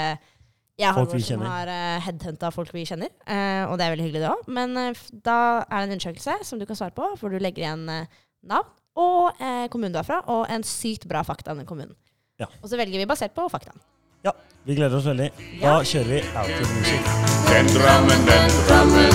jeg 0.76 0.92
har 0.92 0.98
folk 0.98 1.14
vi 1.16 1.24
kjenner. 1.24 1.46
Som 1.46 1.52
har 1.54 1.70
eh, 1.72 1.82
uh, 1.96 2.04
headhunta 2.04 2.50
folk 2.52 2.72
vi 2.76 2.84
kjenner, 2.84 3.12
eh, 3.24 3.62
og 3.64 3.78
det 3.80 3.86
er 3.86 3.94
veldig 3.94 4.06
hyggelig, 4.10 4.22
det 4.26 4.32
òg. 4.32 4.48
Men 4.58 4.76
eh, 4.76 5.04
da 5.24 5.38
er 5.64 5.78
det 5.78 5.86
en 5.86 5.94
undersøkelse 5.96 6.34
som 6.44 6.60
du 6.60 6.66
kan 6.68 6.76
svare 6.76 6.92
på, 6.96 7.08
hvor 7.16 7.32
du 7.32 7.38
legger 7.40 7.64
igjen 7.64 7.86
navn 7.86 8.72
og 8.96 9.40
kommunen 9.68 9.92
du 9.92 9.98
er 10.00 10.06
fra, 10.08 10.22
og 10.32 10.46
en 10.48 10.62
sykt 10.64 11.04
bra 11.08 11.20
fakta 11.24 11.52
om 11.52 11.60
den 11.60 11.68
kommunen. 11.68 11.96
Ja. 12.40 12.48
Og 12.62 12.70
så 12.70 12.78
velger 12.80 13.00
vi 13.00 13.08
basert 13.08 13.34
på 13.36 13.44
faktaen. 13.52 13.76
Ja, 14.24 14.32
vi 14.64 14.76
gleder 14.76 14.96
oss 14.96 15.08
veldig. 15.08 15.28
Da 15.60 15.74
ja. 15.74 15.82
kjører 15.84 16.08
vi 16.14 16.20
out 16.32 16.52
of 16.56 16.72
Music. 16.76 17.10
Den 17.50 17.68
drammen, 17.76 18.24
den 18.30 18.56
drammen, 18.68 19.14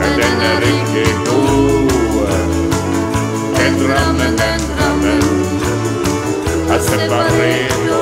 men 0.00 0.16
den 0.20 0.44
er 0.48 0.68
ikke 0.72 1.06
god. 1.28 1.92
Den 3.60 3.80
drammen, 3.84 4.40
den 4.40 4.68
drammen, 4.72 5.24
har 6.72 6.84
separert 6.88 7.99